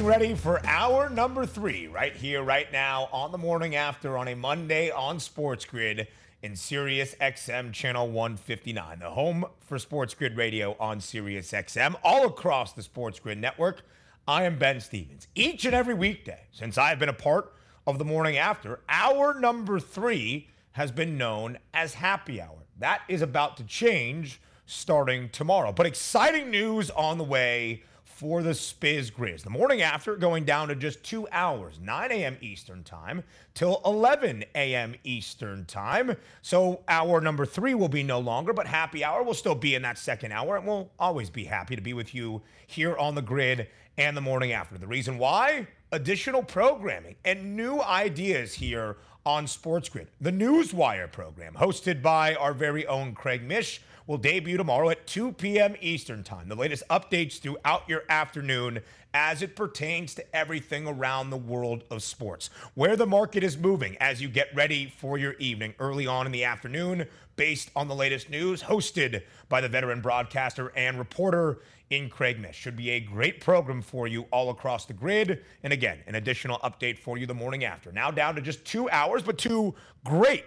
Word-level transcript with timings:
Getting 0.00 0.08
ready 0.08 0.34
for 0.34 0.64
hour 0.64 1.10
number 1.10 1.44
three, 1.44 1.86
right 1.86 2.16
here, 2.16 2.42
right 2.42 2.72
now, 2.72 3.10
on 3.12 3.32
the 3.32 3.36
morning 3.36 3.74
after 3.74 4.16
on 4.16 4.28
a 4.28 4.34
Monday 4.34 4.90
on 4.90 5.20
Sports 5.20 5.66
Grid 5.66 6.08
in 6.40 6.56
Sirius 6.56 7.14
XM 7.20 7.70
channel 7.74 8.08
159, 8.08 9.00
the 9.00 9.10
home 9.10 9.44
for 9.60 9.78
Sports 9.78 10.14
Grid 10.14 10.38
Radio 10.38 10.74
on 10.80 11.02
Sirius 11.02 11.52
XM, 11.52 11.96
all 12.02 12.24
across 12.24 12.72
the 12.72 12.82
Sports 12.82 13.20
Grid 13.20 13.36
network. 13.36 13.82
I 14.26 14.44
am 14.44 14.58
Ben 14.58 14.80
Stevens. 14.80 15.28
Each 15.34 15.66
and 15.66 15.74
every 15.74 15.92
weekday 15.92 16.46
since 16.50 16.78
I've 16.78 16.98
been 16.98 17.10
a 17.10 17.12
part 17.12 17.52
of 17.86 17.98
the 17.98 18.04
morning 18.06 18.38
after, 18.38 18.80
hour 18.88 19.38
number 19.38 19.78
three 19.78 20.48
has 20.72 20.90
been 20.90 21.18
known 21.18 21.58
as 21.74 21.92
happy 21.92 22.40
hour. 22.40 22.64
That 22.78 23.02
is 23.06 23.20
about 23.20 23.58
to 23.58 23.64
change 23.64 24.40
starting 24.64 25.28
tomorrow. 25.28 25.72
But 25.72 25.84
exciting 25.84 26.50
news 26.50 26.88
on 26.88 27.18
the 27.18 27.24
way 27.24 27.82
for 28.20 28.42
the 28.42 28.50
Spiz 28.50 29.10
Grizz. 29.10 29.44
The 29.44 29.48
morning 29.48 29.80
after, 29.80 30.14
going 30.14 30.44
down 30.44 30.68
to 30.68 30.74
just 30.74 31.02
two 31.02 31.26
hours, 31.32 31.80
9 31.80 32.12
a.m. 32.12 32.36
Eastern 32.42 32.84
Time 32.84 33.24
till 33.54 33.80
11 33.86 34.44
a.m. 34.54 34.94
Eastern 35.04 35.64
Time. 35.64 36.14
So, 36.42 36.82
hour 36.86 37.22
number 37.22 37.46
three 37.46 37.72
will 37.72 37.88
be 37.88 38.02
no 38.02 38.18
longer, 38.18 38.52
but 38.52 38.66
happy 38.66 39.02
hour 39.02 39.22
will 39.22 39.32
still 39.32 39.54
be 39.54 39.74
in 39.74 39.80
that 39.82 39.96
second 39.96 40.32
hour, 40.32 40.58
and 40.58 40.66
we'll 40.66 40.90
always 40.98 41.30
be 41.30 41.44
happy 41.44 41.74
to 41.76 41.80
be 41.80 41.94
with 41.94 42.14
you 42.14 42.42
here 42.66 42.94
on 42.94 43.14
the 43.14 43.22
grid 43.22 43.68
and 43.96 44.14
the 44.14 44.20
morning 44.20 44.52
after. 44.52 44.76
The 44.76 44.86
reason 44.86 45.16
why? 45.16 45.66
Additional 45.90 46.42
programming 46.42 47.16
and 47.24 47.56
new 47.56 47.80
ideas 47.80 48.52
here 48.52 48.98
on 49.24 49.46
Sports 49.46 49.88
Grid. 49.88 50.08
The 50.20 50.30
Newswire 50.30 51.10
program, 51.10 51.54
hosted 51.54 52.02
by 52.02 52.34
our 52.34 52.52
very 52.52 52.86
own 52.86 53.14
Craig 53.14 53.42
Mish 53.42 53.80
will 54.10 54.18
debut 54.18 54.56
tomorrow 54.56 54.90
at 54.90 55.06
2 55.06 55.30
p.m. 55.34 55.76
Eastern 55.80 56.24
Time. 56.24 56.48
The 56.48 56.56
latest 56.56 56.82
updates 56.90 57.38
throughout 57.38 57.88
your 57.88 58.02
afternoon 58.08 58.80
as 59.14 59.40
it 59.40 59.54
pertains 59.54 60.16
to 60.16 60.36
everything 60.36 60.88
around 60.88 61.30
the 61.30 61.36
world 61.36 61.84
of 61.92 62.02
sports. 62.02 62.50
Where 62.74 62.96
the 62.96 63.06
market 63.06 63.44
is 63.44 63.56
moving 63.56 63.96
as 64.00 64.20
you 64.20 64.28
get 64.28 64.48
ready 64.52 64.92
for 64.98 65.16
your 65.16 65.34
evening 65.34 65.74
early 65.78 66.08
on 66.08 66.26
in 66.26 66.32
the 66.32 66.42
afternoon, 66.42 67.06
based 67.36 67.70
on 67.76 67.86
the 67.86 67.94
latest 67.94 68.28
news, 68.28 68.60
hosted 68.60 69.22
by 69.48 69.60
the 69.60 69.68
veteran 69.68 70.00
broadcaster 70.00 70.72
and 70.74 70.98
reporter 70.98 71.60
in 71.90 72.08
Craig 72.08 72.40
Mish. 72.40 72.56
Should 72.56 72.76
be 72.76 72.90
a 72.90 72.98
great 72.98 73.40
program 73.40 73.80
for 73.80 74.08
you 74.08 74.26
all 74.32 74.50
across 74.50 74.86
the 74.86 74.92
grid. 74.92 75.44
And 75.62 75.72
again, 75.72 76.00
an 76.08 76.16
additional 76.16 76.58
update 76.64 76.98
for 76.98 77.16
you 77.16 77.26
the 77.26 77.34
morning 77.34 77.62
after. 77.62 77.92
Now 77.92 78.10
down 78.10 78.34
to 78.34 78.40
just 78.40 78.64
two 78.64 78.90
hours, 78.90 79.22
but 79.22 79.38
two 79.38 79.72
great 80.04 80.44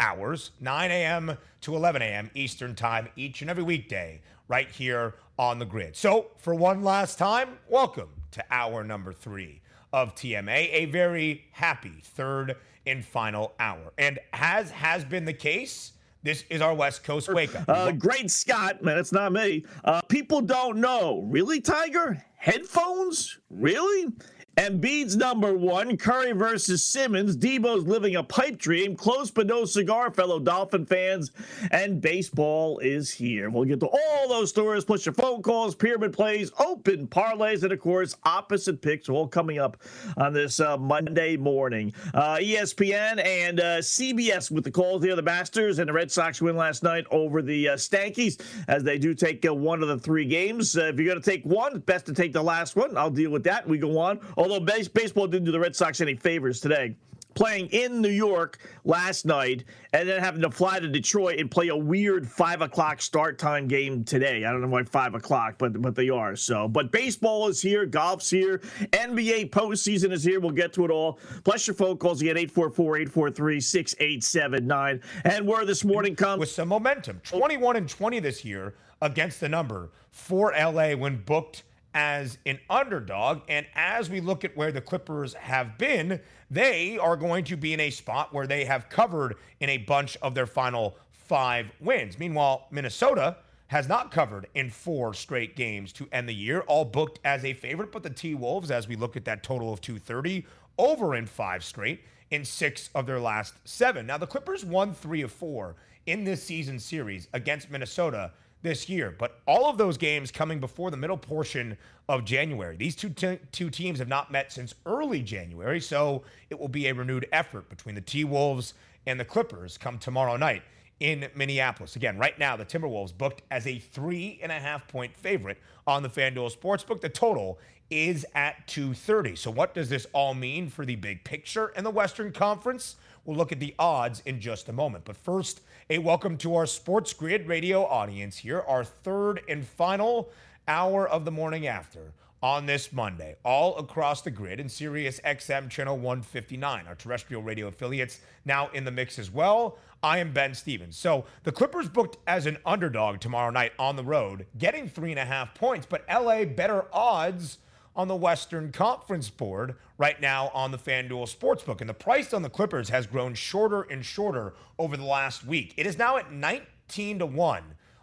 hours, 0.00 0.50
9 0.60 0.90
a.m. 0.90 1.36
to 1.62 1.76
11 1.76 2.02
a.m. 2.02 2.30
Eastern 2.34 2.74
Time, 2.74 3.08
each 3.16 3.40
and 3.42 3.50
every 3.50 3.62
weekday, 3.62 4.20
right 4.48 4.70
here 4.70 5.14
on 5.38 5.58
the 5.58 5.64
grid. 5.64 5.96
So, 5.96 6.26
for 6.38 6.54
one 6.54 6.82
last 6.82 7.18
time, 7.18 7.58
welcome 7.68 8.08
to 8.32 8.44
hour 8.50 8.84
number 8.84 9.12
three 9.12 9.60
of 9.92 10.14
TMA, 10.14 10.70
a 10.72 10.86
very 10.86 11.44
happy 11.52 12.00
third 12.02 12.56
and 12.86 13.04
final 13.04 13.52
hour. 13.60 13.92
And 13.98 14.18
as 14.32 14.70
has 14.70 15.04
been 15.04 15.24
the 15.24 15.32
case, 15.32 15.92
this 16.22 16.44
is 16.50 16.60
our 16.60 16.74
West 16.74 17.04
Coast 17.04 17.32
wake 17.32 17.54
up. 17.54 17.68
Uh, 17.68 17.92
great 17.92 18.30
Scott, 18.30 18.82
man, 18.82 18.98
it's 18.98 19.12
not 19.12 19.32
me. 19.32 19.64
Uh, 19.84 20.00
people 20.02 20.40
don't 20.40 20.78
know. 20.78 21.22
Really, 21.28 21.60
Tiger? 21.60 22.22
Headphones? 22.36 23.38
Really? 23.50 24.12
Embiid's 24.56 25.16
number 25.16 25.54
one. 25.54 25.96
Curry 25.96 26.32
versus 26.32 26.84
Simmons. 26.84 27.36
Deebo's 27.36 27.86
living 27.86 28.16
a 28.16 28.22
pipe 28.22 28.58
dream. 28.58 28.94
Close 28.94 29.30
but 29.30 29.46
no 29.46 29.64
cigar, 29.64 30.10
fellow 30.10 30.38
Dolphin 30.38 30.84
fans. 30.84 31.30
And 31.70 32.02
baseball 32.02 32.78
is 32.80 33.10
here. 33.10 33.48
We'll 33.48 33.64
get 33.64 33.80
to 33.80 33.86
all 33.86 34.28
those 34.28 34.50
stories, 34.50 34.84
plus 34.84 35.06
your 35.06 35.14
phone 35.14 35.40
calls, 35.40 35.74
pyramid 35.74 36.12
plays, 36.12 36.52
open 36.58 37.06
parlays, 37.06 37.62
and 37.62 37.72
of 37.72 37.80
course, 37.80 38.14
opposite 38.24 38.82
picks, 38.82 39.08
all 39.08 39.26
coming 39.26 39.58
up 39.58 39.78
on 40.18 40.34
this 40.34 40.60
uh, 40.60 40.76
Monday 40.76 41.38
morning. 41.38 41.94
Uh, 42.12 42.36
ESPN 42.36 43.24
and 43.24 43.58
uh, 43.58 43.78
CBS 43.78 44.50
with 44.50 44.64
the 44.64 44.70
calls 44.70 45.02
here. 45.02 45.16
The 45.16 45.22
Masters 45.22 45.78
and 45.78 45.88
the 45.88 45.94
Red 45.94 46.10
Sox 46.10 46.42
win 46.42 46.56
last 46.56 46.82
night 46.82 47.06
over 47.10 47.40
the 47.40 47.70
uh, 47.70 47.76
Stankies 47.76 48.38
as 48.68 48.82
they 48.82 48.98
do 48.98 49.14
take 49.14 49.46
uh, 49.46 49.54
one 49.54 49.82
of 49.82 49.88
the 49.88 49.98
three 49.98 50.26
games. 50.26 50.76
Uh, 50.76 50.84
if 50.84 50.98
you're 50.98 51.06
going 51.06 51.20
to 51.20 51.30
take 51.30 51.44
one, 51.44 51.78
best 51.80 52.04
to 52.06 52.12
take 52.12 52.34
the 52.34 52.42
last 52.42 52.76
one. 52.76 52.98
I'll 52.98 53.10
deal 53.10 53.30
with 53.30 53.44
that. 53.44 53.66
We 53.66 53.78
go 53.78 53.98
on. 53.98 54.20
Although 54.42 54.58
base, 54.58 54.88
baseball 54.88 55.28
didn't 55.28 55.44
do 55.44 55.52
the 55.52 55.60
Red 55.60 55.76
Sox 55.76 56.00
any 56.00 56.16
favors 56.16 56.58
today. 56.58 56.96
Playing 57.34 57.68
in 57.68 58.02
New 58.02 58.10
York 58.10 58.58
last 58.84 59.24
night 59.24 59.62
and 59.92 60.08
then 60.08 60.20
having 60.20 60.42
to 60.42 60.50
fly 60.50 60.80
to 60.80 60.88
Detroit 60.88 61.38
and 61.38 61.48
play 61.48 61.68
a 61.68 61.76
weird 61.76 62.28
five 62.28 62.60
o'clock 62.60 63.00
start 63.00 63.38
time 63.38 63.68
game 63.68 64.02
today. 64.02 64.44
I 64.44 64.50
don't 64.50 64.60
know 64.60 64.66
why 64.66 64.82
five 64.82 65.14
o'clock, 65.14 65.58
but 65.58 65.80
but 65.80 65.94
they 65.94 66.08
are. 66.08 66.34
So, 66.34 66.66
but 66.66 66.90
baseball 66.90 67.46
is 67.46 67.62
here, 67.62 67.86
golf's 67.86 68.28
here, 68.28 68.58
NBA 68.90 69.50
postseason 69.50 70.10
is 70.10 70.24
here. 70.24 70.40
We'll 70.40 70.50
get 70.50 70.72
to 70.72 70.84
it 70.86 70.90
all. 70.90 71.20
Plus 71.44 71.68
your 71.68 71.74
phone 71.74 71.96
calls 71.96 72.20
again 72.20 72.34
844-843-6879. 72.34 75.02
And 75.24 75.46
where 75.46 75.64
this 75.64 75.84
morning 75.84 76.16
comes 76.16 76.40
with 76.40 76.50
some 76.50 76.66
momentum. 76.66 77.20
21 77.22 77.76
and 77.76 77.88
20 77.88 78.18
this 78.18 78.44
year 78.44 78.74
against 79.02 79.38
the 79.38 79.48
number 79.48 79.90
for 80.10 80.52
LA 80.52 80.96
when 80.96 81.22
booked 81.22 81.62
as 81.94 82.38
an 82.46 82.58
underdog. 82.70 83.42
And 83.48 83.66
as 83.74 84.08
we 84.10 84.20
look 84.20 84.44
at 84.44 84.56
where 84.56 84.72
the 84.72 84.80
Clippers 84.80 85.34
have 85.34 85.78
been, 85.78 86.20
they 86.50 86.98
are 86.98 87.16
going 87.16 87.44
to 87.44 87.56
be 87.56 87.72
in 87.72 87.80
a 87.80 87.90
spot 87.90 88.32
where 88.32 88.46
they 88.46 88.64
have 88.64 88.88
covered 88.88 89.36
in 89.60 89.68
a 89.68 89.78
bunch 89.78 90.16
of 90.22 90.34
their 90.34 90.46
final 90.46 90.96
five 91.10 91.70
wins. 91.80 92.18
Meanwhile, 92.18 92.66
Minnesota 92.70 93.36
has 93.68 93.88
not 93.88 94.10
covered 94.10 94.46
in 94.54 94.68
four 94.68 95.14
straight 95.14 95.56
games 95.56 95.92
to 95.94 96.06
end 96.12 96.28
the 96.28 96.34
year, 96.34 96.60
all 96.60 96.84
booked 96.84 97.18
as 97.24 97.44
a 97.44 97.54
favorite. 97.54 97.90
But 97.90 98.02
the 98.02 98.10
T 98.10 98.34
Wolves, 98.34 98.70
as 98.70 98.86
we 98.86 98.96
look 98.96 99.16
at 99.16 99.24
that 99.24 99.42
total 99.42 99.72
of 99.72 99.80
230, 99.80 100.44
over 100.78 101.14
in 101.14 101.26
five 101.26 101.64
straight 101.64 102.04
in 102.30 102.44
six 102.44 102.90
of 102.94 103.06
their 103.06 103.20
last 103.20 103.54
seven. 103.64 104.06
Now, 104.06 104.18
the 104.18 104.26
Clippers 104.26 104.64
won 104.64 104.94
three 104.94 105.22
of 105.22 105.32
four 105.32 105.76
in 106.06 106.24
this 106.24 106.42
season 106.42 106.78
series 106.78 107.28
against 107.32 107.70
Minnesota 107.70 108.32
this 108.62 108.88
year. 108.88 109.14
But 109.16 109.40
all 109.46 109.68
of 109.68 109.78
those 109.78 109.96
games 109.96 110.30
coming 110.30 110.60
before 110.60 110.90
the 110.90 110.96
middle 110.96 111.16
portion 111.16 111.76
of 112.08 112.24
January. 112.24 112.76
These 112.76 112.96
two, 112.96 113.10
te- 113.10 113.38
two 113.52 113.70
teams 113.70 113.98
have 113.98 114.08
not 114.08 114.30
met 114.30 114.52
since 114.52 114.74
early 114.86 115.22
January, 115.22 115.80
so 115.80 116.22
it 116.50 116.58
will 116.58 116.68
be 116.68 116.88
a 116.88 116.94
renewed 116.94 117.26
effort 117.32 117.68
between 117.68 117.94
the 117.94 118.00
T 118.00 118.24
Wolves 118.24 118.74
and 119.06 119.18
the 119.18 119.24
Clippers 119.24 119.78
come 119.78 119.98
tomorrow 119.98 120.36
night 120.36 120.62
in 121.00 121.26
Minneapolis. 121.34 121.96
Again, 121.96 122.16
right 122.16 122.38
now, 122.38 122.56
the 122.56 122.64
Timberwolves 122.64 123.16
booked 123.16 123.42
as 123.50 123.66
a 123.66 123.78
three 123.78 124.38
and 124.42 124.52
a 124.52 124.58
half 124.58 124.86
point 124.86 125.16
favorite 125.16 125.58
on 125.86 126.02
the 126.02 126.08
FanDuel 126.08 126.56
Sportsbook. 126.56 127.00
The 127.00 127.08
total 127.08 127.58
is 127.90 128.24
at 128.34 128.66
230. 128.68 129.36
So, 129.36 129.50
what 129.50 129.74
does 129.74 129.88
this 129.88 130.06
all 130.12 130.32
mean 130.34 130.68
for 130.68 130.86
the 130.86 130.96
big 130.96 131.24
picture 131.24 131.68
in 131.76 131.84
the 131.84 131.90
Western 131.90 132.32
Conference? 132.32 132.96
We'll 133.24 133.36
look 133.36 133.52
at 133.52 133.60
the 133.60 133.74
odds 133.78 134.20
in 134.26 134.40
just 134.40 134.68
a 134.68 134.72
moment. 134.72 135.04
But 135.04 135.16
first, 135.16 135.60
a 135.88 135.98
welcome 135.98 136.36
to 136.38 136.56
our 136.56 136.66
Sports 136.66 137.12
Grid 137.12 137.46
radio 137.46 137.86
audience 137.86 138.38
here, 138.38 138.60
our 138.66 138.82
third 138.82 139.42
and 139.48 139.64
final 139.64 140.30
hour 140.66 141.08
of 141.08 141.24
the 141.24 141.30
morning 141.30 141.68
after 141.68 142.12
on 142.42 142.66
this 142.66 142.92
Monday, 142.92 143.36
all 143.44 143.78
across 143.78 144.22
the 144.22 144.30
grid 144.32 144.58
in 144.58 144.68
Sirius 144.68 145.20
XM 145.24 145.70
channel 145.70 145.94
159. 145.94 146.88
Our 146.88 146.96
terrestrial 146.96 147.42
radio 147.42 147.68
affiliates 147.68 148.18
now 148.44 148.68
in 148.70 148.84
the 148.84 148.90
mix 148.90 149.20
as 149.20 149.30
well. 149.30 149.78
I 150.02 150.18
am 150.18 150.32
Ben 150.32 150.52
Stevens. 150.52 150.96
So 150.96 151.24
the 151.44 151.52
Clippers 151.52 151.88
booked 151.88 152.16
as 152.26 152.46
an 152.46 152.58
underdog 152.66 153.20
tomorrow 153.20 153.52
night 153.52 153.72
on 153.78 153.94
the 153.94 154.02
road, 154.02 154.46
getting 154.58 154.88
three 154.88 155.12
and 155.12 155.20
a 155.20 155.24
half 155.24 155.54
points, 155.54 155.86
but 155.88 156.04
LA 156.10 156.44
better 156.44 156.86
odds 156.92 157.58
on 157.94 158.08
the 158.08 158.16
Western 158.16 158.72
Conference 158.72 159.30
board 159.30 159.76
right 159.98 160.20
now 160.20 160.50
on 160.54 160.70
the 160.70 160.78
FanDuel 160.78 161.34
Sportsbook. 161.34 161.80
And 161.80 161.88
the 161.88 161.94
price 161.94 162.32
on 162.32 162.42
the 162.42 162.50
Clippers 162.50 162.88
has 162.88 163.06
grown 163.06 163.34
shorter 163.34 163.82
and 163.82 164.04
shorter 164.04 164.54
over 164.78 164.96
the 164.96 165.04
last 165.04 165.44
week. 165.44 165.74
It 165.76 165.86
is 165.86 165.98
now 165.98 166.16
at 166.16 166.32
19 166.32 167.18
to 167.18 167.26
1 167.26 167.62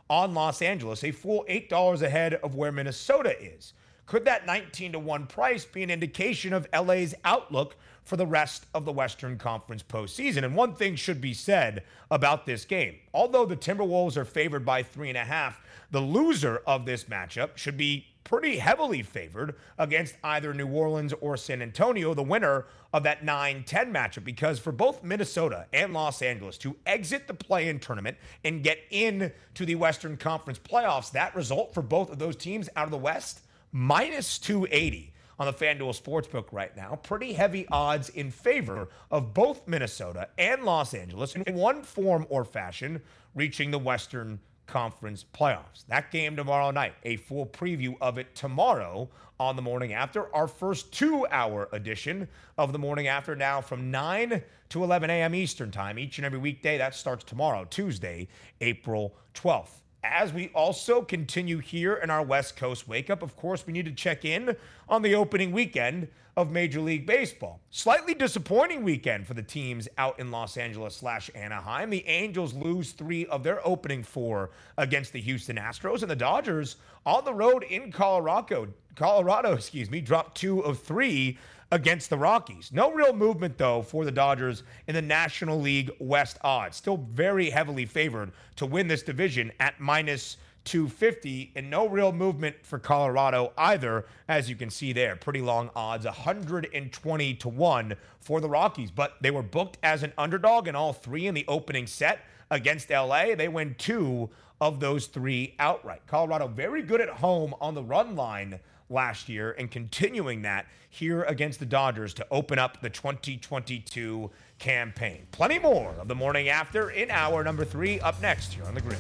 on 0.09 0.33
Los 0.33 0.61
Angeles, 0.61 1.03
a 1.03 1.11
full 1.11 1.45
$8 1.49 2.01
ahead 2.01 2.35
of 2.35 2.55
where 2.55 2.71
Minnesota 2.71 3.39
is. 3.41 3.73
Could 4.05 4.25
that 4.25 4.47
19 4.47 4.93
to 4.93 4.99
1 4.99 5.27
price 5.27 5.65
be 5.65 5.83
an 5.83 5.91
indication 5.91 6.51
of 6.51 6.67
LA's 6.73 7.13
outlook 7.23 7.75
for 8.03 8.17
the 8.17 8.25
rest 8.25 8.65
of 8.73 8.83
the 8.83 8.91
Western 8.91 9.37
Conference 9.37 9.83
postseason? 9.83 10.43
And 10.43 10.55
one 10.55 10.73
thing 10.73 10.95
should 10.95 11.21
be 11.21 11.35
said 11.35 11.83
about 12.09 12.47
this 12.47 12.65
game. 12.65 12.95
Although 13.13 13.45
the 13.45 13.55
Timberwolves 13.55 14.17
are 14.17 14.25
favored 14.25 14.65
by 14.65 14.81
three 14.81 15.09
and 15.09 15.17
a 15.17 15.25
half, 15.25 15.61
the 15.91 15.99
loser 15.99 16.63
of 16.65 16.87
this 16.87 17.03
matchup 17.03 17.55
should 17.55 17.77
be 17.77 18.07
pretty 18.29 18.59
heavily 18.59 19.01
favored 19.01 19.55
against 19.79 20.13
either 20.23 20.53
New 20.53 20.67
Orleans 20.67 21.13
or 21.19 21.35
San 21.35 21.63
Antonio, 21.63 22.13
the 22.13 22.21
winner 22.21 22.67
of 22.93 23.01
that 23.01 23.25
9 23.25 23.63
10 23.63 23.91
matchup. 23.91 24.23
Because 24.23 24.59
for 24.59 24.71
both 24.71 25.03
Minnesota 25.03 25.65
and 25.73 25.93
Los 25.93 26.21
Angeles 26.21 26.55
to 26.59 26.75
exit 26.85 27.25
the 27.25 27.33
play 27.33 27.69
in 27.69 27.79
tournament 27.79 28.17
and 28.43 28.63
get 28.63 28.77
in 28.91 29.31
to 29.55 29.65
the 29.65 29.73
Western 29.73 30.15
Conference 30.15 30.59
playoffs, 30.59 31.11
that 31.13 31.35
result 31.35 31.73
for 31.73 31.81
both 31.81 32.11
of 32.11 32.19
those 32.19 32.35
teams 32.35 32.69
out 32.75 32.85
of 32.85 32.91
the 32.91 32.97
West, 32.99 33.41
minus 33.71 34.37
280 34.37 35.11
on 35.39 35.47
the 35.47 35.53
FanDuel 35.53 35.99
Sportsbook 35.99 36.49
right 36.51 36.77
now. 36.77 36.99
Pretty 37.01 37.33
heavy 37.33 37.67
odds 37.69 38.09
in 38.09 38.29
favor 38.29 38.89
of 39.09 39.33
both 39.33 39.67
Minnesota 39.67 40.29
and 40.37 40.63
Los 40.63 40.93
Angeles 40.93 41.35
in 41.35 41.55
one 41.55 41.81
form 41.81 42.27
or 42.29 42.45
fashion 42.45 43.01
reaching 43.33 43.71
the 43.71 43.79
Western 43.79 44.39
Conference 44.69 45.25
playoffs. 45.33 45.83
That 45.87 46.11
game 46.11 46.35
tomorrow 46.35 46.69
night, 46.69 46.93
a 47.03 47.17
full 47.17 47.47
preview 47.47 47.95
of 48.01 48.19
it 48.19 48.35
tomorrow 48.35 49.09
on 49.39 49.55
the 49.55 49.63
morning 49.63 49.93
after. 49.93 50.33
Our 50.35 50.47
first 50.47 50.93
two 50.93 51.25
hour 51.31 51.67
edition 51.71 52.27
of 52.55 52.71
the 52.71 52.77
morning 52.77 53.07
after 53.07 53.35
now 53.35 53.61
from 53.61 53.89
9 53.89 54.43
to 54.69 54.83
11 54.83 55.09
a.m. 55.09 55.33
Eastern 55.33 55.71
Time 55.71 55.97
each 55.97 56.19
and 56.19 56.25
every 56.25 56.37
weekday. 56.37 56.77
That 56.77 56.93
starts 56.93 57.23
tomorrow, 57.23 57.65
Tuesday, 57.65 58.27
April 58.61 59.15
12th. 59.33 59.81
As 60.03 60.31
we 60.31 60.47
also 60.49 61.01
continue 61.01 61.57
here 61.57 61.95
in 61.95 62.09
our 62.09 62.23
West 62.23 62.55
Coast 62.55 62.87
wake 62.87 63.09
up, 63.09 63.21
of 63.21 63.35
course, 63.35 63.67
we 63.67 63.73
need 63.73 63.85
to 63.85 63.91
check 63.91 64.23
in 64.23 64.55
on 64.87 65.01
the 65.01 65.13
opening 65.13 65.51
weekend 65.51 66.07
of 66.37 66.51
Major 66.51 66.79
League 66.79 67.05
Baseball. 67.05 67.59
Slightly 67.69 68.13
disappointing 68.13 68.83
weekend 68.83 69.27
for 69.27 69.33
the 69.33 69.43
teams 69.43 69.89
out 69.97 70.17
in 70.17 70.31
Los 70.31 70.55
Angeles 70.55 70.95
slash 70.95 71.29
Anaheim. 71.35 71.89
The 71.89 72.07
Angels 72.07 72.53
lose 72.53 72.93
three 72.93 73.25
of 73.25 73.43
their 73.43 73.65
opening 73.67 74.03
four 74.03 74.51
against 74.77 75.11
the 75.11 75.19
Houston 75.19 75.57
Astros, 75.57 76.01
and 76.01 76.09
the 76.09 76.15
Dodgers 76.15 76.77
on 77.05 77.25
the 77.25 77.33
road 77.33 77.63
in 77.63 77.91
Colorado, 77.91 78.69
Colorado, 78.95 79.51
excuse 79.55 79.91
me, 79.91 79.99
dropped 79.99 80.37
two 80.37 80.61
of 80.61 80.79
three 80.79 81.37
against 81.71 82.09
the 82.09 82.17
Rockies. 82.17 82.71
No 82.73 82.91
real 82.91 83.13
movement, 83.13 83.57
though, 83.57 83.81
for 83.81 84.05
the 84.05 84.11
Dodgers 84.11 84.63
in 84.87 84.95
the 84.95 85.01
National 85.01 85.59
League 85.59 85.91
West 85.99 86.37
odds. 86.41 86.77
Still 86.77 86.97
very 86.97 87.49
heavily 87.49 87.85
favored 87.85 88.31
to 88.55 88.65
win 88.65 88.87
this 88.87 89.03
division 89.03 89.51
at 89.59 89.79
minus 89.79 90.37
250 90.65 91.53
and 91.55 91.69
no 91.69 91.87
real 91.87 92.11
movement 92.11 92.55
for 92.63 92.77
Colorado 92.77 93.53
either 93.57 94.05
as 94.27 94.49
you 94.49 94.55
can 94.55 94.69
see 94.69 94.91
there 94.91 95.15
pretty 95.15 95.41
long 95.41 95.69
odds 95.75 96.05
120 96.05 97.33
to 97.35 97.49
1 97.49 97.95
for 98.19 98.41
the 98.41 98.49
Rockies 98.49 98.91
but 98.91 99.15
they 99.21 99.31
were 99.31 99.41
booked 99.41 99.77
as 99.81 100.03
an 100.03 100.11
underdog 100.17 100.67
in 100.67 100.75
all 100.75 100.91
three 100.93 101.27
in 101.27 101.33
the 101.33 101.45
opening 101.47 101.87
set 101.87 102.19
against 102.51 102.89
LA 102.89 103.35
they 103.35 103.47
win 103.47 103.73
two 103.77 104.29
of 104.59 104.79
those 104.79 105.07
three 105.07 105.55
outright 105.59 106.01
Colorado 106.05 106.47
very 106.47 106.83
good 106.83 107.01
at 107.01 107.09
home 107.09 107.55
on 107.61 107.73
the 107.73 107.83
run 107.83 108.15
line 108.15 108.59
last 108.89 109.29
year 109.29 109.55
and 109.57 109.69
continuing 109.69 110.41
that 110.43 110.65
here 110.89 111.23
against 111.23 111.59
the 111.59 111.65
Dodgers 111.65 112.13
to 112.15 112.25
open 112.31 112.59
up 112.59 112.81
the 112.81 112.89
2022 112.89 114.29
campaign 114.57 115.25
plenty 115.31 115.59
more 115.59 115.93
of 115.99 116.07
the 116.07 116.15
morning 116.15 116.49
after 116.49 116.89
in 116.89 117.09
hour 117.11 117.43
number 117.43 117.63
3 117.63 117.99
up 118.01 118.21
next 118.21 118.53
here 118.53 118.65
on 118.65 118.73
the 118.73 118.81
grid 118.81 118.97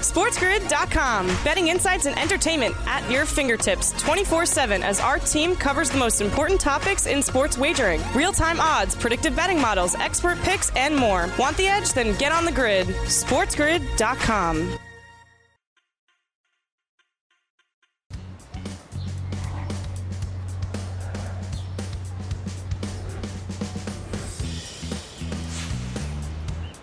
SportsGrid.com. 0.00 1.26
Betting 1.44 1.68
insights 1.68 2.06
and 2.06 2.18
entertainment 2.18 2.74
at 2.86 3.08
your 3.10 3.26
fingertips 3.26 3.92
24 4.00 4.46
7 4.46 4.82
as 4.82 4.98
our 4.98 5.18
team 5.18 5.54
covers 5.54 5.90
the 5.90 5.98
most 5.98 6.20
important 6.20 6.60
topics 6.60 7.06
in 7.06 7.22
sports 7.22 7.58
wagering 7.58 8.00
real 8.14 8.32
time 8.32 8.60
odds, 8.60 8.94
predictive 8.96 9.36
betting 9.36 9.60
models, 9.60 9.94
expert 9.96 10.38
picks, 10.38 10.70
and 10.74 10.96
more. 10.96 11.28
Want 11.38 11.56
the 11.56 11.66
edge? 11.66 11.92
Then 11.92 12.16
get 12.18 12.32
on 12.32 12.44
the 12.44 12.52
grid. 12.52 12.86
SportsGrid.com. 12.86 14.79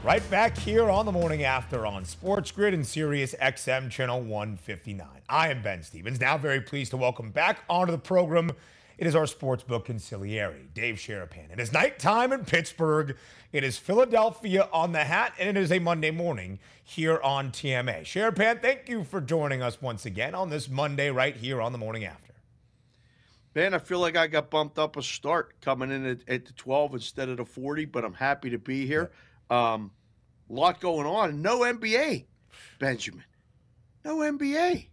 Right 0.08 0.32
back 0.32 0.58
here 0.58 0.90
on 0.90 1.06
the 1.06 1.12
morning 1.12 1.44
after 1.44 1.86
on 1.86 2.06
Sports 2.06 2.50
Grid 2.52 2.74
and 2.74 2.88
Sirius 2.88 3.36
XM 3.42 3.92
channel 3.92 4.22
159. 4.22 5.06
I 5.28 5.50
am 5.50 5.62
Ben 5.62 5.84
Stevens. 5.84 6.22
Now 6.22 6.38
very 6.38 6.62
pleased 6.62 6.92
to 6.92 6.98
welcome 6.98 7.30
back 7.30 7.66
onto 7.70 7.92
the 7.92 7.98
program. 7.98 8.52
It 8.98 9.06
is 9.06 9.16
our 9.18 9.26
sportsbook 9.26 9.86
consigliere, 9.86 10.74
Dave 10.74 10.96
Sharapan. 10.96 11.52
It 11.52 11.60
is 11.60 11.74
nighttime 11.74 12.32
in 12.32 12.46
Pittsburgh. 12.46 13.18
It 13.52 13.66
is 13.66 13.78
Philadelphia 13.78 14.70
on 14.72 14.94
the 14.94 15.04
hat, 15.04 15.34
and 15.38 15.50
it 15.50 15.60
is 15.62 15.74
a 15.74 15.80
Monday 15.80 16.12
morning 16.12 16.60
here 16.86 17.20
on 17.22 17.52
TMA. 17.52 18.04
Sharapan, 18.04 18.62
thank 18.62 18.88
you 18.88 19.04
for 19.04 19.20
joining 19.20 19.62
us 19.62 19.82
once 19.82 20.06
again 20.06 20.34
on 20.34 20.50
this 20.50 20.70
Monday 20.70 21.12
right 21.12 21.36
here 21.36 21.62
on 21.62 21.74
the 21.74 21.78
morning 21.78 22.06
after. 22.06 22.34
Ben, 23.54 23.74
I 23.74 23.80
feel 23.80 24.00
like 24.00 24.16
I 24.16 24.28
got 24.28 24.50
bumped 24.50 24.80
up 24.80 24.96
a 24.96 25.04
start 25.04 25.60
coming 25.60 25.92
in 25.92 26.06
at, 26.06 26.20
at 26.30 26.46
the 26.46 26.54
12 26.54 26.94
instead 26.94 27.28
of 27.28 27.36
the 27.36 27.46
40, 27.46 27.84
but 27.84 28.06
I'm 28.06 28.14
happy 28.14 28.50
to 28.52 28.58
be 28.58 28.88
here. 28.88 29.12
Um, 29.50 29.92
lot 30.50 30.80
going 30.80 31.06
on. 31.06 31.42
No 31.42 31.60
NBA, 31.60 32.26
Benjamin. 32.80 33.24
No 34.04 34.18
NBA 34.18 34.88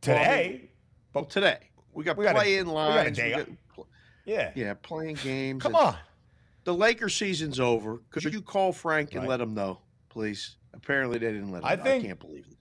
today. 0.00 0.70
Well, 1.12 1.24
but 1.24 1.30
today 1.30 1.58
we 1.92 2.04
got, 2.04 2.16
we 2.16 2.24
got 2.24 2.36
play 2.36 2.58
in 2.58 2.66
lines. 2.66 3.18
We 3.18 3.30
got 3.30 3.46
pl- 3.74 3.88
yeah, 4.24 4.52
yeah, 4.54 4.74
playing 4.74 5.16
games. 5.16 5.62
Come 5.62 5.74
on. 5.74 5.96
The 6.64 6.74
Laker 6.74 7.08
season's 7.08 7.58
over. 7.58 8.00
Could 8.10 8.24
you 8.24 8.42
call 8.42 8.72
Frank 8.72 9.12
and 9.12 9.22
right. 9.22 9.30
let 9.30 9.40
him 9.40 9.54
know, 9.54 9.80
please? 10.08 10.56
Apparently, 10.74 11.18
they 11.18 11.32
didn't 11.32 11.50
let 11.50 11.62
him. 11.62 11.68
I 11.68 11.74
know. 11.74 11.82
think. 11.82 12.04
I 12.04 12.06
can't 12.08 12.20
believe 12.20 12.46
this. 12.48 12.59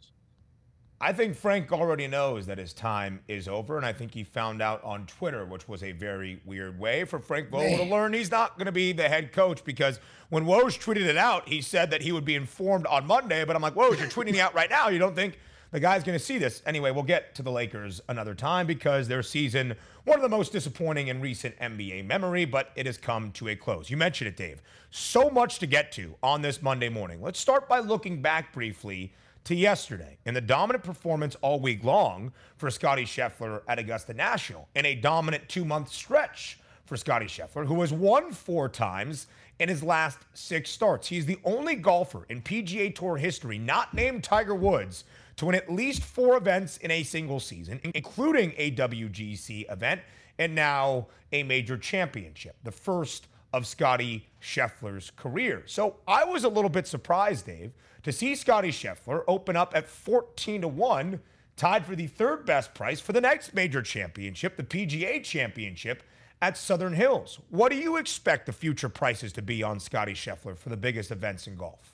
I 1.02 1.14
think 1.14 1.38
Frank 1.38 1.72
already 1.72 2.08
knows 2.08 2.46
that 2.48 2.58
his 2.58 2.74
time 2.74 3.22
is 3.30 3.48
over, 3.48 3.78
and 3.78 3.86
I 3.86 3.94
think 3.94 4.14
he 4.14 4.26
found 4.26 4.62
out 4.62 4.84
on 4.84 5.06
Twitter, 5.06 5.46
which 5.46 5.66
was 5.66 5.82
a 5.82 5.94
very 5.94 6.42
weird 6.44 6.78
way 6.78 7.06
for 7.06 7.20
Frank 7.20 7.50
Vogel 7.50 7.78
to 7.78 7.84
learn 7.86 8.12
he's 8.12 8.30
not 8.30 8.58
going 8.58 8.66
to 8.66 8.74
be 8.74 8.92
the 8.92 9.08
head 9.08 9.32
coach 9.32 9.64
because 9.64 10.02
when 10.28 10.44
Woj 10.44 10.78
tweeted 10.78 11.06
it 11.06 11.16
out, 11.16 11.48
he 11.48 11.62
said 11.62 11.90
that 11.92 12.02
he 12.02 12.12
would 12.12 12.26
be 12.26 12.36
informed 12.36 12.86
on 12.88 13.08
Monday. 13.08 13.46
But 13.46 13.56
I'm 13.56 13.62
like, 13.62 13.76
Woj, 13.76 13.98
you're 13.98 14.10
tweeting 14.10 14.34
it 14.34 14.40
out 14.40 14.54
right 14.54 14.70
now. 14.70 14.90
You 14.90 15.00
don't 15.00 15.16
think 15.16 15.40
the 15.72 15.80
guy's 15.80 16.04
going 16.04 16.20
to 16.20 16.24
see 16.24 16.38
this? 16.38 16.62
Anyway, 16.66 16.92
we'll 16.92 17.04
get 17.04 17.34
to 17.36 17.44
the 17.44 17.52
Lakers 17.52 18.02
another 18.10 18.36
time 18.36 18.68
because 18.68 19.08
their 19.08 19.24
season, 19.24 19.76
one 20.04 20.18
of 20.18 20.22
the 20.22 20.28
most 20.28 20.52
disappointing 20.52 21.08
in 21.08 21.22
recent 21.22 21.58
NBA 21.60 22.06
memory, 22.08 22.44
but 22.44 22.72
it 22.76 22.86
has 22.86 22.98
come 22.98 23.32
to 23.34 23.48
a 23.48 23.56
close. 23.56 23.90
You 23.90 23.96
mentioned 23.96 24.28
it, 24.28 24.36
Dave. 24.36 24.62
So 24.92 25.30
much 25.30 25.60
to 25.60 25.66
get 25.66 25.94
to 25.94 26.16
on 26.22 26.42
this 26.42 26.62
Monday 26.62 26.90
morning. 26.90 27.22
Let's 27.22 27.40
start 27.40 27.70
by 27.70 27.80
looking 27.80 28.22
back 28.22 28.52
briefly 28.52 29.14
to 29.46 29.56
yesterday 29.56 30.18
in 30.26 30.34
the 30.34 30.42
dominant 30.42 30.84
performance 30.84 31.36
all 31.42 31.60
week 31.60 31.84
long 31.84 32.32
for 32.58 32.70
Scotty 32.70 33.06
Scheffler 33.06 33.62
at 33.68 33.80
Augusta 33.80 34.14
National 34.14 34.68
in 34.76 34.86
a 34.86 34.96
dominant 34.96 35.48
two 35.50 35.66
month 35.66 35.90
stretch 35.90 36.60
for 36.86 36.98
Scotty 36.98 37.28
Scheffler, 37.28 37.66
who 37.66 37.82
has 37.82 37.94
won 37.94 38.32
four 38.32 38.68
times 38.68 39.28
in 39.60 39.70
his 39.70 39.84
last 39.84 40.18
six 40.34 40.70
starts. 40.70 41.08
He's 41.08 41.26
the 41.26 41.40
only 41.44 41.76
golfer 41.76 42.26
in 42.30 42.42
PGA 42.42 42.94
Tour 42.96 43.18
history 43.18 43.60
not 43.60 43.94
named 43.94 44.24
Tiger 44.24 44.56
Woods 44.56 45.04
to 45.36 45.46
win 45.46 45.56
at 45.56 45.72
least 45.72 46.04
four 46.04 46.36
events 46.36 46.78
in 46.78 46.92
a 46.92 47.04
single 47.04 47.40
season, 47.40 47.80
including 47.94 48.54
a 48.58 48.72
WGC 48.72 49.72
event 49.72 50.02
and 50.38 50.56
now 50.56 51.08
a 51.32 51.44
major 51.44 51.78
championship, 51.78 52.56
the 52.64 52.72
first 52.72 53.28
of 53.54 53.66
Scotty 53.66 54.28
Scheffler's 54.42 55.12
career. 55.12 55.64
So 55.66 55.98
I 56.08 56.24
was 56.24 56.44
a 56.44 56.50
little 56.50 56.70
bit 56.70 56.88
surprised, 56.88 57.46
Dave, 57.46 57.72
to 58.04 58.12
see 58.12 58.36
Scotty 58.36 58.70
Scheffler 58.70 59.24
open 59.28 59.56
up 59.56 59.74
at 59.76 59.88
14 59.88 60.62
to 60.62 60.68
1, 60.68 61.20
tied 61.56 61.86
for 61.86 61.96
the 61.96 62.08
third 62.08 62.46
best 62.46 62.74
price 62.74 63.00
for 63.00 63.14
the 63.14 63.22
next 63.22 63.54
major 63.54 63.82
championship, 63.82 64.56
the 64.56 64.64
PGA 64.64 65.24
Championship 65.24 66.04
at 66.42 66.58
Southern 66.58 66.94
Hills. 66.94 67.40
What 67.50 67.72
do 67.72 67.78
you 67.78 67.98
expect 67.98 68.46
the 68.46 68.54
future 68.54 68.90
prices 68.90 69.34
to 69.34 69.42
be 69.42 69.62
on 69.62 69.80
Scotty 69.80 70.14
Scheffler 70.14 70.58
for 70.58 70.70
the 70.70 70.78
biggest 70.78 71.12
events 71.12 71.48
in 71.48 71.56
golf? 71.56 71.94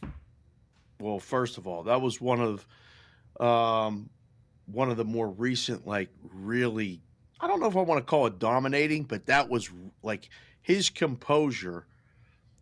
Well, 1.00 1.20
first 1.20 1.58
of 1.58 1.68
all, 1.68 1.84
that 1.84 2.02
was 2.02 2.22
one 2.22 2.40
of 2.40 2.66
um, 3.40 4.10
one 4.68 4.90
of 4.90 4.98
the 4.98 5.04
more 5.04 5.30
recent, 5.30 5.86
like 5.86 6.10
really, 6.34 7.02
I 7.40 7.48
don't 7.48 7.60
know 7.60 7.68
if 7.68 7.76
I 7.76 7.82
want 7.82 8.00
to 8.00 8.10
call 8.10 8.28
it 8.28 8.40
dominating, 8.40 9.04
but 9.04 9.26
that 9.26 9.50
was 9.50 9.70
like 10.04 10.30
his 10.62 10.90
composure 10.90 11.86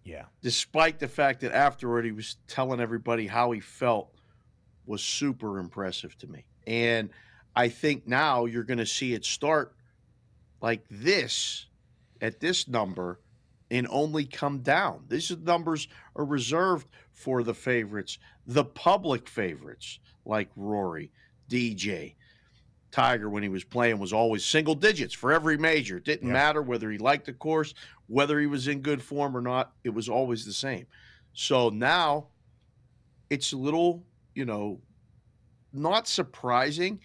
yeah. 0.04 0.26
Despite 0.42 1.00
the 1.00 1.08
fact 1.08 1.42
that 1.42 1.54
afterward 1.54 2.06
he 2.06 2.12
was 2.12 2.38
telling 2.48 2.80
everybody 2.80 3.28
how 3.28 3.52
he 3.52 3.60
felt 3.60 4.10
was 4.86 5.02
super 5.02 5.60
impressive 5.60 6.18
to 6.20 6.28
me. 6.28 6.46
And 6.68 7.10
I 7.56 7.70
think 7.70 8.08
now 8.08 8.46
you're 8.46 8.64
going 8.64 8.80
to 8.80 8.86
see 8.86 9.14
it 9.14 9.24
start 9.26 9.74
like 10.62 10.84
this 10.90 11.68
at 12.22 12.40
this 12.40 12.68
number 12.68 13.20
and 13.72 13.88
only 13.90 14.26
come 14.26 14.60
down. 14.60 15.06
These 15.08 15.36
numbers 15.38 15.88
are 16.16 16.26
reserved 16.26 16.88
for 17.12 17.44
the 17.44 17.54
favorites, 17.54 18.18
the 18.46 18.66
public 18.66 19.28
favorites 19.28 20.00
like 20.26 20.50
Rory, 20.56 21.12
DJ. 21.50 22.16
Tiger 22.94 23.28
when 23.28 23.44
he 23.44 23.50
was 23.50 23.64
playing 23.64 23.98
was 23.98 24.14
always 24.14 24.46
single 24.46 24.76
digits 24.76 25.14
for 25.14 25.34
every 25.34 25.58
major. 25.58 25.98
It 25.98 26.06
didn't 26.06 26.28
yeah. 26.28 26.34
matter 26.34 26.62
whether 26.62 26.92
he 26.92 27.00
liked 27.00 27.26
the 27.26 27.34
course, 27.34 27.74
whether 28.08 28.40
he 28.40 28.46
was 28.46 28.68
in 28.68 28.82
good 28.82 29.02
form 29.02 29.36
or 29.36 29.42
not. 29.42 29.74
It 29.84 29.90
was 29.90 30.08
always 30.08 30.46
the 30.46 30.54
same. 30.54 30.86
So 31.34 31.70
now 31.70 32.28
it's 33.32 33.52
a 33.52 33.58
little, 33.58 34.04
you 34.36 34.46
know, 34.46 34.80
not 35.74 36.08
surprising. 36.08 37.00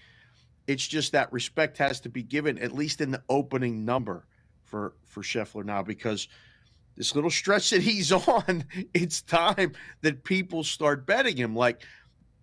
It's 0.66 0.86
just 0.86 1.12
that 1.12 1.32
respect 1.32 1.78
has 1.78 2.00
to 2.00 2.10
be 2.10 2.22
given, 2.22 2.58
at 2.58 2.72
least 2.72 3.00
in 3.00 3.10
the 3.10 3.22
opening 3.30 3.86
number 3.86 4.26
for 4.64 4.92
for 5.06 5.22
Scheffler 5.22 5.64
now, 5.64 5.82
because 5.82 6.28
this 6.96 7.14
little 7.14 7.30
stretch 7.30 7.70
that 7.70 7.80
he's 7.80 8.12
on, 8.28 8.64
it's 8.92 9.22
time 9.22 9.72
that 10.02 10.22
people 10.22 10.62
start 10.62 11.06
betting 11.06 11.38
him. 11.38 11.56
Like, 11.56 11.82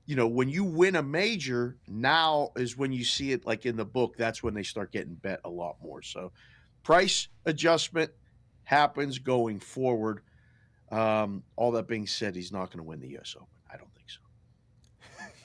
you 0.06 0.16
know, 0.16 0.28
when 0.28 0.50
you 0.50 0.64
win 0.64 0.96
a 0.96 1.04
major, 1.04 1.78
now 1.88 2.52
is 2.56 2.78
when 2.78 2.92
you 2.92 3.04
see 3.04 3.32
it 3.32 3.46
like 3.46 3.66
in 3.66 3.76
the 3.76 3.86
book, 3.86 4.16
that's 4.18 4.44
when 4.44 4.54
they 4.54 4.64
start 4.64 4.92
getting 4.92 5.16
bet 5.16 5.40
a 5.44 5.50
lot 5.50 5.78
more. 5.82 6.02
So 6.02 6.32
price 6.84 7.28
adjustment 7.46 8.12
happens 8.64 9.18
going 9.18 9.60
forward. 9.60 10.22
Um, 10.92 11.44
all 11.56 11.72
that 11.72 11.88
being 11.88 12.06
said, 12.06 12.36
he's 12.36 12.52
not 12.52 12.68
going 12.68 12.78
to 12.78 12.84
win 12.84 13.00
the 13.00 13.18
US 13.18 13.36
Open. 13.36 13.48
I 13.72 13.78
don't 13.78 13.90
think 13.96 14.10
so. 14.10 14.20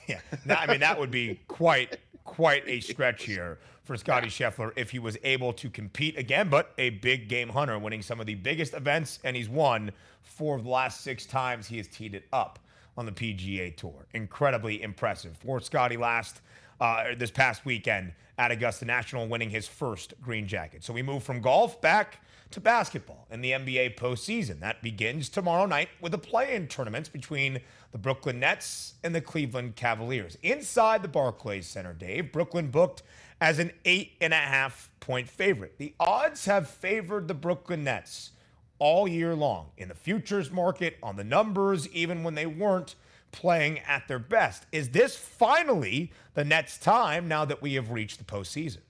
yeah. 0.47 0.57
I 0.59 0.67
mean, 0.67 0.81
that 0.81 0.99
would 0.99 1.11
be 1.11 1.41
quite 1.49 1.99
quite 2.25 2.63
a 2.67 2.81
stretch 2.81 3.23
here 3.25 3.59
for 3.83 3.97
Scotty 3.97 4.29
Scheffler 4.29 4.73
if 4.77 4.91
he 4.91 4.99
was 4.99 5.17
able 5.25 5.55
to 5.55 5.71
compete 5.71 6.19
again, 6.19 6.51
but 6.51 6.75
a 6.77 6.91
big 6.91 7.29
game 7.29 7.49
hunter, 7.49 7.79
winning 7.79 8.03
some 8.03 8.21
of 8.21 8.27
the 8.27 8.35
biggest 8.35 8.75
events, 8.75 9.19
and 9.25 9.35
he's 9.35 9.49
won 9.49 9.91
four 10.23 10.55
of 10.55 10.65
the 10.65 10.71
last 10.71 11.01
six 11.01 11.25
times 11.25 11.67
he 11.67 11.79
has 11.79 11.89
teed 11.89 12.15
it 12.15 12.27
up 12.31 12.59
on 13.01 13.07
the 13.07 13.13
PGA 13.13 13.75
Tour. 13.75 14.07
Incredibly 14.13 14.83
impressive 14.83 15.35
for 15.39 15.59
Scotty 15.59 15.97
last 15.97 16.43
uh, 16.81 17.15
this 17.17 17.31
past 17.31 17.65
weekend 17.65 18.13
at 18.39 18.51
Augusta 18.51 18.85
National, 18.85 19.27
winning 19.27 19.49
his 19.49 19.67
first 19.67 20.13
green 20.23 20.47
jacket. 20.47 20.85
So 20.85 20.93
we 20.93 21.03
move 21.03 21.23
from 21.23 21.41
golf 21.41 21.81
back 21.81 22.23
to 22.51 22.61
basketball 22.61 23.27
in 23.31 23.41
the 23.41 23.53
NBA 23.53 23.97
postseason. 23.97 24.61
That 24.61 24.83
begins 24.83 25.31
tomorrow 25.31 25.65
night 25.65 25.89
with 26.03 26.13
the 26.13 26.19
play-in 26.19 26.69
tournaments 26.69 27.09
between 27.09 27.61
the 27.93 27.99
Brooklyn 27.99 28.39
Nets 28.39 28.95
and 29.03 29.15
the 29.15 29.21
Cleveland 29.21 29.77
Cavaliers. 29.77 30.37
Inside 30.43 31.03
the 31.03 31.09
Barclays 31.09 31.67
Center, 31.67 31.95
Dave, 31.95 32.33
Brooklyn 32.33 32.71
booked 32.71 33.03
as 33.41 33.59
an 33.59 33.73
eight 33.87 34.13
and 34.21 34.35
a 34.35 34.37
half 34.37 34.91
point 35.01 35.27
favorite. 35.27 35.79
The 35.79 35.95
odds 35.99 36.45
have 36.45 36.69
favored 36.69 37.29
the 37.29 37.35
Brooklyn 37.35 37.83
Nets 37.85 38.33
all 38.81 39.07
year 39.07 39.37
long 39.37 39.71
in 39.77 39.89
the 39.89 39.95
futures 39.95 40.51
market, 40.51 40.99
on 41.03 41.15
the 41.15 41.23
numbers, 41.23 41.89
even 41.91 42.25
when 42.25 42.35
they 42.35 42.47
weren't 42.47 42.97
playing 43.31 43.79
at 43.81 44.09
their 44.09 44.19
best. 44.19 44.67
Is 44.73 44.91
this 44.91 45.17
finally 45.17 46.13
the 46.35 46.45
Nets' 46.45 46.79
time 46.79 47.29
now 47.29 47.45
that 47.45 47.63
we 47.63 47.75
have 47.75 47.93
reached 47.93 48.19
the 48.19 48.25
postseason? 48.25 48.81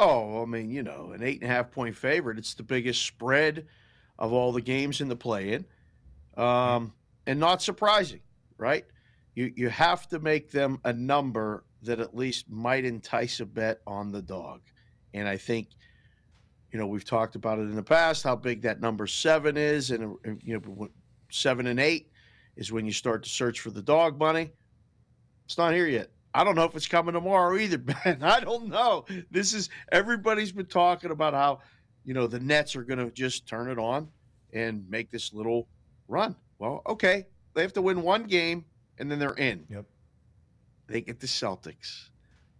Oh, 0.00 0.42
I 0.42 0.46
mean, 0.46 0.70
you 0.70 0.82
know, 0.82 1.10
an 1.12 1.22
eight 1.22 1.42
and 1.42 1.50
a 1.50 1.54
half 1.54 1.70
point 1.70 1.96
favorite. 1.96 2.38
It's 2.38 2.54
the 2.54 2.62
biggest 2.62 3.04
spread 3.04 3.66
of 4.18 4.32
all 4.32 4.52
the 4.52 4.62
games 4.62 5.00
in 5.00 5.08
the 5.08 5.16
play 5.16 5.52
in. 5.52 5.64
Um, 6.42 6.92
and 7.26 7.38
not 7.38 7.60
surprising, 7.62 8.20
right? 8.56 8.86
You, 9.34 9.52
you 9.54 9.68
have 9.68 10.08
to 10.08 10.20
make 10.20 10.50
them 10.50 10.80
a 10.84 10.92
number 10.92 11.64
that 11.82 12.00
at 12.00 12.16
least 12.16 12.48
might 12.48 12.84
entice 12.84 13.40
a 13.40 13.46
bet 13.46 13.80
on 13.86 14.12
the 14.12 14.22
dog. 14.22 14.62
And 15.14 15.28
I 15.28 15.36
think, 15.36 15.68
you 16.72 16.78
know, 16.78 16.86
we've 16.86 17.04
talked 17.04 17.34
about 17.34 17.58
it 17.58 17.62
in 17.62 17.74
the 17.74 17.82
past 17.82 18.22
how 18.22 18.36
big 18.36 18.62
that 18.62 18.80
number 18.80 19.06
seven 19.06 19.56
is. 19.56 19.90
And, 19.90 20.16
you 20.42 20.58
know, 20.58 20.88
seven 21.30 21.66
and 21.66 21.80
eight 21.80 22.10
is 22.56 22.72
when 22.72 22.84
you 22.84 22.92
start 22.92 23.22
to 23.24 23.28
search 23.28 23.60
for 23.60 23.70
the 23.70 23.82
dog 23.82 24.18
money. 24.18 24.50
It's 25.46 25.56
not 25.56 25.72
here 25.72 25.86
yet. 25.86 26.10
I 26.34 26.44
don't 26.44 26.54
know 26.54 26.64
if 26.64 26.76
it's 26.76 26.86
coming 26.86 27.14
tomorrow 27.14 27.56
either, 27.56 27.78
Ben. 28.04 28.22
I 28.22 28.40
don't 28.40 28.68
know. 28.68 29.06
This 29.30 29.54
is 29.54 29.70
everybody's 29.92 30.52
been 30.52 30.66
talking 30.66 31.10
about 31.10 31.32
how, 31.32 31.60
you 32.04 32.12
know, 32.12 32.26
the 32.26 32.40
Nets 32.40 32.76
are 32.76 32.82
going 32.82 32.98
to 32.98 33.10
just 33.10 33.46
turn 33.46 33.70
it 33.70 33.78
on 33.78 34.08
and 34.52 34.88
make 34.90 35.10
this 35.10 35.32
little 35.32 35.68
run. 36.06 36.36
Well, 36.58 36.82
okay. 36.86 37.26
They 37.54 37.62
have 37.62 37.72
to 37.74 37.82
win 37.82 38.02
one 38.02 38.24
game 38.24 38.64
and 38.98 39.10
then 39.10 39.18
they're 39.18 39.34
in. 39.34 39.64
Yep. 39.70 39.86
They 40.86 41.00
get 41.00 41.20
the 41.20 41.26
Celtics. 41.26 42.10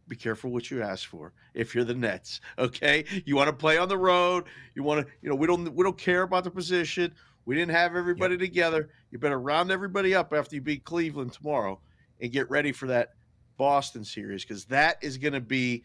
Be 0.09 0.17
careful 0.17 0.51
what 0.51 0.71
you 0.71 0.83
ask 0.83 1.09
for 1.09 1.33
if 1.55 1.75
you're 1.75 1.85
the 1.85 1.95
Nets. 1.95 2.41
Okay. 2.59 3.05
You 3.25 3.37
want 3.37 3.49
to 3.49 3.53
play 3.53 3.79
on 3.79 3.89
the 3.89 3.99
road. 3.99 4.45
You 4.75 4.83
want 4.83 5.07
to, 5.07 5.13
you 5.23 5.29
know, 5.29 5.35
we 5.35 5.47
don't 5.47 5.73
we 5.75 5.85
don't 5.85 5.97
care 5.97 6.23
about 6.23 6.45
the 6.45 6.51
position. 6.51 7.15
We 7.45 7.55
didn't 7.55 7.75
have 7.75 7.95
everybody 7.95 8.35
yep. 8.35 8.41
together. 8.41 8.91
You 9.11 9.19
better 9.19 9.39
round 9.39 9.71
everybody 9.71 10.15
up 10.15 10.33
after 10.33 10.57
you 10.57 10.61
beat 10.61 10.85
Cleveland 10.85 11.33
tomorrow 11.33 11.81
and 12.21 12.33
get 12.33 12.51
ready 12.51 12.73
for 12.73 12.87
that 12.89 13.15
Boston 13.57 14.05
series 14.05 14.45
because 14.45 14.65
that 14.67 14.99
is 15.03 15.19
going 15.19 15.35
to 15.35 15.41
be, 15.41 15.83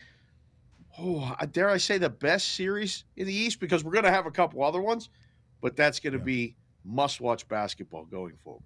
oh, 1.00 1.36
dare 1.52 1.70
I 1.70 1.78
say, 1.78 1.98
the 1.98 2.10
best 2.10 2.54
series 2.54 3.06
in 3.18 3.28
the 3.28 3.34
East 3.34 3.60
because 3.60 3.84
we're 3.84 3.94
going 3.94 4.04
to 4.04 4.12
have 4.12 4.26
a 4.26 4.32
couple 4.32 4.64
other 4.64 4.82
ones, 4.82 5.10
but 5.62 5.76
that's 5.76 6.00
going 6.00 6.14
to 6.14 6.20
yeah. 6.20 6.26
be 6.26 6.56
must 6.86 7.22
watch 7.22 7.48
basketball 7.48 8.06
going 8.06 8.36
forward. 8.44 8.64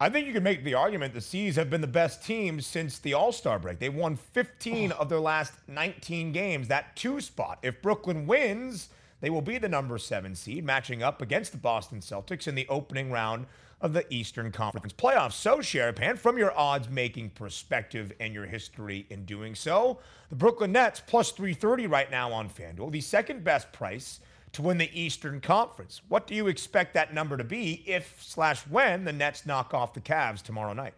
I 0.00 0.08
think 0.08 0.28
you 0.28 0.32
can 0.32 0.44
make 0.44 0.62
the 0.62 0.74
argument 0.74 1.12
the 1.12 1.20
C's 1.20 1.56
have 1.56 1.70
been 1.70 1.80
the 1.80 1.88
best 1.88 2.24
team 2.24 2.60
since 2.60 3.00
the 3.00 3.14
All 3.14 3.32
Star 3.32 3.58
break. 3.58 3.80
They 3.80 3.88
won 3.88 4.14
15 4.14 4.92
oh. 4.92 4.96
of 4.96 5.08
their 5.08 5.18
last 5.18 5.54
19 5.66 6.30
games. 6.30 6.68
That 6.68 6.94
two 6.94 7.20
spot. 7.20 7.58
If 7.62 7.82
Brooklyn 7.82 8.26
wins, 8.26 8.90
they 9.20 9.28
will 9.28 9.42
be 9.42 9.58
the 9.58 9.68
number 9.68 9.98
seven 9.98 10.36
seed, 10.36 10.64
matching 10.64 11.02
up 11.02 11.20
against 11.20 11.50
the 11.50 11.58
Boston 11.58 11.98
Celtics 11.98 12.46
in 12.46 12.54
the 12.54 12.68
opening 12.68 13.10
round 13.10 13.46
of 13.80 13.92
the 13.92 14.06
Eastern 14.12 14.52
Conference 14.52 14.92
playoffs. 14.92 15.32
So, 15.32 15.58
Sharapan, 15.58 16.16
from 16.16 16.38
your 16.38 16.56
odds 16.56 16.88
making 16.88 17.30
perspective 17.30 18.12
and 18.20 18.32
your 18.32 18.46
history 18.46 19.06
in 19.10 19.24
doing 19.24 19.56
so, 19.56 19.98
the 20.30 20.36
Brooklyn 20.36 20.72
Nets 20.72 21.02
plus 21.04 21.32
330 21.32 21.88
right 21.88 22.10
now 22.10 22.32
on 22.32 22.48
FanDuel, 22.48 22.92
the 22.92 23.00
second 23.00 23.42
best 23.42 23.72
price 23.72 24.20
to 24.52 24.62
win 24.62 24.78
the 24.78 24.90
Eastern 24.98 25.40
Conference. 25.40 26.00
What 26.08 26.26
do 26.26 26.34
you 26.34 26.46
expect 26.46 26.94
that 26.94 27.12
number 27.12 27.36
to 27.36 27.44
be 27.44 27.82
if 27.86 28.22
slash 28.22 28.60
when 28.66 29.04
the 29.04 29.12
Nets 29.12 29.46
knock 29.46 29.74
off 29.74 29.94
the 29.94 30.00
Cavs 30.00 30.42
tomorrow 30.42 30.72
night? 30.72 30.94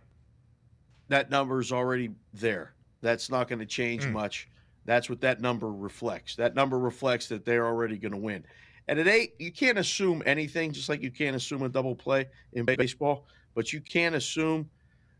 That 1.09 1.31
number 1.31 1.61
is 1.61 1.73
already 1.73 2.11
there. 2.33 2.75
That's 3.01 3.31
not 3.31 3.49
going 3.49 3.59
to 3.59 3.67
change 3.67 4.05
mm. 4.05 4.13
much. 4.13 4.49
That's 4.85 5.11
what 5.11 5.21
that 5.23 5.41
number 5.41 5.71
reflects. 5.71 6.37
That 6.37 6.55
number 6.55 6.79
reflects 6.79 7.29
that 7.29 7.45
they're 7.45 7.67
already 7.67 7.99
going 7.99 8.13
to 8.13 8.19
win. 8.19 8.45
And 8.89 8.99
at 8.99 9.07
eight, 9.07 9.35
you 9.39 9.53
can't 9.53 9.79
assume 9.79 10.23
anything, 10.27 10.73
just 10.73 10.89
like 10.89 11.03
you 11.03 11.11
can't 11.11 11.37
assume 11.37 11.63
a 11.63 11.69
double 11.69 11.95
play 11.95 12.27
in 12.55 12.65
baseball, 12.65 13.27
but 13.55 13.73
you 13.73 13.81
can't 13.81 14.15
assume 14.15 14.69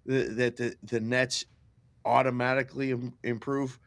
that 0.07 0.57
the, 0.57 0.75
the 0.85 1.01
Nets 1.01 1.45
automatically 2.05 2.99
improve, 3.23 3.79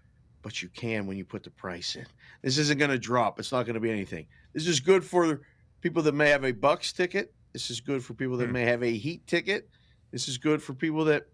but 0.43 0.61
you 0.61 0.69
can 0.69 1.07
when 1.07 1.17
you 1.17 1.25
put 1.25 1.41
the 1.41 1.49
price 1.49 1.95
in. 1.95 2.05
This 2.43 2.57
isn't 2.57 2.77
going 2.77 2.91
to 2.91 2.99
drop. 2.99 3.39
It's 3.39 3.51
not 3.51 3.65
going 3.65 3.75
to 3.75 3.79
be 3.79 3.89
anything. 3.89 4.27
This 4.53 4.67
is 4.67 4.79
good 4.79 5.03
for 5.03 5.41
people 5.81 6.03
that 6.03 6.13
may 6.13 6.29
have 6.29 6.43
a 6.43 6.51
Bucks 6.51 6.93
ticket. 6.93 7.33
This 7.53 7.71
is 7.71 7.79
good 7.79 8.03
for 8.03 8.13
people 8.13 8.37
that 8.37 8.49
mm. 8.49 8.53
may 8.53 8.65
have 8.65 8.83
a 8.83 8.91
Heat 8.91 9.25
ticket. 9.25 9.69
This 10.11 10.27
is 10.27 10.37
good 10.37 10.61
for 10.61 10.73
people 10.73 11.05
that 11.05 11.25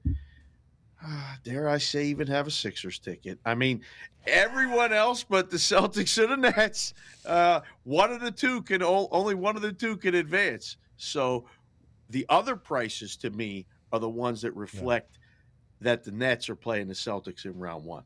dare 1.44 1.70
I 1.70 1.78
say, 1.78 2.06
even 2.06 2.28
have 2.28 2.48
a 2.48 2.52
Sixers 2.52 3.00
ticket. 3.00 3.40
I 3.46 3.56
mean, 3.56 3.82
everyone 4.28 4.94
else 4.94 5.24
but 5.24 5.50
the 5.50 5.58
Celtics 5.58 6.22
and 6.22 6.44
the 6.44 6.52
Nets, 6.52 6.94
uh, 7.26 7.62
one 7.84 8.12
of 8.12 8.22
the 8.22 8.32
two 8.32 8.62
can 8.64 8.84
only 8.84 9.36
one 9.36 9.56
of 9.56 9.62
the 9.62 9.74
two 9.74 9.98
can 9.98 10.16
advance. 10.16 10.78
So 10.98 11.46
the 12.10 12.26
other 12.30 12.56
prices 12.56 13.16
to 13.18 13.30
me 13.30 13.66
are 13.92 14.00
the 14.00 14.10
ones 14.10 14.42
that 14.42 14.56
reflect 14.56 15.18
yeah. 15.20 15.86
that 15.86 16.04
the 16.04 16.12
Nets 16.12 16.50
are 16.50 16.56
playing 16.56 16.88
the 16.88 16.94
Celtics 16.94 17.46
in 17.46 17.58
round 17.58 17.86
one. 17.86 18.04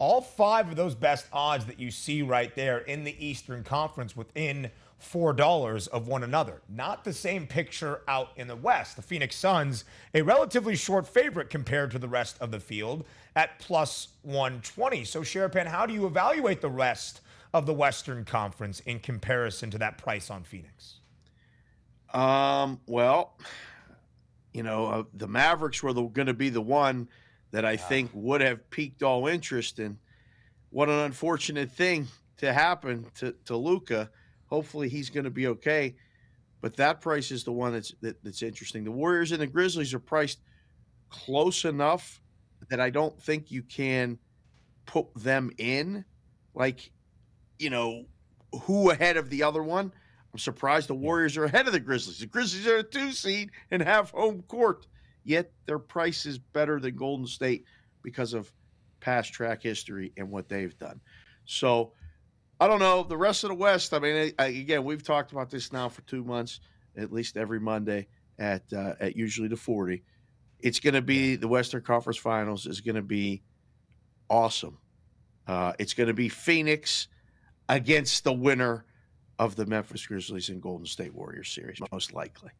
All 0.00 0.22
five 0.22 0.70
of 0.70 0.76
those 0.76 0.94
best 0.94 1.26
odds 1.30 1.66
that 1.66 1.78
you 1.78 1.90
see 1.90 2.22
right 2.22 2.52
there 2.56 2.78
in 2.78 3.04
the 3.04 3.14
Eastern 3.24 3.62
Conference 3.62 4.16
within 4.16 4.70
$4 5.00 5.88
of 5.88 6.08
one 6.08 6.22
another. 6.22 6.62
Not 6.70 7.04
the 7.04 7.12
same 7.12 7.46
picture 7.46 8.00
out 8.08 8.30
in 8.36 8.48
the 8.48 8.56
West. 8.56 8.96
The 8.96 9.02
Phoenix 9.02 9.36
Suns, 9.36 9.84
a 10.14 10.22
relatively 10.22 10.74
short 10.74 11.06
favorite 11.06 11.50
compared 11.50 11.90
to 11.90 11.98
the 11.98 12.08
rest 12.08 12.38
of 12.40 12.50
the 12.50 12.60
field 12.60 13.04
at 13.36 13.58
plus 13.58 14.08
120. 14.22 15.04
So, 15.04 15.20
Sharapan, 15.20 15.66
how 15.66 15.84
do 15.84 15.92
you 15.92 16.06
evaluate 16.06 16.62
the 16.62 16.70
rest 16.70 17.20
of 17.52 17.66
the 17.66 17.74
Western 17.74 18.24
Conference 18.24 18.80
in 18.80 19.00
comparison 19.00 19.70
to 19.70 19.78
that 19.78 19.98
price 19.98 20.30
on 20.30 20.44
Phoenix? 20.44 20.94
Um, 22.14 22.80
well, 22.86 23.34
you 24.54 24.62
know, 24.62 24.86
uh, 24.86 25.02
the 25.12 25.28
Mavericks 25.28 25.82
were 25.82 25.92
going 25.92 26.26
to 26.26 26.34
be 26.34 26.48
the 26.48 26.62
one 26.62 27.06
that 27.50 27.64
I 27.64 27.76
think 27.76 28.10
would 28.12 28.40
have 28.40 28.70
piqued 28.70 29.02
all 29.02 29.26
interest 29.26 29.78
in. 29.78 29.98
What 30.70 30.88
an 30.88 31.00
unfortunate 31.00 31.70
thing 31.70 32.08
to 32.38 32.52
happen 32.52 33.06
to, 33.16 33.34
to 33.46 33.56
Luka 33.56 34.10
Hopefully, 34.50 34.88
he's 34.88 35.10
going 35.10 35.24
to 35.24 35.30
be 35.30 35.46
okay. 35.46 35.94
But 36.60 36.76
that 36.76 37.00
price 37.00 37.30
is 37.30 37.44
the 37.44 37.52
one 37.52 37.72
that's 37.72 37.94
that, 38.02 38.22
that's 38.22 38.42
interesting. 38.42 38.84
The 38.84 38.90
Warriors 38.90 39.32
and 39.32 39.40
the 39.40 39.46
Grizzlies 39.46 39.94
are 39.94 40.00
priced 40.00 40.40
close 41.08 41.64
enough 41.64 42.20
that 42.68 42.80
I 42.80 42.90
don't 42.90 43.20
think 43.22 43.50
you 43.50 43.62
can 43.62 44.18
put 44.86 45.06
them 45.14 45.50
in. 45.56 46.04
Like, 46.54 46.90
you 47.58 47.70
know, 47.70 48.04
who 48.62 48.90
ahead 48.90 49.16
of 49.16 49.30
the 49.30 49.44
other 49.44 49.62
one? 49.62 49.92
I'm 50.32 50.38
surprised 50.38 50.88
the 50.88 50.94
Warriors 50.94 51.36
are 51.36 51.44
ahead 51.44 51.66
of 51.66 51.72
the 51.72 51.80
Grizzlies. 51.80 52.18
The 52.18 52.26
Grizzlies 52.26 52.66
are 52.66 52.78
a 52.78 52.82
two 52.82 53.12
seed 53.12 53.50
and 53.70 53.80
have 53.80 54.10
home 54.10 54.42
court, 54.42 54.86
yet 55.24 55.52
their 55.66 55.78
price 55.78 56.26
is 56.26 56.38
better 56.38 56.80
than 56.80 56.96
Golden 56.96 57.26
State 57.26 57.64
because 58.02 58.34
of 58.34 58.52
past 59.00 59.32
track 59.32 59.62
history 59.62 60.12
and 60.16 60.30
what 60.30 60.48
they've 60.48 60.76
done. 60.78 61.00
So 61.44 61.92
I 62.60 62.66
don't 62.66 62.78
know 62.78 63.02
the 63.02 63.16
rest 63.16 63.44
of 63.44 63.48
the 63.48 63.54
West. 63.54 63.94
I 63.94 63.98
mean, 63.98 64.32
I, 64.38 64.46
again, 64.46 64.84
we've 64.84 65.02
talked 65.02 65.32
about 65.32 65.50
this 65.50 65.72
now 65.72 65.88
for 65.88 66.02
two 66.02 66.22
months, 66.22 66.60
at 66.96 67.12
least 67.12 67.36
every 67.36 67.60
Monday 67.60 68.06
at 68.38 68.62
uh, 68.72 68.94
at 69.00 69.16
usually 69.16 69.48
the 69.48 69.56
forty. 69.56 70.02
It's 70.58 70.78
going 70.78 70.94
to 70.94 71.02
be 71.02 71.36
the 71.36 71.48
Western 71.48 71.82
Conference 71.82 72.18
Finals 72.18 72.66
is 72.66 72.82
going 72.82 72.96
to 72.96 73.02
be 73.02 73.42
awesome. 74.28 74.78
Uh, 75.46 75.72
it's 75.78 75.94
going 75.94 76.08
to 76.08 76.14
be 76.14 76.28
Phoenix 76.28 77.08
against 77.68 78.24
the 78.24 78.32
winner 78.32 78.84
of 79.38 79.56
the 79.56 79.64
Memphis 79.64 80.06
Grizzlies 80.06 80.50
and 80.50 80.60
Golden 80.60 80.86
State 80.86 81.14
Warriors 81.14 81.50
series, 81.50 81.78
most 81.90 82.12
likely. 82.12 82.50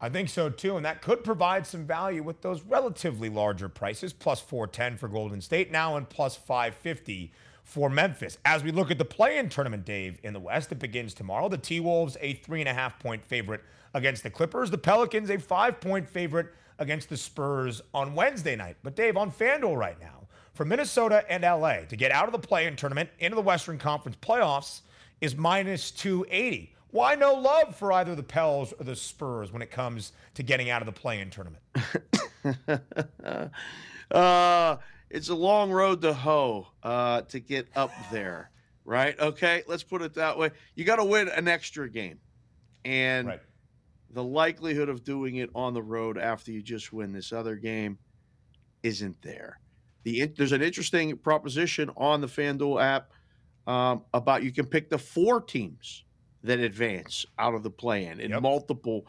I 0.00 0.08
think 0.08 0.30
so 0.30 0.48
too, 0.48 0.76
and 0.76 0.84
that 0.86 1.02
could 1.02 1.22
provide 1.22 1.66
some 1.66 1.84
value 1.84 2.22
with 2.22 2.40
those 2.40 2.62
relatively 2.62 3.28
larger 3.28 3.68
prices, 3.68 4.12
plus 4.14 4.40
410 4.40 4.96
for 4.96 5.08
Golden 5.08 5.40
State 5.42 5.70
now 5.70 5.96
and 5.96 6.08
plus 6.08 6.36
550 6.36 7.32
for 7.64 7.90
Memphis. 7.90 8.38
As 8.44 8.64
we 8.64 8.72
look 8.72 8.90
at 8.90 8.98
the 8.98 9.04
play-in 9.04 9.48
tournament, 9.50 9.84
Dave, 9.84 10.18
in 10.22 10.32
the 10.32 10.40
West, 10.40 10.72
it 10.72 10.78
begins 10.78 11.12
tomorrow. 11.12 11.48
The 11.48 11.58
T-Wolves 11.58 12.16
a 12.20 12.34
three 12.34 12.60
and 12.60 12.68
a 12.68 12.74
half 12.74 12.98
point 12.98 13.24
favorite 13.24 13.60
against 13.92 14.22
the 14.22 14.30
Clippers. 14.30 14.70
The 14.70 14.78
Pelicans 14.78 15.30
a 15.30 15.38
five 15.38 15.80
point 15.80 16.08
favorite 16.08 16.48
against 16.78 17.10
the 17.10 17.16
Spurs 17.16 17.82
on 17.92 18.14
Wednesday 18.14 18.56
night. 18.56 18.76
But 18.82 18.96
Dave, 18.96 19.18
on 19.18 19.30
FanDuel 19.30 19.76
right 19.76 20.00
now, 20.00 20.26
for 20.54 20.64
Minnesota 20.64 21.24
and 21.28 21.42
LA 21.42 21.84
to 21.88 21.96
get 21.96 22.10
out 22.10 22.26
of 22.26 22.32
the 22.32 22.38
play-in 22.38 22.74
tournament 22.74 23.10
into 23.18 23.36
the 23.36 23.42
Western 23.42 23.78
Conference 23.78 24.16
playoffs 24.20 24.80
is 25.20 25.36
minus 25.36 25.90
280. 25.90 26.74
Why 26.90 27.14
no 27.14 27.34
love 27.34 27.76
for 27.76 27.92
either 27.92 28.14
the 28.14 28.22
Pels 28.22 28.72
or 28.72 28.84
the 28.84 28.96
Spurs 28.96 29.52
when 29.52 29.62
it 29.62 29.70
comes 29.70 30.12
to 30.34 30.42
getting 30.42 30.70
out 30.70 30.82
of 30.82 30.86
the 30.86 30.92
play-in 30.92 31.30
tournament? 31.30 31.62
uh 34.10 34.76
it's 35.10 35.28
a 35.28 35.34
long 35.34 35.70
road 35.70 36.00
to 36.02 36.14
hoe 36.14 36.68
uh, 36.82 37.22
to 37.22 37.40
get 37.40 37.68
up 37.74 37.90
there, 38.12 38.50
right? 38.84 39.18
Okay, 39.18 39.62
let's 39.66 39.82
put 39.82 40.02
it 40.02 40.14
that 40.14 40.38
way. 40.38 40.50
You 40.76 40.84
got 40.84 40.96
to 40.96 41.04
win 41.04 41.28
an 41.28 41.48
extra 41.48 41.90
game, 41.90 42.20
and 42.84 43.26
right. 43.26 43.40
the 44.10 44.22
likelihood 44.22 44.88
of 44.88 45.02
doing 45.02 45.36
it 45.36 45.50
on 45.54 45.74
the 45.74 45.82
road 45.82 46.16
after 46.16 46.52
you 46.52 46.62
just 46.62 46.92
win 46.92 47.12
this 47.12 47.32
other 47.32 47.56
game 47.56 47.98
isn't 48.84 49.20
there. 49.20 49.58
The 50.04 50.26
there's 50.26 50.52
an 50.52 50.62
interesting 50.62 51.16
proposition 51.16 51.90
on 51.96 52.20
the 52.20 52.28
FanDuel 52.28 52.80
app 52.80 53.10
um, 53.66 54.04
about 54.14 54.44
you 54.44 54.52
can 54.52 54.66
pick 54.66 54.88
the 54.88 54.98
four 54.98 55.40
teams 55.40 56.04
that 56.44 56.58
advance 56.58 57.26
out 57.38 57.54
of 57.54 57.62
the 57.62 57.70
play-in 57.70 58.20
in 58.20 58.30
yep. 58.30 58.42
multiple 58.42 59.06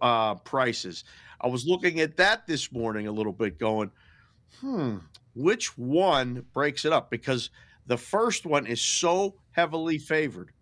uh, 0.00 0.34
prices. 0.36 1.04
I 1.40 1.48
was 1.48 1.66
looking 1.66 2.00
at 2.00 2.16
that 2.16 2.46
this 2.46 2.72
morning 2.72 3.06
a 3.06 3.12
little 3.12 3.32
bit, 3.32 3.58
going, 3.58 3.90
hmm, 4.60 4.98
which 5.34 5.76
one 5.78 6.44
breaks 6.52 6.84
it 6.84 6.92
up? 6.92 7.10
Because 7.10 7.50
the 7.86 7.96
first 7.96 8.46
one 8.46 8.66
is 8.66 8.80
so 8.80 9.36
heavily 9.52 9.98
favored. 9.98 10.52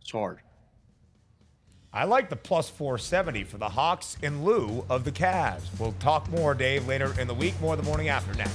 It's 0.00 0.12
hard. 0.12 0.40
I 1.92 2.04
like 2.04 2.28
the 2.28 2.36
plus 2.36 2.68
470 2.68 3.44
for 3.44 3.56
the 3.56 3.68
Hawks 3.68 4.18
in 4.22 4.44
lieu 4.44 4.84
of 4.90 5.04
the 5.04 5.12
Cavs. 5.12 5.62
We'll 5.78 5.92
talk 5.92 6.28
more, 6.28 6.54
Dave, 6.54 6.86
later 6.86 7.18
in 7.18 7.26
the 7.26 7.34
week, 7.34 7.58
more 7.60 7.74
the 7.74 7.82
morning 7.82 8.08
after 8.08 8.34
next. 8.34 8.54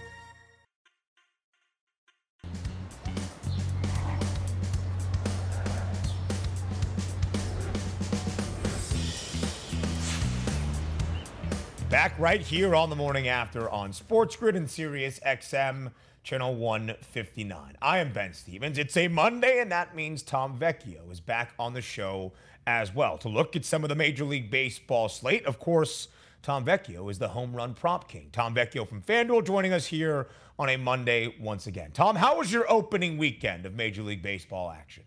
Back 11.91 12.17
right 12.17 12.39
here 12.39 12.73
on 12.73 12.89
the 12.89 12.95
morning 12.95 13.27
after 13.27 13.69
on 13.69 13.91
Sports 13.91 14.37
Grid 14.37 14.55
and 14.55 14.71
Sirius 14.71 15.19
XM 15.25 15.91
channel 16.23 16.55
159. 16.55 17.75
I 17.81 17.97
am 17.97 18.13
Ben 18.13 18.31
Stevens. 18.33 18.77
It's 18.77 18.95
a 18.95 19.09
Monday, 19.09 19.59
and 19.59 19.69
that 19.73 19.93
means 19.93 20.23
Tom 20.23 20.57
Vecchio 20.57 21.11
is 21.11 21.19
back 21.19 21.51
on 21.59 21.73
the 21.73 21.81
show 21.81 22.31
as 22.65 22.95
well 22.95 23.17
to 23.17 23.27
look 23.27 23.57
at 23.57 23.65
some 23.65 23.83
of 23.83 23.89
the 23.89 23.95
Major 23.95 24.23
League 24.23 24.49
Baseball 24.49 25.09
slate. 25.09 25.45
Of 25.45 25.59
course, 25.59 26.07
Tom 26.41 26.63
Vecchio 26.63 27.11
is 27.11 27.19
the 27.19 27.27
home 27.27 27.53
run 27.53 27.73
prop 27.73 28.07
king. 28.07 28.29
Tom 28.31 28.55
Vecchio 28.55 28.87
from 28.87 29.01
FanDuel 29.01 29.45
joining 29.45 29.73
us 29.73 29.87
here 29.87 30.29
on 30.57 30.69
a 30.69 30.77
Monday 30.77 31.35
once 31.41 31.67
again. 31.67 31.91
Tom, 31.91 32.15
how 32.15 32.37
was 32.37 32.53
your 32.53 32.71
opening 32.71 33.17
weekend 33.17 33.65
of 33.65 33.75
Major 33.75 34.01
League 34.01 34.21
Baseball 34.21 34.71
action? 34.71 35.03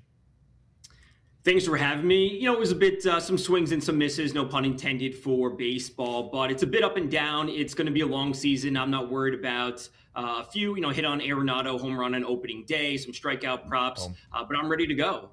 Thanks 1.44 1.66
for 1.66 1.76
having 1.76 2.06
me. 2.06 2.26
You 2.26 2.44
know, 2.44 2.54
it 2.54 2.58
was 2.58 2.72
a 2.72 2.74
bit 2.74 3.04
uh, 3.04 3.20
some 3.20 3.36
swings 3.36 3.72
and 3.72 3.84
some 3.84 3.98
misses, 3.98 4.32
no 4.32 4.46
pun 4.46 4.64
intended 4.64 5.14
for 5.14 5.50
baseball, 5.50 6.30
but 6.32 6.50
it's 6.50 6.62
a 6.62 6.66
bit 6.66 6.82
up 6.82 6.96
and 6.96 7.10
down. 7.10 7.50
It's 7.50 7.74
going 7.74 7.86
to 7.86 7.92
be 7.92 8.00
a 8.00 8.06
long 8.06 8.32
season. 8.32 8.78
I'm 8.78 8.90
not 8.90 9.10
worried 9.10 9.34
about 9.34 9.86
uh, 10.16 10.42
a 10.42 10.50
few, 10.50 10.74
you 10.74 10.80
know, 10.80 10.88
hit 10.88 11.04
on 11.04 11.20
Arenado 11.20 11.78
home 11.78 11.98
run 11.98 12.14
on 12.14 12.24
opening 12.24 12.64
day, 12.64 12.96
some 12.96 13.12
strikeout 13.12 13.68
props, 13.68 14.08
uh, 14.32 14.42
but 14.42 14.56
I'm 14.56 14.70
ready 14.70 14.86
to 14.86 14.94
go. 14.94 15.32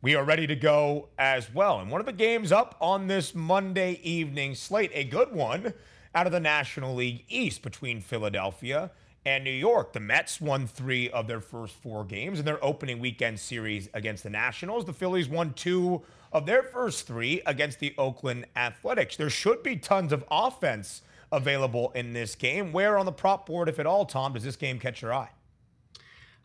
We 0.00 0.14
are 0.14 0.24
ready 0.24 0.46
to 0.46 0.56
go 0.56 1.10
as 1.18 1.52
well. 1.52 1.80
And 1.80 1.90
one 1.90 2.00
of 2.00 2.06
the 2.06 2.12
games 2.12 2.50
up 2.50 2.74
on 2.80 3.06
this 3.06 3.34
Monday 3.34 4.00
evening 4.02 4.54
slate, 4.54 4.92
a 4.94 5.04
good 5.04 5.30
one 5.30 5.74
out 6.14 6.24
of 6.24 6.32
the 6.32 6.40
National 6.40 6.94
League 6.94 7.26
East 7.28 7.60
between 7.60 8.00
Philadelphia 8.00 8.92
and 9.26 9.44
New 9.44 9.50
York. 9.50 9.92
The 9.92 10.00
Mets 10.00 10.40
won 10.40 10.66
three 10.66 11.08
of 11.10 11.26
their 11.26 11.40
first 11.40 11.74
four 11.74 12.04
games 12.04 12.38
in 12.38 12.44
their 12.44 12.62
opening 12.62 12.98
weekend 12.98 13.40
series 13.40 13.88
against 13.94 14.22
the 14.22 14.30
Nationals. 14.30 14.84
The 14.84 14.92
Phillies 14.92 15.28
won 15.28 15.54
two 15.54 16.02
of 16.32 16.46
their 16.46 16.62
first 16.62 17.06
three 17.06 17.40
against 17.46 17.78
the 17.78 17.94
Oakland 17.96 18.46
Athletics. 18.56 19.16
There 19.16 19.30
should 19.30 19.62
be 19.62 19.76
tons 19.76 20.12
of 20.12 20.24
offense 20.30 21.02
available 21.32 21.90
in 21.94 22.12
this 22.12 22.34
game. 22.34 22.72
Where 22.72 22.98
on 22.98 23.06
the 23.06 23.12
prop 23.12 23.46
board, 23.46 23.68
if 23.68 23.78
at 23.78 23.86
all, 23.86 24.04
Tom, 24.04 24.34
does 24.34 24.44
this 24.44 24.56
game 24.56 24.78
catch 24.78 25.00
your 25.02 25.14
eye? 25.14 25.30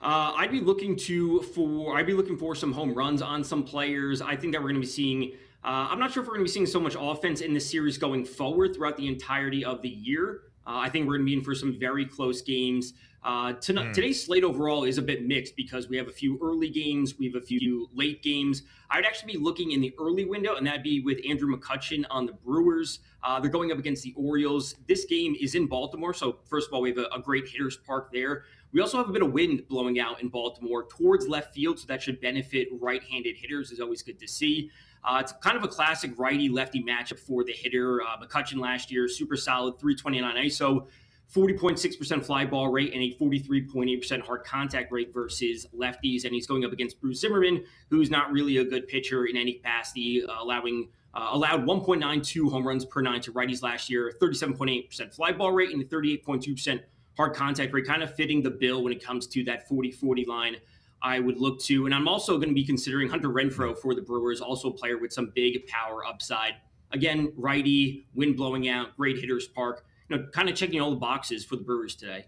Uh, 0.02 0.32
I'd 0.38 0.52
be 0.52 0.62
looking 0.62 0.96
to 0.96 1.42
for 1.42 1.98
I'd 1.98 2.06
be 2.06 2.14
looking 2.14 2.38
for 2.38 2.56
some 2.56 2.72
home 2.72 2.94
runs 2.94 3.22
on 3.22 3.44
some 3.44 3.64
players. 3.64 4.22
I 4.22 4.36
think 4.36 4.54
that 4.54 4.62
we're 4.62 4.70
going 4.70 4.82
to 4.82 4.88
be 4.88 4.88
seeing. 4.88 5.34
Uh, 5.62 5.90
I'm 5.92 6.00
not 6.00 6.14
sure 6.14 6.24
if 6.24 6.28
we're 6.28 6.36
going 6.36 6.46
to 6.46 6.50
be 6.50 6.54
seeing 6.54 6.66
so 6.66 6.80
much 6.80 6.96
offense 6.98 7.42
in 7.42 7.54
this 7.54 7.70
series 7.70 7.98
going 7.98 8.24
forward 8.24 8.74
throughout 8.74 8.96
the 8.96 9.08
entirety 9.08 9.66
of 9.66 9.82
the 9.82 9.90
year. 9.90 10.44
Uh, 10.70 10.78
I 10.78 10.90
think 10.90 11.08
we're 11.08 11.18
going 11.18 11.26
to 11.26 11.32
be 11.32 11.34
in 11.34 11.44
for 11.44 11.56
some 11.56 11.80
very 11.80 12.06
close 12.06 12.44
games. 12.44 12.94
Uh, 13.24 13.54
tonight, 13.54 13.88
mm. 13.88 13.94
Today's 13.94 14.24
slate 14.24 14.44
overall 14.44 14.84
is 14.84 15.00
a 15.00 15.02
bit 15.02 15.26
mixed 15.26 15.56
because 15.56 15.90
we 15.90 15.98
have 15.98 16.08
a 16.08 16.12
few 16.12 16.38
early 16.44 16.70
games, 16.70 17.18
we 17.18 17.26
have 17.26 17.36
a 17.36 17.46
few 17.46 17.90
late 17.92 18.22
games. 18.22 18.64
I'd 18.92 19.04
actually 19.04 19.34
be 19.34 19.40
looking 19.40 19.72
in 19.72 19.82
the 19.82 19.94
early 20.00 20.26
window, 20.26 20.56
and 20.56 20.68
that'd 20.68 20.84
be 20.84 21.02
with 21.02 21.18
Andrew 21.28 21.54
McCutchen 21.54 22.06
on 22.12 22.28
the 22.28 22.34
Brewers. 22.34 23.00
Uh, 23.24 23.40
they're 23.40 23.50
going 23.50 23.72
up 23.72 23.80
against 23.80 24.04
the 24.04 24.14
Orioles. 24.16 24.76
This 24.88 25.06
game 25.06 25.36
is 25.42 25.56
in 25.56 25.66
Baltimore, 25.66 26.14
so 26.14 26.38
first 26.46 26.68
of 26.68 26.74
all, 26.74 26.82
we 26.82 26.90
have 26.90 27.00
a, 27.00 27.08
a 27.16 27.20
great 27.20 27.48
hitters 27.48 27.78
park 27.78 28.12
there. 28.14 28.44
We 28.72 28.80
also 28.80 28.98
have 28.98 29.10
a 29.10 29.12
bit 29.12 29.24
of 29.24 29.34
wind 29.34 29.68
blowing 29.68 30.00
out 30.00 30.22
in 30.22 30.30
Baltimore 30.30 30.86
towards 30.88 31.28
left 31.28 31.56
field, 31.56 31.80
so 31.80 31.88
that 31.88 32.04
should 32.04 32.22
benefit 32.22 32.68
right-handed 32.80 33.36
hitters. 33.36 33.72
is 33.72 33.80
always 33.80 34.04
good 34.04 34.20
to 34.20 34.28
see. 34.28 34.70
Uh, 35.04 35.20
it's 35.22 35.32
kind 35.42 35.58
of 35.58 35.64
a 35.64 35.68
classic 35.68 36.12
righty 36.18 36.50
lefty 36.50 36.84
matchup 36.84 37.20
for 37.20 37.44
the 37.44 37.54
hitter. 37.54 38.02
Uh, 38.02 38.18
McCutchen 38.18 38.60
last 38.60 38.92
year, 38.92 39.08
super 39.08 39.36
solid, 39.36 39.80
329 39.80 40.46
ISO, 40.46 40.88
40.6% 41.34 42.26
fly 42.26 42.46
ball 42.46 42.70
rate, 42.70 42.94
and 42.94 43.02
a 43.04 43.16
43.8% 43.16 44.22
hard 44.22 44.44
contact 44.44 44.92
rate 44.92 45.14
versus 45.14 45.68
lefties. 45.78 46.26
And 46.26 46.34
he's 46.34 46.48
going 46.48 46.66
up 46.66 46.74
against 46.74 47.00
Bruce 47.00 47.22
Zimmermann, 47.22 47.64
who's 47.90 48.10
not 48.10 48.32
really 48.32 48.58
a 48.58 48.66
good 48.66 48.88
pitcher 48.88 49.26
in 49.26 49.38
any 49.38 49.54
capacity, 49.54 50.24
uh, 50.24 50.42
allowing. 50.42 50.90
Uh, 51.12 51.30
allowed 51.32 51.66
1.92 51.66 52.52
home 52.52 52.68
runs 52.68 52.86
per 52.86 53.02
nine 53.02 53.20
to 53.20 53.34
righties 53.34 53.64
last 53.64 53.90
year, 53.90 54.14
37.8% 54.22 55.12
fly 55.12 55.32
ball 55.32 55.52
rate, 55.52 55.74
and 55.74 55.84
38.2% 55.90 56.84
hard 57.18 57.34
contact 57.34 57.74
rate, 57.74 57.88
kind 57.88 58.04
of 58.04 58.16
fitting 58.16 58.44
the 58.44 58.52
bill 58.52 58.84
when 58.84 58.94
it 58.94 59.04
comes 59.04 59.26
to 59.26 59.44
that 59.44 59.68
40 59.68 59.92
40 59.92 60.26
line. 60.26 60.56
I 61.02 61.20
would 61.20 61.38
look 61.40 61.60
to. 61.62 61.86
And 61.86 61.96
I'm 61.96 62.08
also 62.08 62.38
going 62.38 62.50
to 62.50 62.56
be 62.56 62.66
considering 62.66 63.10
Hunter 63.10 63.30
Renfroe 63.30 63.78
for 63.78 63.96
the 63.96 64.02
Brewers, 64.02 64.42
also 64.42 64.70
a 64.70 64.74
player 64.74 64.98
with 64.98 65.14
some 65.14 65.32
big 65.34 65.66
power 65.68 66.06
upside. 66.06 66.56
Again, 66.92 67.32
righty, 67.38 68.08
wind 68.16 68.36
blowing 68.36 68.68
out, 68.68 68.96
great 68.98 69.18
hitters 69.18 69.48
park. 69.48 69.86
You 70.10 70.18
know, 70.18 70.28
kind 70.34 70.50
of 70.50 70.56
checking 70.56 70.82
all 70.82 70.90
the 70.90 70.98
boxes 70.98 71.46
for 71.46 71.56
the 71.56 71.64
Brewers 71.64 71.96
today. 71.96 72.26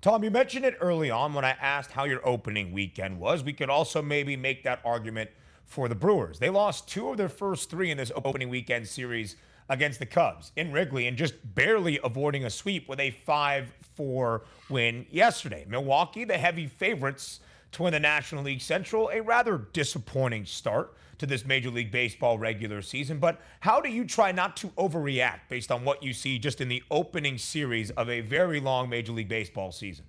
Tom, 0.00 0.24
you 0.24 0.30
mentioned 0.30 0.64
it 0.64 0.76
early 0.80 1.10
on 1.10 1.34
when 1.34 1.44
I 1.44 1.50
asked 1.50 1.92
how 1.92 2.04
your 2.04 2.26
opening 2.26 2.72
weekend 2.72 3.18
was. 3.18 3.44
We 3.44 3.52
could 3.52 3.68
also 3.68 4.00
maybe 4.00 4.36
make 4.36 4.62
that 4.64 4.80
argument 4.84 5.30
for 5.66 5.88
the 5.88 5.94
Brewers. 5.94 6.38
They 6.38 6.50
lost 6.50 6.88
two 6.88 7.10
of 7.10 7.16
their 7.16 7.28
first 7.28 7.70
three 7.70 7.90
in 7.90 7.98
this 7.98 8.10
opening 8.16 8.48
weekend 8.48 8.88
series 8.88 9.36
against 9.70 10.00
the 10.00 10.06
Cubs 10.06 10.52
in 10.56 10.72
Wrigley 10.72 11.06
and 11.06 11.16
just 11.16 11.34
barely 11.54 11.98
avoiding 12.04 12.44
a 12.44 12.50
sweep 12.50 12.88
with 12.88 13.00
a 13.00 13.12
5 13.12 13.72
4 13.94 14.42
win 14.68 15.06
yesterday. 15.10 15.64
Milwaukee, 15.68 16.24
the 16.24 16.36
heavy 16.36 16.66
favorites 16.66 17.40
to 17.72 17.84
win 17.84 17.92
the 17.92 18.00
National 18.00 18.42
League 18.42 18.60
Central, 18.60 19.10
a 19.12 19.20
rather 19.20 19.58
disappointing 19.72 20.44
start 20.44 20.94
to 21.18 21.26
this 21.26 21.44
Major 21.44 21.70
League 21.70 21.92
Baseball 21.92 22.38
regular 22.38 22.82
season. 22.82 23.18
But 23.18 23.40
how 23.60 23.80
do 23.80 23.90
you 23.90 24.04
try 24.04 24.32
not 24.32 24.56
to 24.58 24.68
overreact 24.70 25.40
based 25.48 25.70
on 25.70 25.84
what 25.84 26.02
you 26.02 26.12
see 26.12 26.38
just 26.38 26.60
in 26.60 26.68
the 26.68 26.82
opening 26.90 27.38
series 27.38 27.90
of 27.90 28.08
a 28.08 28.22
very 28.22 28.58
long 28.58 28.88
Major 28.88 29.12
League 29.12 29.28
Baseball 29.28 29.70
season? 29.70 30.04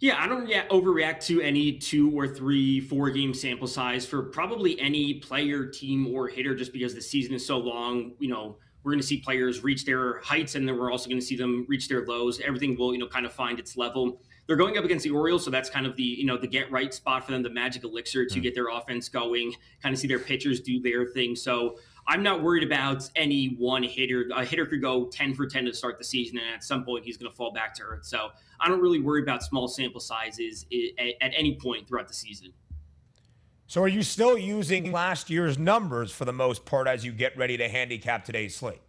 Yeah, 0.00 0.22
I 0.22 0.28
don't 0.28 0.44
rea- 0.46 0.68
overreact 0.70 1.24
to 1.26 1.40
any 1.40 1.72
two 1.72 2.16
or 2.16 2.28
three, 2.28 2.80
four 2.80 3.10
game 3.10 3.34
sample 3.34 3.66
size 3.66 4.06
for 4.06 4.22
probably 4.22 4.78
any 4.80 5.14
player, 5.14 5.66
team, 5.66 6.06
or 6.14 6.28
hitter 6.28 6.54
just 6.54 6.72
because 6.72 6.94
the 6.94 7.02
season 7.02 7.34
is 7.34 7.44
so 7.44 7.58
long. 7.58 8.12
You 8.20 8.28
know, 8.28 8.58
we're 8.84 8.92
going 8.92 9.00
to 9.00 9.06
see 9.06 9.18
players 9.18 9.64
reach 9.64 9.84
their 9.84 10.20
heights 10.20 10.54
and 10.54 10.68
then 10.68 10.78
we're 10.78 10.92
also 10.92 11.08
going 11.08 11.20
to 11.20 11.26
see 11.26 11.36
them 11.36 11.66
reach 11.68 11.88
their 11.88 12.06
lows. 12.06 12.40
Everything 12.40 12.76
will, 12.78 12.92
you 12.92 13.00
know, 13.00 13.08
kind 13.08 13.26
of 13.26 13.32
find 13.32 13.58
its 13.58 13.76
level. 13.76 14.22
They're 14.46 14.56
going 14.56 14.78
up 14.78 14.84
against 14.84 15.04
the 15.04 15.10
Orioles, 15.10 15.44
so 15.44 15.50
that's 15.50 15.68
kind 15.68 15.84
of 15.84 15.94
the, 15.96 16.02
you 16.02 16.24
know, 16.24 16.38
the 16.38 16.46
get 16.46 16.70
right 16.70 16.94
spot 16.94 17.26
for 17.26 17.32
them, 17.32 17.42
the 17.42 17.50
magic 17.50 17.84
elixir 17.84 18.24
to 18.24 18.38
mm. 18.38 18.42
get 18.42 18.54
their 18.54 18.68
offense 18.68 19.08
going, 19.08 19.52
kind 19.82 19.92
of 19.92 19.98
see 20.00 20.08
their 20.08 20.18
pitchers 20.18 20.60
do 20.60 20.80
their 20.80 21.04
thing. 21.06 21.36
So 21.36 21.78
I'm 22.08 22.22
not 22.22 22.42
worried 22.42 22.64
about 22.64 23.08
any 23.16 23.54
one 23.58 23.82
hitter. 23.82 24.30
A 24.34 24.42
hitter 24.42 24.64
could 24.64 24.80
go 24.80 25.08
10 25.08 25.34
for 25.34 25.46
10 25.46 25.66
to 25.66 25.74
start 25.74 25.98
the 25.98 26.04
season, 26.04 26.38
and 26.38 26.54
at 26.54 26.64
some 26.64 26.82
point 26.82 27.04
he's 27.04 27.18
going 27.18 27.30
to 27.30 27.36
fall 27.36 27.52
back 27.52 27.74
to 27.74 27.82
earth. 27.82 28.06
So 28.06 28.30
I 28.58 28.68
don't 28.68 28.80
really 28.80 29.00
worry 29.00 29.22
about 29.22 29.42
small 29.42 29.68
sample 29.68 30.00
sizes 30.00 30.64
at 30.98 31.32
any 31.36 31.56
point 31.56 31.86
throughout 31.86 32.08
the 32.08 32.14
season. 32.14 32.54
So 33.66 33.82
are 33.82 33.88
you 33.88 34.02
still 34.02 34.38
using 34.38 34.90
last 34.90 35.28
year's 35.28 35.58
numbers 35.58 36.10
for 36.10 36.24
the 36.24 36.32
most 36.32 36.64
part 36.64 36.88
as 36.88 37.04
you 37.04 37.12
get 37.12 37.36
ready 37.36 37.58
to 37.58 37.68
handicap 37.68 38.24
today's 38.24 38.56
slate? 38.56 38.80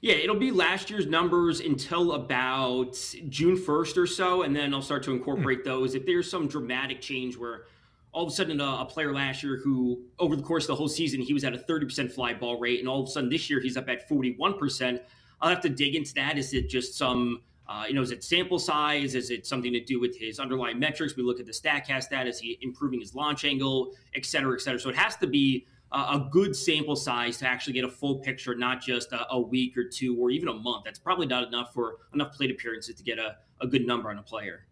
Yeah, 0.00 0.14
it'll 0.14 0.34
be 0.34 0.50
last 0.50 0.90
year's 0.90 1.06
numbers 1.06 1.60
until 1.60 2.12
about 2.12 2.98
June 3.28 3.56
1st 3.56 3.96
or 3.96 4.06
so, 4.08 4.42
and 4.42 4.54
then 4.54 4.74
I'll 4.74 4.82
start 4.82 5.04
to 5.04 5.12
incorporate 5.12 5.60
hmm. 5.60 5.68
those. 5.68 5.94
If 5.94 6.04
there's 6.04 6.28
some 6.28 6.48
dramatic 6.48 7.00
change 7.00 7.36
where 7.36 7.66
all 8.14 8.24
of 8.24 8.32
a 8.32 8.34
sudden 8.34 8.60
a, 8.60 8.64
a, 8.64 8.84
player 8.84 9.12
last 9.12 9.42
year 9.42 9.60
who 9.62 10.00
over 10.20 10.36
the 10.36 10.42
course 10.42 10.64
of 10.64 10.68
the 10.68 10.74
whole 10.76 10.88
season 10.88 11.20
he 11.20 11.34
was 11.34 11.44
at 11.44 11.52
a 11.52 11.58
30% 11.58 12.10
fly 12.10 12.32
ball 12.32 12.58
rate 12.58 12.78
and 12.78 12.88
all 12.88 13.02
of 13.02 13.08
a 13.08 13.10
sudden 13.10 13.28
this 13.28 13.50
year 13.50 13.60
he's 13.60 13.76
up 13.76 13.88
at 13.88 14.08
41% 14.08 15.00
i'll 15.40 15.50
have 15.50 15.60
to 15.60 15.68
dig 15.68 15.94
into 15.94 16.14
that. 16.14 16.38
Is 16.38 16.54
it 16.54 16.68
just 16.68 16.96
some 16.96 17.42
uh, 17.68 17.84
you 17.88 17.94
know 17.94 18.02
is 18.02 18.10
it 18.10 18.24
sample 18.24 18.58
size? 18.58 19.14
Is 19.14 19.30
it 19.30 19.46
something 19.46 19.72
to 19.72 19.80
do 19.80 20.00
with 20.00 20.16
his 20.18 20.38
underlying 20.38 20.78
metrics? 20.78 21.16
We 21.16 21.22
look 21.22 21.40
at 21.40 21.46
the 21.46 21.52
statcast 21.52 22.04
stat 22.04 22.26
is 22.26 22.38
he 22.38 22.58
improving 22.62 23.00
his 23.00 23.14
launch 23.14 23.44
angle 23.44 23.92
et 24.14 24.24
cetera 24.24 24.54
et 24.54 24.60
cetera. 24.60 24.78
So 24.78 24.88
it 24.88 24.96
has 24.96 25.16
to 25.16 25.26
be 25.26 25.66
a, 25.92 25.98
a 25.98 26.28
good 26.30 26.56
sample 26.56 26.96
size 26.96 27.38
to 27.38 27.46
actually 27.46 27.74
get 27.74 27.84
a 27.84 27.88
full 27.88 28.18
picture 28.18 28.54
not 28.54 28.80
just 28.80 29.12
a, 29.12 29.26
a, 29.32 29.40
week 29.40 29.76
or 29.76 29.84
two 29.84 30.16
or 30.18 30.30
even 30.30 30.48
a 30.48 30.54
month. 30.54 30.84
That's 30.84 30.98
probably 30.98 31.26
not 31.26 31.46
enough 31.46 31.72
for 31.74 31.98
enough 32.14 32.32
plate 32.32 32.50
appearances 32.50 32.94
to 32.96 33.02
get 33.02 33.18
a, 33.18 33.36
a 33.60 33.66
good 33.66 33.86
number 33.86 34.10
on 34.10 34.18
a 34.18 34.22
player 34.22 34.66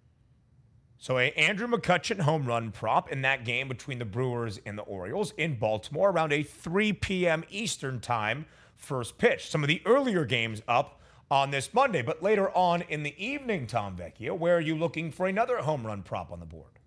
so 1.02 1.18
a 1.18 1.32
Andrew 1.32 1.66
McCutchen 1.66 2.20
home 2.20 2.46
run 2.46 2.70
prop 2.70 3.10
in 3.10 3.22
that 3.22 3.44
game 3.44 3.66
between 3.66 3.98
the 3.98 4.04
Brewers 4.04 4.60
and 4.64 4.78
the 4.78 4.82
Orioles 4.82 5.34
in 5.36 5.56
Baltimore 5.56 6.10
around 6.10 6.32
a 6.32 6.44
3 6.44 6.92
p.m. 6.92 7.42
Eastern 7.50 7.98
time 7.98 8.46
first 8.76 9.18
pitch. 9.18 9.50
Some 9.50 9.64
of 9.64 9.68
the 9.68 9.82
earlier 9.84 10.24
games 10.24 10.62
up 10.68 11.00
on 11.28 11.50
this 11.50 11.74
Monday, 11.74 12.02
but 12.02 12.22
later 12.22 12.56
on 12.56 12.82
in 12.82 13.02
the 13.02 13.16
evening, 13.18 13.66
Tom 13.66 13.96
Vecchio, 13.96 14.38
where 14.38 14.56
are 14.56 14.60
you 14.60 14.76
looking 14.76 15.10
for 15.10 15.26
another 15.26 15.56
home 15.56 15.84
run 15.84 16.04
prop 16.04 16.30
on 16.30 16.38
the 16.38 16.46
board? 16.46 16.78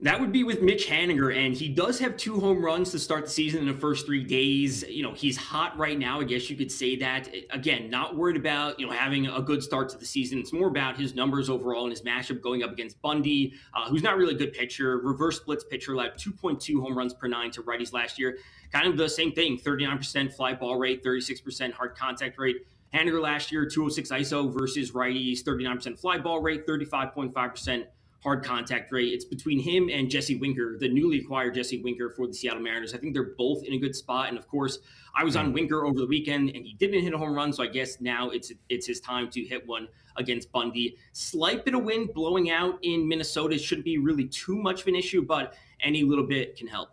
That 0.00 0.20
would 0.20 0.30
be 0.30 0.44
with 0.44 0.62
Mitch 0.62 0.86
Haniger, 0.86 1.36
and 1.36 1.52
he 1.52 1.68
does 1.68 1.98
have 1.98 2.16
two 2.16 2.38
home 2.38 2.64
runs 2.64 2.92
to 2.92 3.00
start 3.00 3.24
the 3.24 3.30
season 3.32 3.62
in 3.62 3.66
the 3.66 3.80
first 3.80 4.06
three 4.06 4.22
days. 4.22 4.84
You 4.84 5.02
know, 5.02 5.12
he's 5.12 5.36
hot 5.36 5.76
right 5.76 5.98
now. 5.98 6.20
I 6.20 6.24
guess 6.24 6.48
you 6.48 6.54
could 6.54 6.70
say 6.70 6.94
that. 6.96 7.28
Again, 7.50 7.90
not 7.90 8.16
worried 8.16 8.36
about 8.36 8.78
you 8.78 8.86
know 8.86 8.92
having 8.92 9.26
a 9.26 9.42
good 9.42 9.60
start 9.60 9.88
to 9.88 9.98
the 9.98 10.04
season. 10.04 10.38
It's 10.38 10.52
more 10.52 10.68
about 10.68 10.96
his 10.96 11.16
numbers 11.16 11.50
overall 11.50 11.82
and 11.82 11.90
his 11.90 12.02
matchup 12.02 12.40
going 12.40 12.62
up 12.62 12.70
against 12.70 13.02
Bundy, 13.02 13.54
uh, 13.74 13.88
who's 13.88 14.04
not 14.04 14.16
really 14.16 14.36
a 14.36 14.38
good 14.38 14.52
pitcher. 14.52 14.98
Reverse 14.98 15.38
splits 15.38 15.64
pitcher, 15.64 15.96
like 15.96 16.16
2.2 16.16 16.80
home 16.80 16.96
runs 16.96 17.12
per 17.12 17.26
nine 17.26 17.50
to 17.50 17.62
righties 17.64 17.92
last 17.92 18.20
year. 18.20 18.38
Kind 18.72 18.86
of 18.86 18.96
the 18.96 19.08
same 19.08 19.32
thing: 19.32 19.58
39% 19.58 20.32
fly 20.32 20.54
ball 20.54 20.76
rate, 20.76 21.02
36% 21.02 21.72
hard 21.72 21.96
contact 21.96 22.38
rate. 22.38 22.58
Haniger 22.94 23.20
last 23.20 23.50
year, 23.50 23.66
206 23.66 24.10
ISO 24.10 24.52
versus 24.56 24.92
righties, 24.92 25.42
39% 25.42 25.98
fly 25.98 26.18
ball 26.18 26.40
rate, 26.40 26.68
35.5% 26.68 27.84
hard 28.22 28.44
contact 28.44 28.90
rate. 28.90 29.12
It's 29.12 29.24
between 29.24 29.60
him 29.60 29.88
and 29.92 30.10
Jesse 30.10 30.36
Winker, 30.36 30.76
the 30.78 30.88
newly 30.88 31.18
acquired 31.20 31.54
Jesse 31.54 31.80
Winker 31.82 32.10
for 32.10 32.26
the 32.26 32.34
Seattle 32.34 32.60
Mariners. 32.60 32.94
I 32.94 32.98
think 32.98 33.14
they're 33.14 33.34
both 33.38 33.62
in 33.62 33.74
a 33.74 33.78
good 33.78 33.94
spot. 33.94 34.28
And 34.28 34.36
of 34.36 34.48
course, 34.48 34.80
I 35.16 35.24
was 35.24 35.36
on 35.36 35.46
hmm. 35.46 35.52
Winker 35.52 35.84
over 35.84 35.98
the 35.98 36.06
weekend 36.06 36.50
and 36.54 36.64
he 36.64 36.74
didn't 36.74 37.02
hit 37.02 37.14
a 37.14 37.18
home 37.18 37.34
run. 37.34 37.52
So 37.52 37.62
I 37.62 37.68
guess 37.68 38.00
now 38.00 38.30
it's 38.30 38.52
it's 38.68 38.86
his 38.86 39.00
time 39.00 39.30
to 39.30 39.40
hit 39.42 39.66
one 39.66 39.88
against 40.16 40.50
Bundy. 40.50 40.96
Slight 41.12 41.64
bit 41.64 41.74
of 41.74 41.84
wind 41.84 42.12
blowing 42.12 42.50
out 42.50 42.78
in 42.82 43.08
Minnesota 43.08 43.56
shouldn't 43.56 43.84
be 43.84 43.98
really 43.98 44.26
too 44.26 44.56
much 44.56 44.82
of 44.82 44.88
an 44.88 44.96
issue, 44.96 45.22
but 45.22 45.54
any 45.80 46.02
little 46.02 46.26
bit 46.26 46.56
can 46.56 46.66
help. 46.66 46.90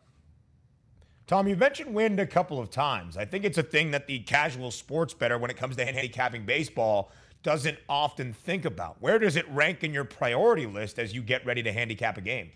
Tom, 1.27 1.47
you 1.47 1.55
mentioned 1.55 1.91
wind 1.95 2.19
a 2.19 2.27
couple 2.27 2.59
of 2.59 2.69
times. 2.69 3.17
I 3.17 3.25
think 3.25 3.45
it's 3.45 3.57
a 3.57 3.63
thing 3.63 3.89
that 3.91 4.05
the 4.05 4.19
casual 4.19 4.69
sports 4.69 5.11
bettor 5.15 5.39
when 5.39 5.49
it 5.49 5.57
comes 5.57 5.75
to 5.77 5.83
handicapping 5.83 6.45
baseball 6.45 7.11
doesn't 7.45 7.77
often 7.87 8.33
think 8.33 8.65
about. 8.65 8.99
Where 8.99 9.19
does 9.19 9.35
it 9.35 9.47
rank 9.51 9.83
in 9.83 9.93
your 9.93 10.03
priority 10.03 10.65
list 10.65 10.97
as 10.97 11.13
you 11.13 11.21
get 11.21 11.45
ready 11.45 11.61
to 11.61 11.71
handicap 11.71 12.17
a 12.17 12.21
game? 12.21 12.49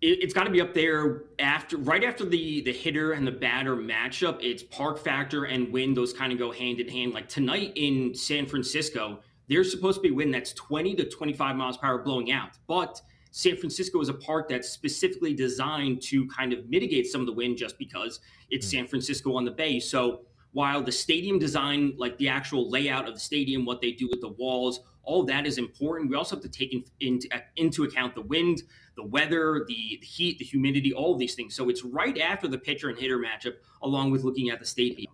It's 0.00 0.32
got 0.32 0.44
to 0.44 0.50
be 0.50 0.62
up 0.62 0.72
there 0.72 1.24
after, 1.38 1.76
right 1.76 2.02
after 2.02 2.24
the 2.24 2.62
the 2.62 2.72
hitter 2.72 3.12
and 3.12 3.26
the 3.26 3.32
batter 3.32 3.76
matchup. 3.76 4.38
It's 4.42 4.62
park 4.62 4.98
factor 4.98 5.44
and 5.44 5.70
wind; 5.70 5.94
those 5.94 6.14
kind 6.14 6.32
of 6.32 6.38
go 6.38 6.50
hand 6.50 6.80
in 6.80 6.88
hand. 6.88 7.12
Like 7.12 7.28
tonight 7.28 7.74
in 7.76 8.14
San 8.14 8.46
Francisco, 8.46 9.20
there's 9.46 9.70
supposed 9.70 9.98
to 9.98 10.02
be 10.02 10.10
wind 10.10 10.32
that's 10.32 10.54
20 10.54 10.94
to 10.94 11.04
25 11.04 11.54
miles 11.54 11.76
per 11.76 11.88
hour 11.88 11.98
blowing 11.98 12.32
out, 12.32 12.52
but 12.66 12.98
San 13.30 13.58
Francisco 13.58 14.00
is 14.00 14.08
a 14.08 14.14
park 14.14 14.48
that's 14.48 14.70
specifically 14.70 15.34
designed 15.34 16.00
to 16.02 16.26
kind 16.28 16.54
of 16.54 16.66
mitigate 16.70 17.08
some 17.08 17.20
of 17.20 17.26
the 17.26 17.34
wind, 17.34 17.58
just 17.58 17.76
because 17.76 18.20
it's 18.48 18.66
mm-hmm. 18.66 18.78
San 18.78 18.86
Francisco 18.86 19.36
on 19.36 19.44
the 19.44 19.50
bay. 19.50 19.78
So 19.78 20.22
while 20.52 20.82
the 20.82 20.92
stadium 20.92 21.38
design, 21.38 21.94
like 21.96 22.16
the 22.18 22.28
actual 22.28 22.68
layout 22.70 23.06
of 23.06 23.14
the 23.14 23.20
stadium, 23.20 23.64
what 23.64 23.80
they 23.80 23.92
do 23.92 24.08
with 24.08 24.20
the 24.20 24.28
walls, 24.28 24.80
all 25.02 25.24
that 25.24 25.46
is 25.46 25.58
important. 25.58 26.10
We 26.10 26.16
also 26.16 26.36
have 26.36 26.42
to 26.42 26.48
take 26.48 26.72
in, 26.72 26.84
into, 27.00 27.28
into 27.56 27.84
account 27.84 28.14
the 28.14 28.22
wind, 28.22 28.62
the 28.96 29.04
weather, 29.04 29.64
the, 29.66 29.74
heat, 29.74 30.38
the 30.38 30.44
humidity, 30.44 30.92
all 30.92 31.16
these 31.16 31.34
things. 31.34 31.54
So 31.54 31.68
it's 31.68 31.84
right 31.84 32.18
after 32.18 32.48
the 32.48 32.58
pitcher 32.58 32.88
and 32.88 32.98
hitter 32.98 33.18
matchup, 33.18 33.54
along 33.82 34.10
with 34.10 34.24
looking 34.24 34.50
at 34.50 34.58
the 34.58 34.66
stadium. 34.66 35.12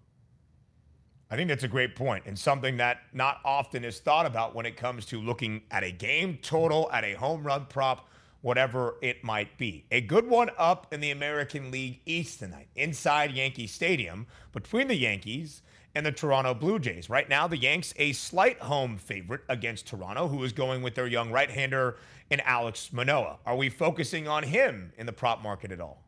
I 1.29 1.35
think 1.35 1.49
that's 1.49 1.65
a 1.65 1.69
great 1.69 1.97
point 1.97 2.25
and 2.27 2.39
something 2.39 2.77
that 2.77 2.99
not 3.13 3.41
often 3.45 3.85
is 3.85 3.99
thought 3.99 4.27
about 4.27 4.55
when 4.55 4.65
it 4.65 4.77
comes 4.77 5.05
to 5.07 5.21
looking 5.21 5.63
at 5.73 5.83
a 5.83 5.91
game 5.91 6.39
total, 6.41 6.89
at 6.93 7.05
a 7.05 7.15
home 7.15 7.43
run 7.43 7.67
prop, 7.67 8.09
whatever 8.47 8.95
it 9.03 9.25
might 9.25 9.59
be. 9.59 9.85
A 9.91 10.01
good 10.01 10.29
one 10.29 10.49
up 10.57 10.87
in 10.93 11.01
the 11.01 11.11
American 11.11 11.73
League 11.73 11.99
East 12.07 12.39
tonight, 12.39 12.69
inside 12.77 13.33
Yankee 13.33 13.67
Stadium, 13.67 14.25
between 14.53 14.87
the 14.87 14.95
Yankees 14.95 15.63
and 15.97 16.07
the 16.07 16.13
Toronto 16.13 16.55
Blue 16.55 16.79
Jays. 16.79 17.11
Right 17.11 17.29
now, 17.29 17.49
the 17.49 17.57
Yanks 17.57 17.93
a 17.97 18.13
slight 18.13 18.61
home 18.61 18.99
favorite 18.99 19.41
against 19.49 19.89
Toronto, 19.89 20.29
who 20.29 20.45
is 20.45 20.53
going 20.53 20.81
with 20.81 20.95
their 20.95 21.09
young 21.09 21.33
right-hander 21.33 21.97
in 22.31 22.39
Alex 22.39 22.93
Manoah. 22.93 23.39
Are 23.45 23.57
we 23.57 23.69
focusing 23.69 24.29
on 24.29 24.45
him 24.45 24.93
in 24.97 25.07
the 25.07 25.13
prop 25.13 25.43
market 25.43 25.73
at 25.73 25.81
all? 25.81 26.05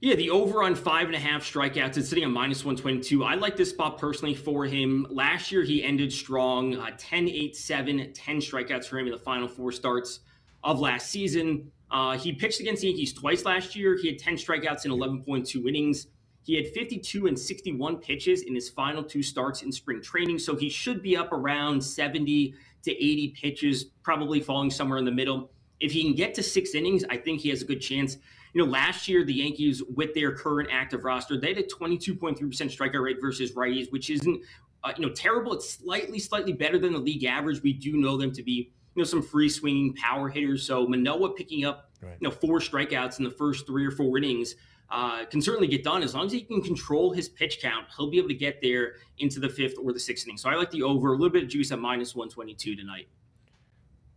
Yeah, 0.00 0.16
the 0.16 0.30
over 0.30 0.64
on 0.64 0.74
five 0.74 1.06
and 1.06 1.14
a 1.14 1.20
half 1.20 1.44
strikeouts. 1.44 1.98
It's 1.98 2.08
sitting 2.08 2.24
at 2.24 2.30
minus 2.30 2.64
122. 2.64 3.22
I 3.22 3.36
like 3.36 3.56
this 3.56 3.70
spot 3.70 3.96
personally 3.96 4.34
for 4.34 4.64
him. 4.64 5.06
Last 5.08 5.52
year, 5.52 5.62
he 5.62 5.84
ended 5.84 6.12
strong 6.12 6.74
uh, 6.74 6.90
10 6.98 7.28
8 7.28 7.54
7, 7.54 8.12
10 8.12 8.36
strikeouts 8.38 8.86
for 8.86 8.98
him 8.98 9.06
in 9.06 9.12
the 9.12 9.18
final 9.18 9.46
four 9.46 9.70
starts 9.70 10.18
of 10.64 10.80
last 10.80 11.10
season. 11.10 11.70
Uh, 11.90 12.16
he 12.16 12.32
pitched 12.32 12.60
against 12.60 12.82
the 12.82 12.88
Yankees 12.88 13.12
twice 13.12 13.44
last 13.44 13.76
year. 13.76 13.96
He 14.00 14.08
had 14.08 14.18
10 14.18 14.36
strikeouts 14.36 14.84
in 14.84 14.90
11.2 14.90 15.68
innings. 15.68 16.06
He 16.44 16.54
had 16.56 16.66
52 16.68 17.26
and 17.26 17.38
61 17.38 17.98
pitches 17.98 18.42
in 18.42 18.54
his 18.54 18.68
final 18.68 19.02
two 19.02 19.22
starts 19.22 19.62
in 19.62 19.70
spring 19.70 20.02
training. 20.02 20.38
So 20.38 20.56
he 20.56 20.68
should 20.68 21.02
be 21.02 21.16
up 21.16 21.32
around 21.32 21.82
70 21.82 22.54
to 22.84 22.90
80 22.90 23.28
pitches, 23.28 23.84
probably 24.02 24.40
falling 24.40 24.70
somewhere 24.70 24.98
in 24.98 25.04
the 25.04 25.12
middle. 25.12 25.52
If 25.80 25.92
he 25.92 26.02
can 26.02 26.14
get 26.14 26.34
to 26.34 26.42
six 26.42 26.74
innings, 26.74 27.04
I 27.10 27.16
think 27.16 27.40
he 27.40 27.48
has 27.50 27.62
a 27.62 27.64
good 27.64 27.80
chance. 27.80 28.16
You 28.54 28.64
know, 28.64 28.70
last 28.70 29.08
year, 29.08 29.24
the 29.24 29.32
Yankees, 29.32 29.82
with 29.94 30.14
their 30.14 30.32
current 30.32 30.68
active 30.72 31.04
roster, 31.04 31.38
they 31.38 31.48
had 31.48 31.58
a 31.58 31.62
22.3% 31.62 32.38
strikeout 32.38 33.02
rate 33.02 33.18
versus 33.20 33.52
righties, 33.52 33.90
which 33.90 34.10
isn't, 34.10 34.42
uh, 34.84 34.92
you 34.96 35.06
know, 35.06 35.12
terrible. 35.12 35.52
It's 35.54 35.70
slightly, 35.70 36.18
slightly 36.18 36.52
better 36.52 36.78
than 36.78 36.92
the 36.92 36.98
league 36.98 37.24
average. 37.24 37.62
We 37.62 37.72
do 37.72 37.96
know 37.96 38.16
them 38.16 38.32
to 38.32 38.42
be 38.42 38.72
you 38.94 39.02
know 39.02 39.04
some 39.04 39.22
free 39.22 39.48
swinging 39.48 39.94
power 39.94 40.28
hitters. 40.28 40.64
So 40.66 40.86
Manoah 40.86 41.30
picking 41.30 41.64
up 41.64 41.90
right. 42.02 42.16
you 42.20 42.28
know 42.28 42.34
four 42.34 42.60
strikeouts 42.60 43.18
in 43.18 43.24
the 43.24 43.30
first 43.30 43.66
three 43.66 43.86
or 43.86 43.90
four 43.90 44.18
innings 44.18 44.54
uh, 44.90 45.24
can 45.24 45.40
certainly 45.40 45.68
get 45.68 45.82
done 45.82 46.02
as 46.02 46.14
long 46.14 46.26
as 46.26 46.32
he 46.32 46.42
can 46.42 46.62
control 46.62 47.12
his 47.12 47.28
pitch 47.28 47.60
count. 47.62 47.86
He'll 47.96 48.10
be 48.10 48.18
able 48.18 48.28
to 48.28 48.34
get 48.34 48.60
there 48.60 48.96
into 49.18 49.40
the 49.40 49.48
fifth 49.48 49.76
or 49.82 49.92
the 49.92 50.00
sixth 50.00 50.26
inning. 50.26 50.36
So 50.36 50.50
I 50.50 50.54
like 50.54 50.70
the 50.70 50.82
over 50.82 51.08
a 51.08 51.16
little 51.16 51.30
bit 51.30 51.44
of 51.44 51.48
juice 51.48 51.72
at 51.72 51.78
minus 51.78 52.14
one 52.14 52.28
twenty 52.28 52.54
two 52.54 52.76
tonight. 52.76 53.08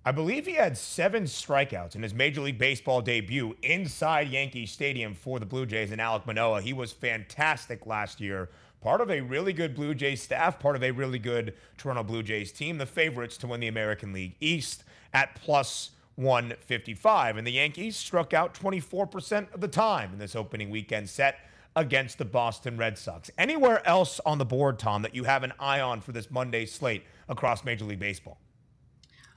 I 0.07 0.11
believe 0.11 0.45
he 0.45 0.53
had 0.53 0.77
seven 0.77 1.23
strikeouts 1.23 1.95
in 1.95 2.03
his 2.03 2.13
Major 2.13 2.41
League 2.41 2.59
Baseball 2.59 3.01
debut 3.01 3.55
inside 3.63 4.27
Yankee 4.27 4.67
Stadium 4.67 5.15
for 5.15 5.39
the 5.39 5.47
Blue 5.47 5.65
Jays 5.65 5.91
and 5.91 5.99
Alek 5.99 6.27
Manoah. 6.27 6.61
He 6.61 6.73
was 6.73 6.91
fantastic 6.91 7.87
last 7.87 8.21
year 8.21 8.49
part 8.85 9.01
of 9.01 9.09
a 9.09 9.19
really 9.19 9.51
good 9.51 9.73
Blue 9.73 9.95
Jays 9.95 10.21
staff, 10.21 10.59
part 10.59 10.75
of 10.75 10.83
a 10.83 10.91
really 10.91 11.17
good 11.17 11.55
Toronto 11.75 12.03
Blue 12.03 12.21
Jays 12.21 12.51
team, 12.51 12.77
the 12.77 12.85
favorites 12.85 13.35
to 13.37 13.47
win 13.47 13.59
the 13.59 13.67
American 13.67 14.13
League 14.13 14.35
East 14.39 14.83
at 15.11 15.33
plus 15.33 15.89
155. 16.17 17.37
And 17.37 17.47
the 17.47 17.53
Yankees 17.53 17.97
struck 17.97 18.31
out 18.31 18.53
24% 18.53 19.51
of 19.55 19.59
the 19.59 19.67
time 19.67 20.13
in 20.13 20.19
this 20.19 20.35
opening 20.35 20.69
weekend 20.69 21.09
set 21.09 21.39
against 21.75 22.19
the 22.19 22.25
Boston 22.25 22.77
Red 22.77 22.95
Sox. 22.99 23.31
Anywhere 23.39 23.85
else 23.87 24.21
on 24.23 24.37
the 24.37 24.45
board, 24.45 24.77
Tom, 24.77 25.01
that 25.01 25.15
you 25.15 25.23
have 25.23 25.41
an 25.41 25.53
eye 25.59 25.81
on 25.81 25.99
for 25.99 26.11
this 26.11 26.29
Monday 26.29 26.67
slate 26.67 27.05
across 27.27 27.65
Major 27.65 27.85
League 27.85 27.97
Baseball? 27.97 28.37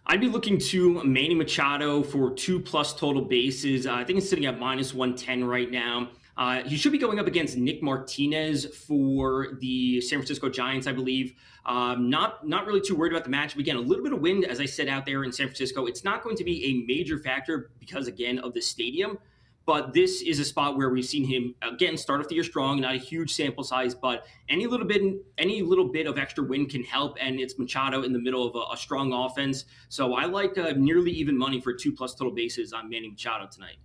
I'd 0.05 0.21
be 0.21 0.29
looking 0.29 0.59
to 0.59 1.03
Manny 1.05 1.35
Machado 1.35 2.03
for 2.03 2.33
two 2.33 2.61
plus 2.61 2.93
total 2.93 3.23
bases. 3.23 3.87
Uh, 3.87 3.95
I 3.95 4.05
think 4.05 4.19
it's 4.19 4.29
sitting 4.29 4.45
at 4.45 4.59
minus 4.59 4.93
110 4.93 5.45
right 5.45 5.71
now. 5.71 6.11
Uh, 6.39 6.63
he 6.63 6.77
should 6.77 6.93
be 6.93 6.99
going 6.99 7.19
up 7.19 7.27
against 7.27 7.57
Nick 7.57 7.83
Martinez 7.83 8.65
for 8.65 9.59
the 9.61 10.01
San 10.01 10.21
Francisco 10.21 10.49
Giants, 10.49 10.87
I 10.87 10.93
believe. 10.93 11.35
Um, 11.67 12.09
not 12.09 12.47
not 12.47 12.65
really 12.65 12.81
too 12.81 12.95
worried 12.95 13.13
about 13.13 13.25
the 13.25 13.31
matchup. 13.31 13.59
Again, 13.59 13.75
a 13.75 13.81
little 13.81 14.05
bit 14.05 14.13
of 14.13 14.21
wind, 14.21 14.45
as 14.45 14.61
I 14.61 14.65
said 14.65 14.89
out 14.89 15.05
there 15.05 15.25
in 15.25 15.33
San 15.33 15.49
Francisco. 15.49 15.87
It's 15.87 16.05
not 16.05 16.23
going 16.23 16.37
to 16.37 16.45
be 16.45 16.65
a 16.65 16.87
major 16.87 17.19
factor 17.19 17.73
because, 17.81 18.07
again, 18.07 18.39
of 18.39 18.55
the 18.55 18.61
stadium. 18.61 19.19
But 19.67 19.93
this 19.93 20.23
is 20.23 20.39
a 20.39 20.45
spot 20.47 20.79
where 20.79 20.89
we've 20.89 21.05
seen 21.05 21.25
him 21.25 21.57
again 21.61 21.97
start 21.99 22.21
off 22.21 22.29
the 22.29 22.37
year 22.37 22.45
strong, 22.45 22.81
not 22.81 22.95
a 22.95 22.99
huge 22.99 23.35
sample 23.35 23.65
size, 23.65 23.95
but 23.95 24.25
any 24.49 24.67
little 24.67 24.87
bit, 24.87 25.03
any 25.37 25.61
little 25.61 25.89
bit 25.89 26.07
of 26.07 26.19
extra 26.19 26.45
wind 26.45 26.71
can 26.71 26.85
help. 26.85 27.19
And 27.21 27.41
it's 27.41 27.59
Machado 27.59 28.03
in 28.03 28.13
the 28.13 28.19
middle 28.21 28.47
of 28.47 28.55
a, 28.55 28.73
a 28.73 28.77
strong 28.79 29.13
offense, 29.13 29.65
so 29.89 30.15
I 30.15 30.25
like 30.25 30.57
uh, 30.57 30.73
nearly 30.77 31.11
even 31.11 31.37
money 31.37 31.61
for 31.61 31.75
two 31.75 31.93
plus 31.93 32.15
total 32.15 32.33
bases 32.33 32.73
on 32.73 32.89
Manny 32.89 33.11
Machado 33.11 33.47
tonight. 33.53 33.77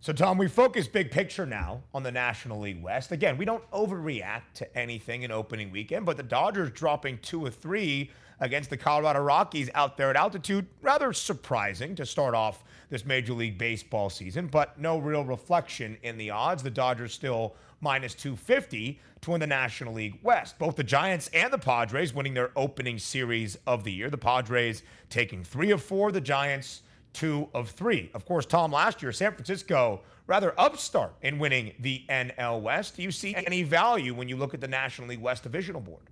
So, 0.00 0.12
Tom, 0.12 0.38
we 0.38 0.46
focus 0.46 0.86
big 0.86 1.10
picture 1.10 1.46
now 1.46 1.82
on 1.92 2.02
the 2.02 2.12
National 2.12 2.60
League 2.60 2.82
West. 2.82 3.10
Again, 3.12 3.36
we 3.36 3.44
don't 3.44 3.68
overreact 3.72 4.52
to 4.54 4.78
anything 4.78 5.22
in 5.22 5.32
opening 5.32 5.72
weekend, 5.72 6.06
but 6.06 6.16
the 6.16 6.22
Dodgers 6.22 6.70
dropping 6.70 7.18
two 7.18 7.44
or 7.44 7.50
three 7.50 8.10
against 8.38 8.70
the 8.70 8.76
Colorado 8.76 9.20
Rockies 9.20 9.70
out 9.74 9.96
there 9.96 10.10
at 10.10 10.16
altitude, 10.16 10.66
rather 10.82 11.12
surprising 11.12 11.94
to 11.96 12.04
start 12.04 12.34
off 12.34 12.62
this 12.90 13.04
Major 13.04 13.32
League 13.32 13.58
Baseball 13.58 14.10
season, 14.10 14.46
but 14.46 14.78
no 14.78 14.98
real 14.98 15.24
reflection 15.24 15.96
in 16.02 16.18
the 16.18 16.30
odds. 16.30 16.62
The 16.62 16.70
Dodgers 16.70 17.12
still 17.14 17.56
minus 17.80 18.14
250 18.14 19.00
to 19.22 19.30
win 19.30 19.40
the 19.40 19.46
National 19.46 19.94
League 19.94 20.18
West. 20.22 20.58
Both 20.58 20.76
the 20.76 20.84
Giants 20.84 21.28
and 21.32 21.52
the 21.52 21.58
Padres 21.58 22.14
winning 22.14 22.34
their 22.34 22.50
opening 22.54 22.98
series 22.98 23.56
of 23.66 23.84
the 23.84 23.92
year. 23.92 24.10
The 24.10 24.18
Padres 24.18 24.82
taking 25.10 25.42
three 25.42 25.70
of 25.70 25.82
four, 25.82 26.12
the 26.12 26.20
Giants 26.20 26.82
two 27.16 27.48
of 27.54 27.70
three. 27.70 28.10
Of 28.14 28.26
course, 28.26 28.46
Tom, 28.46 28.70
last 28.70 29.02
year, 29.02 29.10
San 29.10 29.32
Francisco 29.32 30.02
rather 30.26 30.58
upstart 30.58 31.14
in 31.22 31.38
winning 31.38 31.72
the 31.80 32.04
NL 32.08 32.60
West. 32.60 32.96
Do 32.96 33.02
you 33.02 33.10
see 33.10 33.34
any 33.34 33.62
value 33.62 34.14
when 34.14 34.28
you 34.28 34.36
look 34.36 34.54
at 34.54 34.60
the 34.60 34.68
National 34.68 35.08
League 35.08 35.20
West 35.20 35.42
divisional 35.42 35.80
board? 35.80 36.02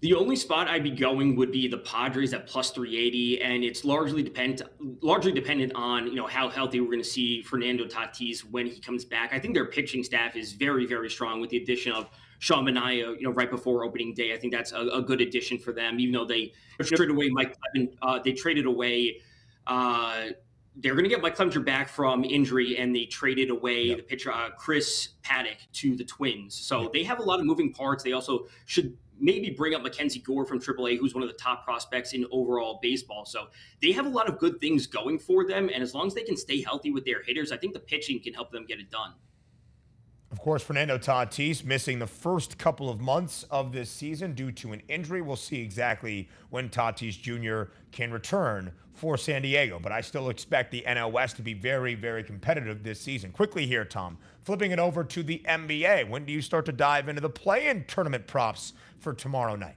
The 0.00 0.14
only 0.14 0.36
spot 0.36 0.68
I'd 0.68 0.82
be 0.82 0.90
going 0.90 1.36
would 1.36 1.50
be 1.50 1.68
the 1.68 1.78
Padres 1.78 2.34
at 2.34 2.46
plus 2.46 2.70
380, 2.70 3.40
and 3.42 3.64
it's 3.64 3.84
largely 3.84 4.22
depend 4.22 4.62
largely 5.00 5.32
dependent 5.32 5.72
on 5.74 6.06
you 6.06 6.14
know 6.14 6.26
how 6.26 6.48
healthy 6.48 6.80
we're 6.80 6.86
going 6.86 7.02
to 7.02 7.08
see 7.08 7.42
Fernando 7.42 7.86
Tatis 7.86 8.40
when 8.40 8.66
he 8.66 8.78
comes 8.78 9.04
back. 9.04 9.32
I 9.32 9.38
think 9.38 9.54
their 9.54 9.64
pitching 9.64 10.04
staff 10.04 10.36
is 10.36 10.52
very 10.52 10.86
very 10.86 11.08
strong 11.08 11.40
with 11.40 11.50
the 11.50 11.56
addition 11.56 11.92
of 11.92 12.10
Sean 12.40 12.66
Manaea, 12.66 13.16
you 13.18 13.22
know, 13.22 13.30
right 13.30 13.50
before 13.50 13.84
opening 13.84 14.12
day. 14.12 14.34
I 14.34 14.36
think 14.36 14.52
that's 14.52 14.72
a, 14.72 14.86
a 14.88 15.00
good 15.00 15.22
addition 15.22 15.58
for 15.58 15.72
them, 15.72 15.98
even 15.98 16.12
though 16.12 16.26
they 16.26 16.52
traded 16.82 17.10
away 17.10 17.30
Mike 17.30 17.56
uh, 18.02 18.18
they 18.22 18.32
traded 18.32 18.66
away. 18.66 19.22
Uh, 19.66 20.26
they're 20.78 20.92
going 20.92 21.04
to 21.04 21.10
get 21.10 21.22
Mike 21.22 21.36
Clevinger 21.36 21.64
back 21.64 21.88
from 21.88 22.22
injury, 22.24 22.76
and 22.76 22.94
they 22.94 23.06
traded 23.06 23.50
away 23.50 23.84
yep. 23.84 23.96
the 23.96 24.02
pitcher 24.02 24.30
uh, 24.30 24.50
Chris 24.50 25.10
Paddack 25.24 25.56
to 25.74 25.96
the 25.96 26.04
Twins. 26.04 26.54
So 26.54 26.82
yep. 26.82 26.92
they 26.92 27.02
have 27.04 27.18
a 27.18 27.22
lot 27.22 27.40
of 27.40 27.46
moving 27.46 27.72
parts. 27.72 28.04
They 28.04 28.12
also 28.12 28.46
should 28.66 28.96
maybe 29.18 29.50
bring 29.50 29.74
up 29.74 29.82
Mackenzie 29.82 30.20
Gore 30.20 30.44
from 30.44 30.60
AAA, 30.60 30.98
who's 30.98 31.14
one 31.14 31.22
of 31.22 31.28
the 31.28 31.36
top 31.36 31.64
prospects 31.64 32.12
in 32.12 32.26
overall 32.30 32.78
baseball. 32.82 33.24
So 33.24 33.46
they 33.80 33.92
have 33.92 34.04
a 34.04 34.10
lot 34.10 34.28
of 34.28 34.38
good 34.38 34.60
things 34.60 34.86
going 34.86 35.18
for 35.18 35.46
them. 35.46 35.70
And 35.72 35.82
as 35.82 35.94
long 35.94 36.06
as 36.06 36.14
they 36.14 36.22
can 36.22 36.36
stay 36.36 36.60
healthy 36.60 36.90
with 36.90 37.06
their 37.06 37.22
hitters, 37.22 37.52
I 37.52 37.56
think 37.56 37.72
the 37.72 37.80
pitching 37.80 38.20
can 38.22 38.34
help 38.34 38.50
them 38.52 38.66
get 38.66 38.78
it 38.78 38.90
done. 38.90 39.14
Of 40.32 40.40
course, 40.40 40.62
Fernando 40.62 40.98
Tatis 40.98 41.64
missing 41.64 42.00
the 42.00 42.06
first 42.06 42.58
couple 42.58 42.90
of 42.90 43.00
months 43.00 43.44
of 43.44 43.72
this 43.72 43.88
season 43.88 44.34
due 44.34 44.50
to 44.52 44.72
an 44.72 44.82
injury. 44.88 45.22
We'll 45.22 45.36
see 45.36 45.60
exactly 45.60 46.28
when 46.50 46.68
Tatis 46.68 47.20
Jr. 47.20 47.70
can 47.92 48.12
return 48.12 48.72
for 48.92 49.16
San 49.16 49.42
Diego, 49.42 49.78
but 49.78 49.92
I 49.92 50.00
still 50.00 50.30
expect 50.30 50.72
the 50.72 50.82
NL 50.86 51.12
West 51.12 51.36
to 51.36 51.42
be 51.42 51.54
very, 51.54 51.94
very 51.94 52.24
competitive 52.24 52.82
this 52.82 53.00
season. 53.00 53.30
Quickly 53.30 53.66
here, 53.66 53.84
Tom, 53.84 54.18
flipping 54.42 54.72
it 54.72 54.80
over 54.80 55.04
to 55.04 55.22
the 55.22 55.42
NBA. 55.46 56.08
When 56.08 56.24
do 56.24 56.32
you 56.32 56.42
start 56.42 56.66
to 56.66 56.72
dive 56.72 57.08
into 57.08 57.20
the 57.20 57.30
play 57.30 57.68
in 57.68 57.84
tournament 57.84 58.26
props 58.26 58.72
for 58.98 59.12
tomorrow 59.12 59.54
night? 59.54 59.76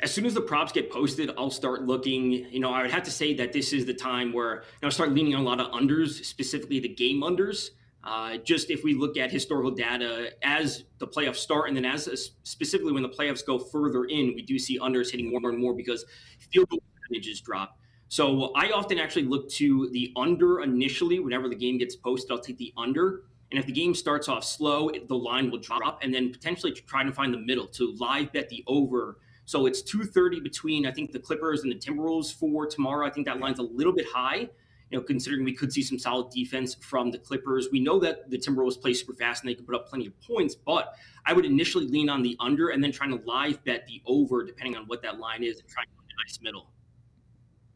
as 0.00 0.12
soon 0.12 0.26
as 0.26 0.34
the 0.34 0.40
props 0.40 0.72
get 0.72 0.90
posted, 0.90 1.30
I'll 1.38 1.50
start 1.50 1.84
looking. 1.84 2.32
You 2.32 2.60
know, 2.60 2.70
I 2.70 2.82
would 2.82 2.90
have 2.90 3.04
to 3.04 3.10
say 3.10 3.34
that 3.34 3.52
this 3.52 3.72
is 3.72 3.86
the 3.86 3.94
time 3.94 4.32
where 4.32 4.64
know, 4.82 4.88
I 4.88 4.90
start 4.90 5.12
leaning 5.12 5.34
on 5.34 5.40
a 5.40 5.44
lot 5.44 5.60
of 5.60 5.70
unders, 5.72 6.24
specifically 6.24 6.80
the 6.80 6.88
game 6.88 7.22
unders. 7.22 7.70
Uh, 8.06 8.36
just 8.36 8.70
if 8.70 8.84
we 8.84 8.94
look 8.94 9.16
at 9.16 9.32
historical 9.32 9.72
data 9.72 10.30
as 10.44 10.84
the 10.98 11.06
playoffs 11.08 11.38
start, 11.38 11.66
and 11.66 11.76
then 11.76 11.84
as 11.84 12.30
specifically 12.44 12.92
when 12.92 13.02
the 13.02 13.08
playoffs 13.08 13.44
go 13.44 13.58
further 13.58 14.04
in, 14.04 14.32
we 14.36 14.42
do 14.42 14.60
see 14.60 14.78
unders 14.78 15.10
hitting 15.10 15.28
more 15.28 15.50
and 15.50 15.58
more 15.58 15.74
because 15.74 16.04
field 16.50 16.68
goal 16.68 16.80
percentages 16.94 17.40
drop. 17.40 17.76
So 18.08 18.52
I 18.54 18.70
often 18.70 19.00
actually 19.00 19.24
look 19.24 19.50
to 19.54 19.90
the 19.90 20.12
under 20.16 20.60
initially 20.60 21.18
whenever 21.18 21.48
the 21.48 21.56
game 21.56 21.78
gets 21.78 21.96
posted. 21.96 22.30
I'll 22.30 22.38
take 22.38 22.58
the 22.58 22.72
under. 22.76 23.24
And 23.50 23.58
if 23.58 23.66
the 23.66 23.72
game 23.72 23.92
starts 23.92 24.28
off 24.28 24.44
slow, 24.44 24.88
the 25.08 25.16
line 25.16 25.50
will 25.50 25.58
drop 25.58 25.98
and 26.02 26.14
then 26.14 26.30
potentially 26.30 26.72
try 26.72 27.02
to 27.02 27.12
find 27.12 27.34
the 27.34 27.38
middle 27.38 27.66
to 27.68 27.92
live 27.98 28.32
bet 28.32 28.48
the 28.48 28.62
over. 28.68 29.18
So 29.46 29.66
it's 29.66 29.82
230 29.82 30.40
between, 30.40 30.86
I 30.86 30.92
think, 30.92 31.10
the 31.10 31.18
Clippers 31.18 31.62
and 31.62 31.72
the 31.72 31.76
Timberwolves 31.76 32.32
for 32.32 32.66
tomorrow. 32.66 33.06
I 33.06 33.10
think 33.10 33.26
that 33.26 33.40
line's 33.40 33.58
a 33.58 33.62
little 33.62 33.92
bit 33.92 34.06
high, 34.12 34.48
you 34.90 34.98
know, 34.98 35.04
considering 35.04 35.44
we 35.44 35.52
could 35.52 35.72
see 35.72 35.82
some 35.82 35.98
solid 35.98 36.30
defense 36.30 36.76
from 36.80 37.10
the 37.10 37.18
Clippers. 37.18 37.68
We 37.72 37.80
know 37.80 37.98
that 38.00 38.30
the 38.30 38.38
Timberwolves 38.38 38.80
play 38.80 38.94
super 38.94 39.14
fast 39.14 39.42
and 39.42 39.50
they 39.50 39.54
can 39.54 39.64
put 39.64 39.74
up 39.74 39.88
plenty 39.88 40.06
of 40.06 40.20
points, 40.20 40.54
but 40.54 40.94
I 41.24 41.32
would 41.32 41.44
initially 41.44 41.88
lean 41.88 42.08
on 42.08 42.22
the 42.22 42.36
under 42.38 42.68
and 42.68 42.82
then 42.82 42.92
trying 42.92 43.10
to 43.10 43.24
live 43.24 43.62
bet 43.64 43.86
the 43.86 44.00
over, 44.06 44.44
depending 44.44 44.76
on 44.76 44.84
what 44.86 45.02
that 45.02 45.18
line 45.18 45.42
is, 45.42 45.58
and 45.58 45.68
try 45.68 45.82
to 45.82 45.90
find 45.90 46.08
a 46.08 46.24
nice 46.24 46.38
middle. 46.40 46.70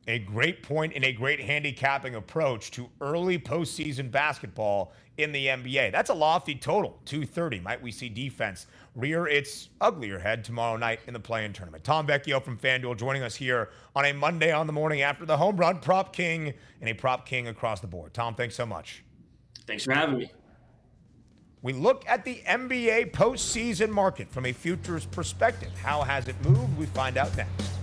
A 0.06 0.18
great 0.18 0.62
point 0.62 0.94
and 0.94 1.04
a 1.04 1.12
great 1.12 1.40
handicapping 1.40 2.14
approach 2.14 2.70
to 2.72 2.88
early 3.00 3.38
postseason 3.38 4.10
basketball 4.10 4.92
in 5.18 5.32
the 5.32 5.46
NBA. 5.46 5.92
That's 5.92 6.10
a 6.10 6.14
lofty 6.14 6.54
total, 6.54 7.00
230. 7.04 7.60
Might 7.60 7.82
we 7.82 7.92
see 7.92 8.08
defense 8.08 8.66
rear 8.94 9.26
its 9.26 9.68
uglier 9.80 10.18
head 10.18 10.44
tomorrow 10.44 10.76
night 10.76 11.00
in 11.06 11.12
the 11.12 11.20
play-in 11.20 11.52
tournament? 11.52 11.84
Tom 11.84 12.06
Vecchio 12.06 12.42
from 12.42 12.58
FanDuel 12.58 12.96
joining 12.96 13.22
us 13.22 13.34
here 13.34 13.70
on 13.94 14.04
a 14.04 14.12
Monday 14.12 14.52
on 14.52 14.66
the 14.66 14.72
morning 14.72 15.02
after 15.02 15.24
the 15.24 15.36
home 15.36 15.56
run, 15.56 15.78
prop 15.78 16.12
king, 16.12 16.54
and 16.80 16.90
a 16.90 16.94
prop 16.94 17.26
king 17.26 17.48
across 17.48 17.80
the 17.80 17.86
board. 17.86 18.12
Tom, 18.14 18.34
thanks 18.34 18.54
so 18.54 18.66
much. 18.66 19.04
Thanks 19.66 19.84
for 19.84 19.92
having 19.92 20.18
me. 20.18 20.30
We 21.62 21.72
look 21.74 22.04
at 22.08 22.24
the 22.24 22.42
NBA 22.46 23.12
postseason 23.12 23.90
market 23.90 24.30
from 24.30 24.46
a 24.46 24.52
futures 24.52 25.04
perspective. 25.06 25.70
How 25.82 26.02
has 26.02 26.26
it 26.26 26.42
moved? 26.42 26.78
We 26.78 26.86
find 26.86 27.18
out 27.18 27.36
next. 27.36 27.79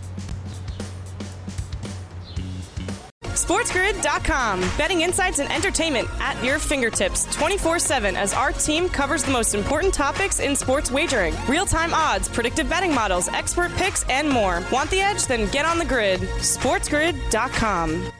SportsGrid.com. 3.67 4.61
Betting 4.77 5.01
insights 5.01 5.39
and 5.39 5.51
entertainment 5.51 6.07
at 6.19 6.41
your 6.43 6.57
fingertips 6.57 7.25
24 7.35 7.79
7 7.79 8.15
as 8.15 8.33
our 8.33 8.51
team 8.51 8.87
covers 8.87 9.23
the 9.23 9.31
most 9.31 9.53
important 9.53 9.93
topics 9.93 10.39
in 10.39 10.55
sports 10.55 10.89
wagering 10.89 11.35
real 11.47 11.65
time 11.65 11.93
odds, 11.93 12.29
predictive 12.29 12.69
betting 12.69 12.93
models, 12.93 13.27
expert 13.29 13.71
picks, 13.73 14.07
and 14.09 14.29
more. 14.29 14.63
Want 14.71 14.89
the 14.89 15.01
edge? 15.01 15.25
Then 15.27 15.49
get 15.51 15.65
on 15.65 15.79
the 15.79 15.85
grid. 15.85 16.21
SportsGrid.com. 16.21 18.11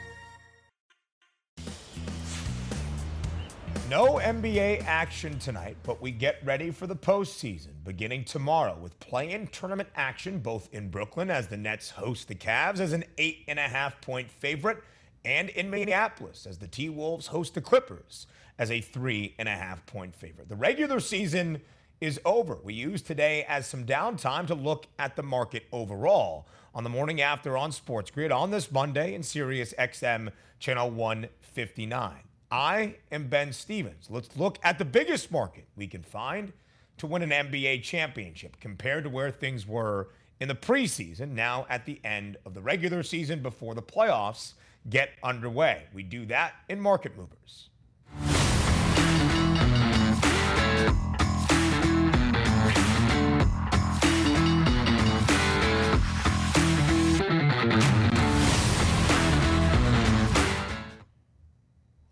No 3.89 4.15
NBA 4.15 4.83
action 4.83 5.39
tonight, 5.39 5.77
but 5.83 6.01
we 6.01 6.11
get 6.11 6.41
ready 6.43 6.71
for 6.71 6.87
the 6.87 6.95
postseason 6.95 7.71
beginning 7.85 8.25
tomorrow 8.25 8.77
with 8.81 8.99
play-in 8.99 9.47
tournament 9.47 9.87
action 9.95 10.39
both 10.39 10.67
in 10.73 10.89
Brooklyn 10.89 11.31
as 11.31 11.47
the 11.47 11.55
Nets 11.55 11.91
host 11.91 12.27
the 12.27 12.35
Cavs 12.35 12.81
as 12.81 12.91
an 12.91 13.05
eight 13.17 13.45
and 13.47 13.57
a 13.57 13.61
half 13.61 14.01
point 14.01 14.29
favorite 14.29 14.83
and 15.25 15.49
in 15.49 15.69
Minneapolis 15.69 16.45
as 16.45 16.57
the 16.57 16.67
T 16.67 16.89
Wolves 16.89 17.27
host 17.27 17.53
the 17.53 17.61
Clippers 17.61 18.27
as 18.57 18.71
a 18.71 18.81
three 18.81 19.35
and 19.37 19.47
a 19.47 19.55
half 19.55 19.85
point 19.85 20.15
favorite. 20.15 20.49
The 20.49 20.55
regular 20.55 20.99
season 20.99 21.61
is 21.99 22.19
over. 22.25 22.57
We 22.63 22.73
use 22.73 23.01
today 23.01 23.45
as 23.47 23.67
some 23.67 23.85
downtime 23.85 24.47
to 24.47 24.55
look 24.55 24.87
at 24.99 25.15
the 25.15 25.23
market 25.23 25.65
overall 25.71 26.47
on 26.75 26.83
the 26.83 26.89
morning 26.89 27.21
after 27.21 27.57
on 27.57 27.71
Sports 27.71 28.11
Grid 28.11 28.31
on 28.31 28.51
this 28.51 28.71
Monday 28.71 29.15
in 29.15 29.23
Sirius 29.23 29.73
XM 29.79 30.31
channel 30.59 30.91
159. 30.91 32.13
I 32.51 32.95
am 33.11 33.27
Ben 33.27 33.51
Stevens. 33.51 34.07
Let's 34.09 34.37
look 34.37 34.59
at 34.63 34.77
the 34.77 34.85
biggest 34.85 35.31
market 35.31 35.65
we 35.75 35.87
can 35.87 36.03
find 36.03 36.53
to 36.97 37.07
win 37.07 37.21
an 37.21 37.29
NBA 37.29 37.83
championship 37.83 38.59
compared 38.59 39.03
to 39.03 39.09
where 39.09 39.31
things 39.31 39.67
were 39.67 40.09
in 40.39 40.47
the 40.47 40.55
preseason, 40.55 41.31
now 41.31 41.65
at 41.69 41.85
the 41.85 41.99
end 42.03 42.37
of 42.45 42.53
the 42.53 42.61
regular 42.61 43.01
season 43.01 43.41
before 43.41 43.73
the 43.73 43.81
playoffs 43.81 44.53
get 44.89 45.11
underway. 45.23 45.85
We 45.93 46.03
do 46.03 46.25
that 46.27 46.53
in 46.69 46.79
Market 46.79 47.17
Movers. 47.17 47.69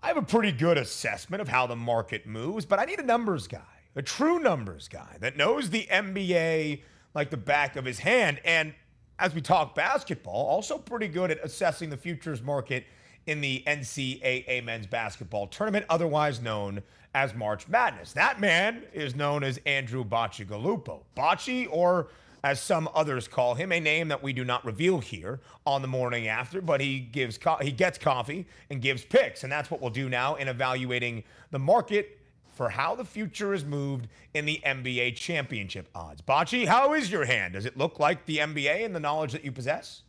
I 0.02 0.10
have 0.10 0.18
a 0.18 0.22
pretty 0.22 0.52
good 0.52 0.78
assessment 0.78 1.42
of 1.42 1.48
how 1.48 1.68
the 1.68 1.76
market 1.76 2.28
moves, 2.28 2.66
but 2.66 2.80
I 2.80 2.86
need 2.86 3.00
a 3.00 3.04
numbers 3.04 3.48
guy, 3.48 3.60
a 3.96 4.02
true 4.02 4.40
numbers 4.40 4.88
guy 4.88 5.18
that 5.20 5.36
knows 5.36 5.70
the 5.70 5.88
NBA 5.90 6.84
like 7.14 7.32
the 7.32 7.38
back 7.38 7.76
of 7.76 7.86
his 7.86 8.00
hand. 8.00 8.40
And 8.46 8.74
as 9.20 9.34
we 9.34 9.42
talk 9.42 9.76
basketball, 9.76 10.48
also 10.48 10.78
pretty 10.78 11.08
good 11.08 11.32
at 11.32 11.44
assessing 11.44 11.90
the 11.90 11.98
futures 11.98 12.42
market 12.42 12.86
in 13.28 13.42
the 13.42 13.64
NCAA 13.66 14.64
men's 14.64 14.88
basketball 14.88 15.48
tournament, 15.48 15.86
otherwise 15.90 16.42
known 16.42 16.84
as 17.14 17.34
March 17.34 17.68
Madness. 17.68 18.14
That 18.14 18.40
man 18.40 18.84
is 18.94 19.16
known 19.16 19.44
as 19.44 19.60
Andrew 19.66 20.04
Bacigalupo. 20.04 21.00
Bocce, 21.16 21.68
or 21.72 22.08
as 22.44 22.62
some 22.62 22.88
others 22.94 23.28
call 23.28 23.56
him, 23.56 23.72
a 23.72 23.80
name 23.80 24.10
that 24.10 24.22
we 24.22 24.34
do 24.34 24.44
not 24.44 24.64
reveal 24.66 25.00
here 25.00 25.40
on 25.66 25.82
the 25.82 25.88
morning 25.88 26.28
after, 26.28 26.62
but 26.62 26.80
he 26.82 27.00
gives 27.00 27.38
co- 27.38 27.58
he 27.62 27.72
gets 27.72 27.98
coffee 27.98 28.46
and 28.70 28.82
gives 28.82 29.04
picks, 29.04 29.44
and 29.44 29.52
that's 29.52 29.72
what 29.72 29.82
we'll 29.82 29.90
do 29.90 30.10
now 30.10 30.36
in 30.36 30.48
evaluating 30.48 31.24
the 31.52 31.58
market 31.58 32.20
for 32.56 32.70
how 32.70 32.96
the 32.96 33.06
future 33.06 33.54
is 33.54 33.64
moved 33.64 34.08
in 34.34 34.46
the 34.46 34.62
NBA 34.66 35.16
championship 35.16 35.90
odds. 35.94 36.22
Bocce, 36.22 36.66
how 36.66 36.94
is 36.94 37.12
your 37.12 37.26
hand? 37.26 37.54
Does 37.54 37.66
it 37.66 37.78
look 37.78 38.00
like 38.00 38.26
the 38.26 38.38
NBA 38.38 38.86
and 38.86 38.96
the 38.96 39.00
knowledge 39.00 39.34
that 39.34 39.44
you 39.44 39.52
possess? 39.52 40.02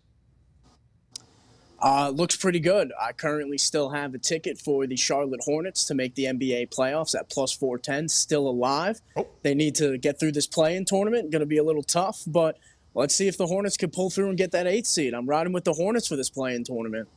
Uh, 1.83 2.09
looks 2.09 2.37
pretty 2.37 2.61
good. 2.61 2.93
I 2.99 3.13
currently 3.13 3.59
still 3.59 3.91
have 3.91 4.15
a 4.15 4.19
ticket 4.19 4.59
for 4.59 4.87
the 4.87 4.97
Charlotte 4.97 5.43
Hornets 5.45 5.85
to 5.87 5.95
make 5.95 6.15
the 6.15 6.25
NBA 6.25 6.75
playoffs 6.75 7.15
at 7.15 7.29
plus 7.29 7.53
410, 7.53 8.09
still 8.09 8.49
alive. 8.49 9.01
Oh. 9.17 9.27
They 9.43 9.55
need 9.55 9.75
to 9.77 9.99
get 9.99 10.19
through 10.19 10.33
this 10.33 10.47
play-in 10.47 10.87
tournament. 10.87 11.31
Going 11.31 11.41
to 11.41 11.47
be 11.47 11.59
a 11.59 11.65
little 11.65 11.83
tough, 11.83 12.23
but 12.27 12.59
let's 12.95 13.15
see 13.15 13.29
if 13.29 13.37
the 13.37 13.47
Hornets 13.47 13.77
can 13.77 13.91
pull 13.91 14.09
through 14.09 14.29
and 14.29 14.39
get 14.39 14.53
that 14.53 14.67
eighth 14.67 14.87
seed. 14.87 15.13
I'm 15.13 15.27
riding 15.27 15.53
with 15.53 15.65
the 15.65 15.75
Hornets 15.75 16.09
for 16.09 16.17
this 16.17 16.31
play-in 16.31 16.65
tournament. 16.65 17.09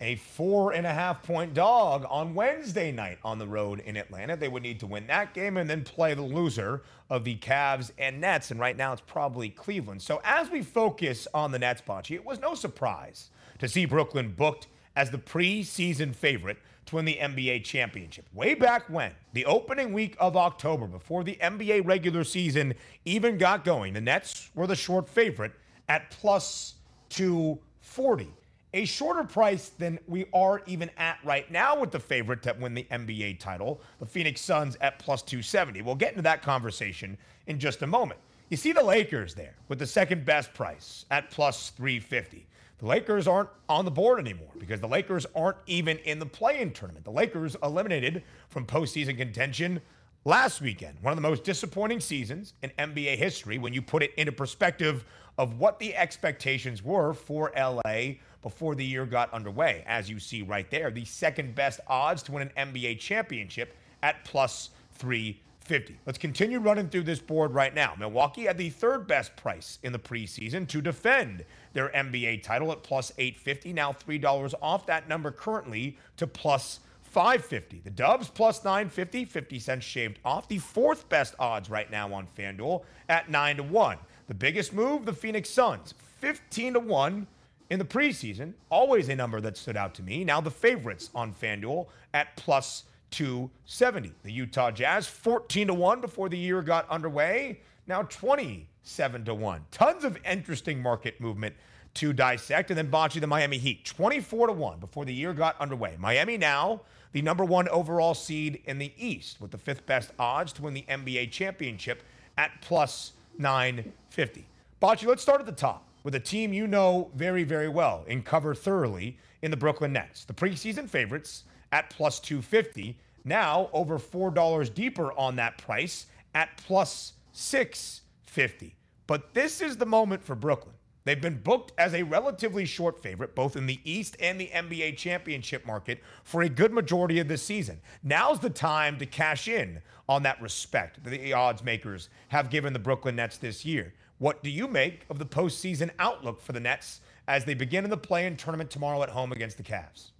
A 0.00 0.14
four 0.16 0.72
and 0.72 0.86
a 0.86 0.92
half 0.92 1.22
point 1.24 1.54
dog 1.54 2.06
on 2.08 2.34
Wednesday 2.34 2.92
night 2.92 3.18
on 3.24 3.38
the 3.38 3.46
road 3.46 3.80
in 3.80 3.96
Atlanta. 3.96 4.36
They 4.36 4.48
would 4.48 4.62
need 4.62 4.78
to 4.80 4.86
win 4.86 5.06
that 5.08 5.34
game 5.34 5.56
and 5.56 5.68
then 5.68 5.82
play 5.82 6.14
the 6.14 6.22
loser 6.22 6.82
of 7.10 7.24
the 7.24 7.36
Cavs 7.36 7.90
and 7.98 8.20
Nets. 8.20 8.52
And 8.52 8.60
right 8.60 8.76
now 8.76 8.92
it's 8.92 9.02
probably 9.02 9.48
Cleveland. 9.48 10.00
So 10.00 10.20
as 10.22 10.50
we 10.50 10.62
focus 10.62 11.26
on 11.34 11.50
the 11.50 11.58
Nets, 11.58 11.82
Bocce, 11.86 12.14
it 12.14 12.24
was 12.24 12.38
no 12.38 12.54
surprise 12.54 13.30
to 13.58 13.68
see 13.68 13.86
Brooklyn 13.86 14.34
booked 14.36 14.68
as 14.94 15.10
the 15.10 15.18
preseason 15.18 16.14
favorite 16.14 16.58
to 16.86 16.96
win 16.96 17.04
the 17.04 17.18
NBA 17.20 17.64
championship. 17.64 18.24
Way 18.32 18.54
back 18.54 18.88
when, 18.88 19.12
the 19.32 19.44
opening 19.44 19.92
week 19.92 20.16
of 20.18 20.36
October, 20.36 20.86
before 20.86 21.22
the 21.22 21.36
NBA 21.42 21.86
regular 21.86 22.24
season 22.24 22.74
even 23.04 23.36
got 23.36 23.64
going, 23.64 23.94
the 23.94 24.00
Nets 24.00 24.50
were 24.54 24.66
the 24.66 24.74
short 24.74 25.08
favorite 25.08 25.52
at 25.88 26.10
plus 26.10 26.74
240. 27.10 28.28
A 28.74 28.84
shorter 28.84 29.24
price 29.24 29.70
than 29.70 29.98
we 30.06 30.26
are 30.34 30.62
even 30.66 30.90
at 30.98 31.18
right 31.24 31.50
now 31.50 31.80
with 31.80 31.90
the 31.90 31.98
favorite 31.98 32.42
to 32.42 32.54
win 32.60 32.74
the 32.74 32.86
NBA 32.90 33.38
title, 33.38 33.80
the 33.98 34.06
Phoenix 34.06 34.40
Suns 34.40 34.76
at 34.80 34.98
plus 34.98 35.22
270. 35.22 35.82
We'll 35.82 35.94
get 35.94 36.10
into 36.10 36.22
that 36.22 36.42
conversation 36.42 37.16
in 37.46 37.58
just 37.58 37.82
a 37.82 37.86
moment. 37.86 38.20
You 38.50 38.56
see 38.56 38.72
the 38.72 38.82
Lakers 38.82 39.34
there 39.34 39.54
with 39.68 39.78
the 39.78 39.86
second 39.86 40.24
best 40.24 40.52
price 40.52 41.06
at 41.10 41.30
plus 41.30 41.70
350 41.70 42.46
the 42.78 42.86
Lakers 42.86 43.26
aren't 43.26 43.48
on 43.68 43.84
the 43.84 43.90
board 43.90 44.20
anymore 44.20 44.52
because 44.58 44.80
the 44.80 44.88
Lakers 44.88 45.26
aren't 45.34 45.56
even 45.66 45.98
in 45.98 46.20
the 46.20 46.26
play-in 46.26 46.72
tournament. 46.72 47.04
The 47.04 47.10
Lakers 47.10 47.56
eliminated 47.62 48.22
from 48.48 48.66
postseason 48.66 49.16
contention 49.16 49.80
last 50.24 50.60
weekend. 50.60 50.96
One 51.02 51.12
of 51.12 51.16
the 51.16 51.28
most 51.28 51.42
disappointing 51.42 51.98
seasons 51.98 52.54
in 52.62 52.70
NBA 52.78 53.16
history 53.16 53.58
when 53.58 53.72
you 53.72 53.82
put 53.82 54.04
it 54.04 54.14
into 54.16 54.30
perspective 54.30 55.04
of 55.38 55.58
what 55.58 55.80
the 55.80 55.94
expectations 55.96 56.82
were 56.84 57.14
for 57.14 57.52
LA 57.56 58.14
before 58.42 58.74
the 58.74 58.84
year 58.84 59.06
got 59.06 59.32
underway. 59.32 59.84
As 59.86 60.08
you 60.08 60.18
see 60.18 60.42
right 60.42 60.70
there, 60.70 60.90
the 60.90 61.04
second 61.04 61.54
best 61.54 61.80
odds 61.86 62.22
to 62.24 62.32
win 62.32 62.50
an 62.54 62.72
NBA 62.72 62.98
championship 62.98 63.76
at 64.02 64.24
plus 64.24 64.70
350. 64.92 65.98
Let's 66.06 66.18
continue 66.18 66.60
running 66.60 66.88
through 66.88 67.02
this 67.02 67.20
board 67.20 67.52
right 67.52 67.74
now. 67.74 67.94
Milwaukee 67.98 68.44
had 68.44 68.58
the 68.58 68.70
third 68.70 69.06
best 69.06 69.36
price 69.36 69.78
in 69.82 69.92
the 69.92 69.98
preseason 69.98 70.68
to 70.68 70.80
defend 70.80 71.44
their 71.72 71.88
NBA 71.90 72.42
title 72.42 72.72
at 72.72 72.82
plus 72.82 73.12
850. 73.18 73.72
Now 73.72 73.92
$3 73.92 74.54
off 74.62 74.86
that 74.86 75.08
number 75.08 75.30
currently 75.30 75.96
to 76.16 76.26
plus 76.26 76.80
550. 77.02 77.80
The 77.84 77.90
Dubs 77.90 78.28
plus 78.28 78.64
950, 78.64 79.24
50 79.24 79.58
cents 79.58 79.84
shaved 79.84 80.18
off. 80.24 80.48
The 80.48 80.58
fourth 80.58 81.08
best 81.08 81.34
odds 81.38 81.70
right 81.70 81.90
now 81.90 82.12
on 82.12 82.28
FanDuel 82.36 82.84
at 83.08 83.30
9 83.30 83.56
to 83.56 83.62
1. 83.62 83.98
The 84.28 84.34
biggest 84.34 84.72
move, 84.72 85.06
the 85.06 85.12
Phoenix 85.12 85.48
Suns, 85.48 85.94
15 86.18 86.74
to 86.74 86.80
1 86.80 87.26
in 87.70 87.78
the 87.78 87.84
preseason. 87.84 88.54
Always 88.70 89.08
a 89.08 89.16
number 89.16 89.40
that 89.40 89.56
stood 89.56 89.76
out 89.76 89.94
to 89.94 90.02
me. 90.02 90.24
Now 90.24 90.40
the 90.40 90.50
favorites 90.50 91.10
on 91.14 91.32
FanDuel 91.34 91.86
at 92.14 92.36
plus 92.36 92.84
270. 93.10 94.12
The 94.22 94.32
Utah 94.32 94.70
Jazz 94.70 95.06
14 95.06 95.68
to 95.68 95.74
1 95.74 96.00
before 96.00 96.28
the 96.28 96.38
year 96.38 96.62
got 96.62 96.88
underway. 96.90 97.60
Now 97.86 98.02
27 98.02 99.24
to 99.24 99.34
1. 99.34 99.64
Tons 99.70 100.04
of 100.04 100.18
interesting 100.24 100.82
market 100.82 101.20
movement 101.20 101.54
to 101.94 102.12
dissect. 102.12 102.70
And 102.70 102.78
then 102.78 102.90
Bocce, 102.90 103.20
the 103.20 103.26
Miami 103.26 103.58
Heat, 103.58 103.84
24 103.84 104.48
to 104.48 104.52
1 104.52 104.78
before 104.78 105.04
the 105.04 105.14
year 105.14 105.32
got 105.32 105.58
underway. 105.60 105.96
Miami 105.98 106.36
now 106.36 106.82
the 107.12 107.22
number 107.22 107.44
one 107.44 107.68
overall 107.68 108.14
seed 108.14 108.60
in 108.66 108.78
the 108.78 108.92
East 108.98 109.40
with 109.40 109.50
the 109.50 109.58
fifth 109.58 109.86
best 109.86 110.12
odds 110.18 110.52
to 110.52 110.62
win 110.62 110.74
the 110.74 110.84
NBA 110.88 111.30
championship 111.30 112.02
at 112.36 112.50
plus 112.60 113.12
950. 113.38 114.46
Bocce, 114.80 115.06
let's 115.06 115.22
start 115.22 115.40
at 115.40 115.46
the 115.46 115.52
top 115.52 115.87
with 116.08 116.14
a 116.14 116.20
team 116.20 116.54
you 116.54 116.66
know 116.66 117.10
very, 117.16 117.44
very 117.44 117.68
well 117.68 118.02
and 118.08 118.24
cover 118.24 118.54
thoroughly 118.54 119.18
in 119.42 119.50
the 119.50 119.56
Brooklyn 119.58 119.92
Nets. 119.92 120.24
The 120.24 120.32
preseason 120.32 120.88
favorites 120.88 121.44
at 121.70 121.90
plus 121.90 122.18
250. 122.18 122.98
Now 123.26 123.68
over 123.74 123.98
$4 123.98 124.72
deeper 124.72 125.12
on 125.18 125.36
that 125.36 125.58
price 125.58 126.06
at 126.34 126.48
plus 126.56 127.12
650. 127.32 128.74
But 129.06 129.34
this 129.34 129.60
is 129.60 129.76
the 129.76 129.84
moment 129.84 130.24
for 130.24 130.34
Brooklyn. 130.34 130.76
They've 131.04 131.20
been 131.20 131.42
booked 131.42 131.72
as 131.76 131.92
a 131.92 132.04
relatively 132.04 132.64
short 132.64 133.02
favorite, 133.02 133.34
both 133.34 133.54
in 133.54 133.66
the 133.66 133.78
East 133.84 134.16
and 134.18 134.40
the 134.40 134.48
NBA 134.48 134.96
championship 134.96 135.66
market, 135.66 136.02
for 136.24 136.40
a 136.40 136.48
good 136.48 136.72
majority 136.72 137.18
of 137.18 137.28
this 137.28 137.42
season. 137.42 137.82
Now's 138.02 138.40
the 138.40 138.48
time 138.48 138.96
to 138.96 139.04
cash 139.04 139.46
in 139.46 139.82
on 140.08 140.22
that 140.22 140.40
respect 140.40 141.04
that 141.04 141.10
the 141.10 141.34
odds 141.34 141.62
makers 141.62 142.08
have 142.28 142.48
given 142.48 142.72
the 142.72 142.78
Brooklyn 142.78 143.16
Nets 143.16 143.36
this 143.36 143.66
year. 143.66 143.92
What 144.18 144.42
do 144.42 144.50
you 144.50 144.66
make 144.66 145.06
of 145.10 145.18
the 145.18 145.26
postseason 145.26 145.90
outlook 145.98 146.40
for 146.40 146.52
the 146.52 146.60
Nets 146.60 147.00
as 147.26 147.44
they 147.44 147.54
begin 147.54 147.84
in 147.84 147.90
the 147.90 147.96
play-in 147.96 148.36
tournament 148.36 148.70
tomorrow 148.70 149.02
at 149.02 149.10
home 149.10 149.32
against 149.32 149.56
the 149.56 149.62
Cavs? 149.62 150.10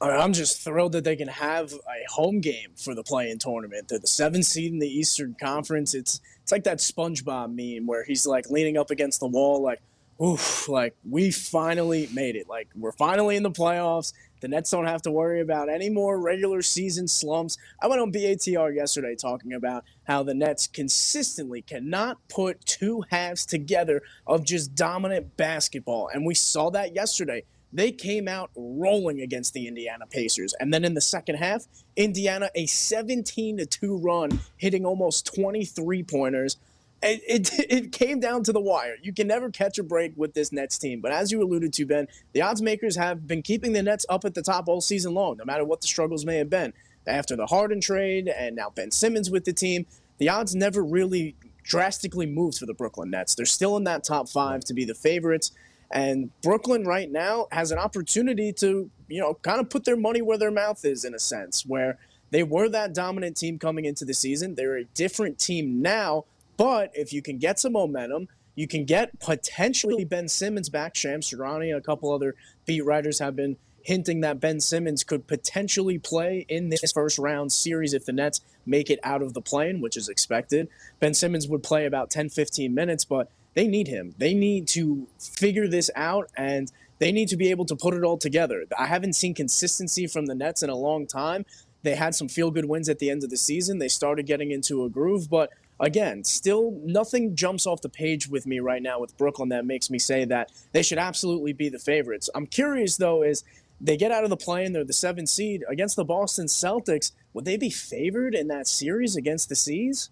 I'm 0.00 0.32
just 0.32 0.62
thrilled 0.62 0.92
that 0.92 1.04
they 1.04 1.16
can 1.16 1.28
have 1.28 1.72
a 1.72 2.12
home 2.12 2.40
game 2.40 2.70
for 2.76 2.94
the 2.94 3.02
play-in 3.02 3.38
tournament. 3.38 3.88
They're 3.88 3.98
the 3.98 4.06
seventh 4.06 4.46
seed 4.46 4.72
in 4.72 4.78
the 4.78 4.88
Eastern 4.88 5.36
Conference. 5.38 5.94
It's 5.94 6.20
it's 6.42 6.52
like 6.52 6.64
that 6.64 6.78
SpongeBob 6.78 7.54
meme 7.54 7.86
where 7.86 8.04
he's 8.04 8.26
like 8.26 8.48
leaning 8.48 8.78
up 8.78 8.90
against 8.90 9.20
the 9.20 9.26
wall, 9.26 9.62
like, 9.62 9.80
oof, 10.22 10.68
like 10.68 10.94
we 11.08 11.30
finally 11.30 12.08
made 12.14 12.34
it. 12.34 12.48
Like 12.48 12.68
we're 12.74 12.92
finally 12.92 13.36
in 13.36 13.42
the 13.42 13.50
playoffs. 13.50 14.14
The 14.40 14.48
Nets 14.48 14.70
don't 14.70 14.86
have 14.86 15.02
to 15.02 15.10
worry 15.10 15.40
about 15.40 15.68
any 15.68 15.90
more 15.90 16.18
regular 16.18 16.62
season 16.62 17.06
slumps. 17.06 17.58
I 17.80 17.88
went 17.88 18.00
on 18.00 18.12
BATR 18.12 18.74
yesterday 18.74 19.14
talking 19.14 19.52
about 19.52 19.84
how 20.04 20.22
the 20.22 20.34
Nets 20.34 20.66
consistently 20.66 21.62
cannot 21.62 22.18
put 22.28 22.64
two 22.64 23.04
halves 23.10 23.44
together 23.44 24.02
of 24.26 24.44
just 24.44 24.74
dominant 24.74 25.36
basketball. 25.36 26.08
And 26.12 26.24
we 26.24 26.34
saw 26.34 26.70
that 26.70 26.94
yesterday 26.94 27.44
they 27.72 27.92
came 27.92 28.26
out 28.26 28.50
rolling 28.56 29.20
against 29.20 29.54
the 29.54 29.68
Indiana 29.68 30.06
Pacers. 30.06 30.54
And 30.58 30.74
then 30.74 30.84
in 30.84 30.94
the 30.94 31.00
second 31.00 31.36
half, 31.36 31.66
Indiana, 31.96 32.50
a 32.54 32.66
17 32.66 33.58
to 33.58 33.66
2 33.66 33.96
run, 33.96 34.40
hitting 34.56 34.84
almost 34.84 35.32
23 35.34 36.02
pointers. 36.02 36.56
It, 37.02 37.22
it, 37.26 37.58
it, 37.70 37.92
came 37.92 38.20
down 38.20 38.44
to 38.44 38.52
the 38.52 38.60
wire. 38.60 38.96
You 39.02 39.12
can 39.12 39.26
never 39.26 39.50
catch 39.50 39.78
a 39.78 39.82
break 39.82 40.12
with 40.16 40.34
this 40.34 40.52
Nets 40.52 40.78
team. 40.78 41.00
But 41.00 41.12
as 41.12 41.32
you 41.32 41.42
alluded 41.42 41.72
to, 41.74 41.86
Ben, 41.86 42.08
the 42.32 42.42
odds 42.42 42.60
makers 42.60 42.96
have 42.96 43.26
been 43.26 43.42
keeping 43.42 43.72
the 43.72 43.82
Nets 43.82 44.06
up 44.08 44.24
at 44.24 44.34
the 44.34 44.42
top 44.42 44.68
all 44.68 44.80
season 44.80 45.14
long, 45.14 45.36
no 45.38 45.44
matter 45.44 45.64
what 45.64 45.80
the 45.80 45.86
struggles 45.86 46.24
may 46.24 46.36
have 46.36 46.50
been. 46.50 46.72
After 47.06 47.34
the 47.34 47.46
Harden 47.46 47.80
trade 47.80 48.28
and 48.28 48.54
now 48.54 48.70
Ben 48.70 48.90
Simmons 48.90 49.30
with 49.30 49.44
the 49.44 49.52
team, 49.52 49.86
the 50.18 50.28
odds 50.28 50.54
never 50.54 50.84
really 50.84 51.34
drastically 51.62 52.26
moved 52.26 52.58
for 52.58 52.66
the 52.66 52.74
Brooklyn 52.74 53.10
Nets. 53.10 53.34
They're 53.34 53.46
still 53.46 53.76
in 53.76 53.84
that 53.84 54.04
top 54.04 54.28
five 54.28 54.60
to 54.64 54.74
be 54.74 54.84
the 54.84 54.94
favorites. 54.94 55.52
And 55.90 56.30
Brooklyn 56.42 56.84
right 56.84 57.10
now 57.10 57.48
has 57.50 57.72
an 57.72 57.78
opportunity 57.78 58.52
to, 58.54 58.90
you 59.08 59.20
know, 59.20 59.34
kind 59.42 59.60
of 59.60 59.70
put 59.70 59.84
their 59.84 59.96
money 59.96 60.22
where 60.22 60.38
their 60.38 60.50
mouth 60.50 60.84
is 60.84 61.04
in 61.04 61.14
a 61.14 61.18
sense, 61.18 61.66
where 61.66 61.98
they 62.30 62.42
were 62.42 62.68
that 62.68 62.94
dominant 62.94 63.36
team 63.36 63.58
coming 63.58 63.84
into 63.84 64.04
the 64.04 64.14
season. 64.14 64.54
They're 64.54 64.76
a 64.76 64.84
different 64.84 65.38
team 65.38 65.82
now, 65.82 66.26
but 66.60 66.90
if 66.92 67.10
you 67.10 67.22
can 67.22 67.38
get 67.38 67.58
some 67.58 67.72
momentum, 67.72 68.28
you 68.54 68.68
can 68.68 68.84
get 68.84 69.18
potentially 69.18 70.04
Ben 70.04 70.28
Simmons 70.28 70.68
back. 70.68 70.94
Shams 70.94 71.30
Charania, 71.30 71.74
a 71.74 71.80
couple 71.80 72.12
other 72.12 72.34
beat 72.66 72.84
writers 72.84 73.18
have 73.18 73.34
been 73.34 73.56
hinting 73.80 74.20
that 74.20 74.40
Ben 74.40 74.60
Simmons 74.60 75.02
could 75.02 75.26
potentially 75.26 75.96
play 75.96 76.44
in 76.50 76.68
this 76.68 76.92
first 76.92 77.18
round 77.18 77.50
series 77.50 77.94
if 77.94 78.04
the 78.04 78.12
Nets 78.12 78.42
make 78.66 78.90
it 78.90 79.00
out 79.02 79.22
of 79.22 79.32
the 79.32 79.40
play-in, 79.40 79.80
which 79.80 79.96
is 79.96 80.10
expected. 80.10 80.68
Ben 80.98 81.14
Simmons 81.14 81.48
would 81.48 81.62
play 81.62 81.86
about 81.86 82.10
10, 82.10 82.28
15 82.28 82.74
minutes, 82.74 83.06
but 83.06 83.30
they 83.54 83.66
need 83.66 83.88
him. 83.88 84.14
They 84.18 84.34
need 84.34 84.68
to 84.68 85.06
figure 85.18 85.66
this 85.66 85.90
out 85.96 86.28
and 86.36 86.70
they 86.98 87.10
need 87.10 87.28
to 87.28 87.38
be 87.38 87.50
able 87.50 87.64
to 87.64 87.74
put 87.74 87.94
it 87.94 88.04
all 88.04 88.18
together. 88.18 88.66
I 88.78 88.84
haven't 88.84 89.14
seen 89.14 89.32
consistency 89.32 90.06
from 90.06 90.26
the 90.26 90.34
Nets 90.34 90.62
in 90.62 90.68
a 90.68 90.76
long 90.76 91.06
time. 91.06 91.46
They 91.84 91.94
had 91.94 92.14
some 92.14 92.28
feel 92.28 92.50
good 92.50 92.66
wins 92.66 92.90
at 92.90 92.98
the 92.98 93.08
end 93.08 93.24
of 93.24 93.30
the 93.30 93.38
season. 93.38 93.78
They 93.78 93.88
started 93.88 94.26
getting 94.26 94.50
into 94.50 94.84
a 94.84 94.90
groove, 94.90 95.30
but 95.30 95.48
again, 95.80 96.22
still 96.22 96.78
nothing 96.84 97.34
jumps 97.34 97.66
off 97.66 97.80
the 97.80 97.88
page 97.88 98.28
with 98.28 98.46
me 98.46 98.60
right 98.60 98.82
now 98.82 99.00
with 99.00 99.16
Brooklyn 99.16 99.48
that 99.48 99.64
makes 99.64 99.90
me 99.90 99.98
say 99.98 100.24
that 100.26 100.52
they 100.72 100.82
should 100.82 100.98
absolutely 100.98 101.52
be 101.52 101.68
the 101.68 101.78
favorites. 101.78 102.30
I'm 102.34 102.46
curious 102.46 102.96
though, 102.96 103.22
is 103.22 103.42
they 103.80 103.96
get 103.96 104.12
out 104.12 104.24
of 104.24 104.30
the 104.30 104.36
play 104.36 104.64
and 104.64 104.74
they're 104.74 104.84
the 104.84 104.92
seventh 104.92 105.30
seed 105.30 105.64
against 105.68 105.96
the 105.96 106.04
Boston 106.04 106.46
Celtics. 106.46 107.12
Would 107.32 107.46
they 107.46 107.56
be 107.56 107.70
favored 107.70 108.34
in 108.34 108.48
that 108.48 108.68
series 108.68 109.16
against 109.16 109.48
the 109.48 109.56
C's? 109.56 110.10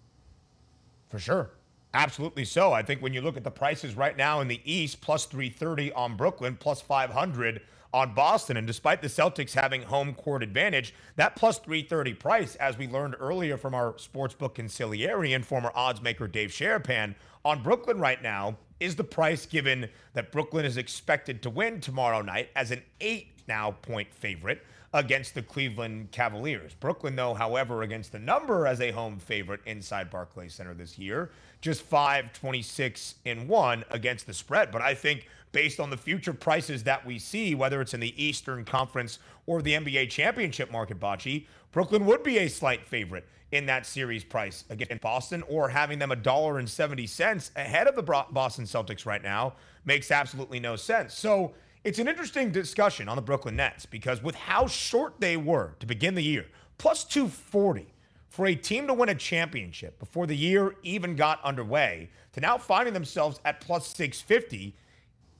For 1.09 1.19
sure. 1.19 1.51
Absolutely 1.93 2.45
so. 2.45 2.71
I 2.71 2.83
think 2.83 3.01
when 3.01 3.13
you 3.13 3.21
look 3.21 3.37
at 3.37 3.43
the 3.43 3.51
prices 3.51 3.95
right 3.95 4.15
now 4.15 4.41
in 4.41 4.47
the 4.47 4.61
East, 4.63 5.01
plus 5.01 5.25
330 5.25 5.91
on 5.93 6.15
Brooklyn, 6.15 6.55
plus 6.59 6.81
500 6.81 7.61
on 7.93 8.13
Boston. 8.13 8.57
And 8.57 8.67
despite 8.67 9.01
the 9.01 9.07
Celtics 9.07 9.53
having 9.53 9.83
home 9.83 10.13
court 10.13 10.43
advantage, 10.43 10.93
that 11.15 11.35
plus 11.35 11.57
330 11.59 12.13
price, 12.13 12.55
as 12.55 12.77
we 12.77 12.87
learned 12.87 13.15
earlier 13.19 13.57
from 13.57 13.73
our 13.73 13.93
sportsbook 13.93 14.55
consigliere 14.55 15.35
and 15.35 15.45
former 15.45 15.71
odds 15.73 16.01
maker 16.01 16.27
Dave 16.27 16.49
Sharapan, 16.49 17.15
on 17.45 17.63
Brooklyn 17.63 17.99
right 17.99 18.21
now 18.21 18.57
is 18.79 18.95
the 18.95 19.03
price 19.03 19.45
given 19.45 19.89
that 20.13 20.31
Brooklyn 20.31 20.65
is 20.65 20.77
expected 20.77 21.41
to 21.43 21.49
win 21.49 21.81
tomorrow 21.81 22.21
night 22.21 22.49
as 22.55 22.71
an 22.71 22.81
eight 23.01 23.27
now 23.47 23.71
point 23.71 24.13
favorite 24.13 24.63
against 24.93 25.35
the 25.35 25.41
Cleveland 25.41 26.11
Cavaliers. 26.11 26.73
Brooklyn, 26.73 27.15
though, 27.15 27.33
however, 27.33 27.83
against 27.83 28.11
the 28.11 28.19
number 28.19 28.65
as 28.65 28.81
a 28.81 28.91
home 28.91 29.19
favorite 29.19 29.61
inside 29.65 30.09
Barclays 30.09 30.53
Center 30.55 30.73
this 30.73 30.97
year, 30.97 31.29
just 31.61 31.81
5 31.83 32.33
26 32.33 33.15
in 33.25 33.47
1 33.47 33.85
against 33.91 34.25
the 34.25 34.33
spread. 34.33 34.71
But 34.71 34.81
I 34.81 34.93
think 34.93 35.27
based 35.51 35.79
on 35.79 35.89
the 35.89 35.97
future 35.97 36.33
prices 36.33 36.83
that 36.83 37.05
we 37.05 37.19
see, 37.19 37.55
whether 37.55 37.81
it's 37.81 37.93
in 37.93 37.99
the 37.99 38.23
Eastern 38.23 38.63
Conference 38.65 39.19
or 39.45 39.61
the 39.61 39.73
NBA 39.73 40.09
championship 40.09 40.71
market, 40.71 40.99
Bocce, 40.99 41.45
Brooklyn 41.71 42.05
would 42.05 42.23
be 42.23 42.39
a 42.39 42.47
slight 42.47 42.87
favorite 42.87 43.27
in 43.51 43.65
that 43.65 43.85
series 43.85 44.23
price 44.23 44.63
against 44.69 45.01
Boston, 45.01 45.43
or 45.47 45.69
having 45.69 45.97
them 45.97 46.11
a 46.11 46.15
dollar 46.15 46.59
and 46.59 46.69
70 46.69 47.07
cents 47.07 47.51
ahead 47.55 47.87
of 47.87 47.95
the 47.95 48.03
Boston 48.03 48.65
Celtics 48.65 49.05
right 49.05 49.23
now 49.23 49.53
makes 49.85 50.11
absolutely 50.11 50.59
no 50.59 50.75
sense. 50.75 51.15
So 51.15 51.53
it's 51.83 51.97
an 51.97 52.07
interesting 52.07 52.51
discussion 52.51 53.09
on 53.09 53.15
the 53.15 53.21
Brooklyn 53.21 53.55
Nets 53.55 53.85
because 53.85 54.21
with 54.21 54.35
how 54.35 54.67
short 54.67 55.15
they 55.19 55.35
were 55.35 55.73
to 55.79 55.87
begin 55.87 56.13
the 56.13 56.23
year, 56.23 56.45
plus 56.77 57.03
240 57.03 57.87
for 58.27 58.45
a 58.45 58.53
team 58.53 58.85
to 58.85 58.93
win 58.93 59.09
a 59.09 59.15
championship 59.15 59.97
before 59.97 60.27
the 60.27 60.35
year 60.35 60.75
even 60.83 61.15
got 61.15 61.43
underway, 61.43 62.09
to 62.33 62.39
now 62.39 62.57
finding 62.57 62.93
themselves 62.93 63.39
at 63.45 63.59
plus 63.61 63.87
650 63.87 64.75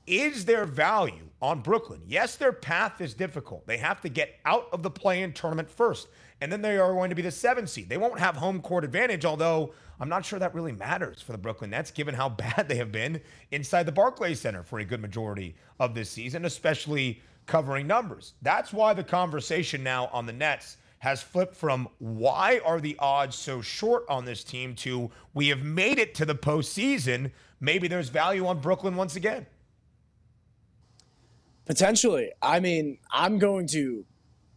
is 0.06 0.44
there 0.44 0.64
value 0.64 1.30
on 1.42 1.60
Brooklyn. 1.60 2.02
Yes, 2.06 2.36
their 2.36 2.52
path 2.52 3.00
is 3.00 3.14
difficult. 3.14 3.66
They 3.66 3.78
have 3.78 4.00
to 4.02 4.08
get 4.08 4.38
out 4.44 4.68
of 4.72 4.82
the 4.82 4.90
play 4.90 5.22
in 5.22 5.32
tournament 5.32 5.70
first, 5.70 6.08
and 6.40 6.52
then 6.52 6.62
they 6.62 6.76
are 6.78 6.92
going 6.92 7.10
to 7.10 7.16
be 7.16 7.22
the 7.22 7.30
seven 7.30 7.66
seed. 7.66 7.88
They 7.88 7.96
won't 7.96 8.18
have 8.18 8.36
home 8.36 8.60
court 8.60 8.84
advantage, 8.84 9.24
although 9.24 9.72
I'm 9.98 10.08
not 10.08 10.24
sure 10.24 10.38
that 10.38 10.54
really 10.54 10.72
matters 10.72 11.22
for 11.22 11.32
the 11.32 11.38
Brooklyn 11.38 11.70
Nets, 11.70 11.90
given 11.90 12.14
how 12.14 12.28
bad 12.28 12.68
they 12.68 12.76
have 12.76 12.92
been 12.92 13.20
inside 13.50 13.84
the 13.84 13.92
Barclays 13.92 14.40
Center 14.40 14.62
for 14.62 14.78
a 14.78 14.84
good 14.84 15.00
majority 15.00 15.56
of 15.78 15.94
this 15.94 16.10
season, 16.10 16.44
especially 16.44 17.22
covering 17.46 17.86
numbers. 17.86 18.34
That's 18.42 18.72
why 18.72 18.94
the 18.94 19.04
conversation 19.04 19.82
now 19.82 20.08
on 20.12 20.26
the 20.26 20.32
Nets 20.32 20.76
has 20.98 21.22
flipped 21.22 21.56
from 21.56 21.88
why 21.98 22.60
are 22.64 22.80
the 22.80 22.94
odds 22.98 23.34
so 23.34 23.62
short 23.62 24.04
on 24.10 24.26
this 24.26 24.44
team 24.44 24.74
to 24.74 25.10
we 25.32 25.48
have 25.48 25.62
made 25.62 25.98
it 25.98 26.14
to 26.16 26.26
the 26.26 26.34
postseason. 26.34 27.32
Maybe 27.58 27.88
there's 27.88 28.10
value 28.10 28.46
on 28.46 28.60
Brooklyn 28.60 28.96
once 28.96 29.16
again. 29.16 29.46
Potentially. 31.70 32.32
I 32.42 32.58
mean, 32.58 32.98
I'm 33.12 33.38
going 33.38 33.68
to 33.68 34.04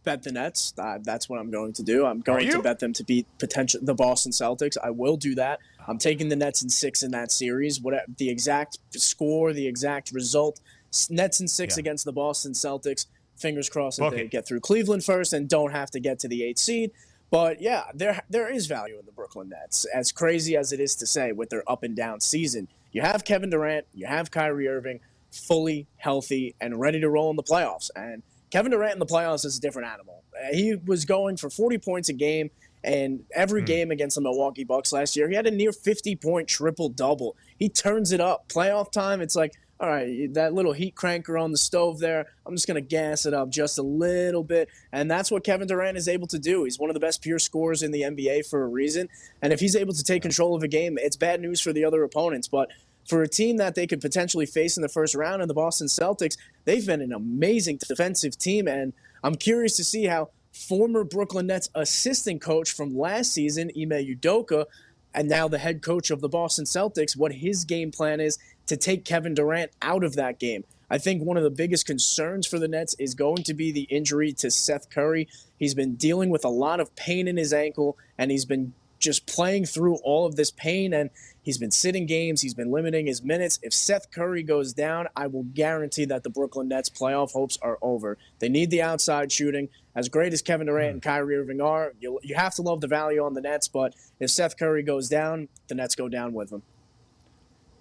bet 0.02 0.24
the 0.24 0.32
Nets. 0.32 0.74
Uh, 0.76 0.98
that's 1.00 1.28
what 1.28 1.38
I'm 1.38 1.48
going 1.48 1.72
to 1.74 1.84
do. 1.84 2.04
I'm 2.04 2.18
going 2.18 2.50
to 2.50 2.60
bet 2.60 2.80
them 2.80 2.92
to 2.92 3.04
beat 3.04 3.28
potential 3.38 3.78
the 3.84 3.94
Boston 3.94 4.32
Celtics. 4.32 4.76
I 4.82 4.90
will 4.90 5.16
do 5.16 5.36
that. 5.36 5.60
I'm 5.86 5.96
taking 5.96 6.28
the 6.28 6.34
Nets 6.34 6.64
in 6.64 6.68
six 6.68 7.04
in 7.04 7.12
that 7.12 7.30
series. 7.30 7.80
What 7.80 7.94
the 8.18 8.28
exact 8.28 8.78
score, 8.90 9.52
the 9.52 9.68
exact 9.68 10.10
result, 10.10 10.60
Nets 11.08 11.38
in 11.38 11.46
six 11.46 11.76
yeah. 11.76 11.82
against 11.82 12.04
the 12.04 12.12
Boston 12.12 12.50
Celtics. 12.50 13.06
Fingers 13.36 13.70
crossed 13.70 14.00
that 14.00 14.10
they 14.10 14.26
get 14.26 14.44
through 14.44 14.60
Cleveland 14.60 15.04
first 15.04 15.32
and 15.32 15.48
don't 15.48 15.70
have 15.70 15.92
to 15.92 16.00
get 16.00 16.18
to 16.20 16.26
the 16.26 16.42
eighth 16.42 16.58
seed. 16.58 16.90
But 17.30 17.60
yeah, 17.60 17.84
there 17.94 18.24
there 18.28 18.52
is 18.52 18.66
value 18.66 18.98
in 18.98 19.06
the 19.06 19.12
Brooklyn 19.12 19.50
Nets. 19.50 19.84
As 19.84 20.10
crazy 20.10 20.56
as 20.56 20.72
it 20.72 20.80
is 20.80 20.96
to 20.96 21.06
say, 21.06 21.30
with 21.30 21.50
their 21.50 21.62
up 21.70 21.84
and 21.84 21.94
down 21.94 22.20
season, 22.20 22.66
you 22.90 23.02
have 23.02 23.24
Kevin 23.24 23.50
Durant, 23.50 23.86
you 23.94 24.06
have 24.06 24.32
Kyrie 24.32 24.66
Irving, 24.66 24.98
fully 25.34 25.86
healthy 25.96 26.54
and 26.60 26.78
ready 26.78 27.00
to 27.00 27.08
roll 27.08 27.30
in 27.30 27.36
the 27.36 27.42
playoffs. 27.42 27.90
And 27.96 28.22
Kevin 28.50 28.70
Durant 28.70 28.94
in 28.94 28.98
the 28.98 29.06
playoffs 29.06 29.44
is 29.44 29.58
a 29.58 29.60
different 29.60 29.88
animal. 29.88 30.22
He 30.52 30.76
was 30.76 31.04
going 31.04 31.36
for 31.36 31.50
40 31.50 31.78
points 31.78 32.08
a 32.08 32.12
game, 32.12 32.50
and 32.82 33.24
every 33.34 33.62
mm. 33.62 33.66
game 33.66 33.90
against 33.90 34.14
the 34.14 34.20
Milwaukee 34.20 34.64
Bucks 34.64 34.92
last 34.92 35.16
year, 35.16 35.28
he 35.28 35.34
had 35.34 35.46
a 35.46 35.50
near 35.50 35.72
50 35.72 36.16
point 36.16 36.48
triple 36.48 36.88
double. 36.88 37.36
He 37.58 37.68
turns 37.68 38.12
it 38.12 38.20
up. 38.20 38.48
Playoff 38.48 38.92
time, 38.92 39.20
it's 39.20 39.34
like, 39.34 39.54
all 39.80 39.88
right, 39.88 40.32
that 40.34 40.54
little 40.54 40.72
heat 40.72 40.94
cranker 40.94 41.40
on 41.40 41.50
the 41.50 41.58
stove 41.58 41.98
there, 41.98 42.26
I'm 42.46 42.54
just 42.54 42.66
going 42.68 42.76
to 42.76 42.88
gas 42.88 43.26
it 43.26 43.34
up 43.34 43.50
just 43.50 43.78
a 43.78 43.82
little 43.82 44.44
bit. 44.44 44.68
And 44.92 45.10
that's 45.10 45.30
what 45.30 45.42
Kevin 45.42 45.66
Durant 45.66 45.98
is 45.98 46.06
able 46.06 46.28
to 46.28 46.38
do. 46.38 46.62
He's 46.64 46.78
one 46.78 46.90
of 46.90 46.94
the 46.94 47.00
best 47.00 47.22
pure 47.22 47.40
scorers 47.40 47.82
in 47.82 47.90
the 47.90 48.02
NBA 48.02 48.48
for 48.48 48.62
a 48.62 48.68
reason. 48.68 49.08
And 49.42 49.52
if 49.52 49.58
he's 49.58 49.74
able 49.74 49.92
to 49.94 50.04
take 50.04 50.22
control 50.22 50.54
of 50.54 50.62
a 50.62 50.68
game, 50.68 50.96
it's 51.00 51.16
bad 51.16 51.40
news 51.40 51.60
for 51.60 51.72
the 51.72 51.84
other 51.84 52.04
opponents. 52.04 52.46
But 52.46 52.70
for 53.06 53.22
a 53.22 53.28
team 53.28 53.58
that 53.58 53.74
they 53.74 53.86
could 53.86 54.00
potentially 54.00 54.46
face 54.46 54.76
in 54.76 54.82
the 54.82 54.88
first 54.88 55.14
round 55.14 55.42
in 55.42 55.48
the 55.48 55.54
Boston 55.54 55.86
Celtics, 55.86 56.36
they've 56.64 56.86
been 56.86 57.02
an 57.02 57.12
amazing 57.12 57.78
defensive 57.86 58.38
team. 58.38 58.66
And 58.66 58.92
I'm 59.22 59.34
curious 59.34 59.76
to 59.76 59.84
see 59.84 60.04
how 60.04 60.30
former 60.52 61.04
Brooklyn 61.04 61.48
Nets 61.48 61.68
assistant 61.74 62.40
coach 62.40 62.72
from 62.72 62.96
last 62.96 63.32
season, 63.32 63.70
Ime 63.76 63.90
Udoka, 63.90 64.66
and 65.14 65.28
now 65.28 65.48
the 65.48 65.58
head 65.58 65.82
coach 65.82 66.10
of 66.10 66.20
the 66.20 66.28
Boston 66.28 66.64
Celtics, 66.64 67.16
what 67.16 67.32
his 67.32 67.64
game 67.64 67.90
plan 67.90 68.20
is 68.20 68.38
to 68.66 68.76
take 68.76 69.04
Kevin 69.04 69.34
Durant 69.34 69.70
out 69.82 70.02
of 70.02 70.16
that 70.16 70.38
game. 70.38 70.64
I 70.90 70.98
think 70.98 71.22
one 71.22 71.36
of 71.36 71.42
the 71.42 71.50
biggest 71.50 71.86
concerns 71.86 72.46
for 72.46 72.58
the 72.58 72.68
Nets 72.68 72.94
is 72.98 73.14
going 73.14 73.42
to 73.44 73.54
be 73.54 73.72
the 73.72 73.82
injury 73.82 74.32
to 74.34 74.50
Seth 74.50 74.90
Curry. 74.90 75.28
He's 75.58 75.74
been 75.74 75.94
dealing 75.94 76.30
with 76.30 76.44
a 76.44 76.50
lot 76.50 76.80
of 76.80 76.94
pain 76.94 77.26
in 77.26 77.36
his 77.36 77.52
ankle, 77.52 77.96
and 78.18 78.30
he's 78.30 78.44
been 78.44 78.74
just 79.04 79.26
playing 79.26 79.66
through 79.66 79.96
all 79.96 80.26
of 80.26 80.36
this 80.36 80.50
pain. 80.50 80.92
And 80.92 81.10
He's 81.44 81.58
been 81.58 81.70
sitting 81.70 82.06
games. 82.06 82.40
He's 82.40 82.54
been 82.54 82.70
limiting 82.70 83.06
his 83.06 83.22
minutes. 83.22 83.58
If 83.62 83.74
Seth 83.74 84.10
Curry 84.10 84.42
goes 84.42 84.72
down, 84.72 85.08
I 85.14 85.26
will 85.26 85.42
guarantee 85.42 86.06
that 86.06 86.22
the 86.22 86.30
Brooklyn 86.30 86.68
Nets 86.68 86.88
playoff 86.88 87.32
hopes 87.32 87.58
are 87.60 87.76
over. 87.82 88.16
They 88.38 88.48
need 88.48 88.70
the 88.70 88.80
outside 88.80 89.30
shooting. 89.30 89.68
As 89.94 90.08
great 90.08 90.32
as 90.32 90.40
Kevin 90.40 90.66
Durant 90.66 90.92
and 90.94 91.02
Kyrie 91.02 91.36
Irving 91.36 91.60
are, 91.60 91.92
you, 92.00 92.18
you 92.22 92.34
have 92.34 92.54
to 92.54 92.62
love 92.62 92.80
the 92.80 92.86
value 92.86 93.22
on 93.22 93.34
the 93.34 93.42
Nets. 93.42 93.68
But 93.68 93.94
if 94.18 94.30
Seth 94.30 94.56
Curry 94.56 94.82
goes 94.82 95.10
down, 95.10 95.48
the 95.68 95.74
Nets 95.74 95.94
go 95.94 96.08
down 96.08 96.32
with 96.32 96.50
him. 96.50 96.62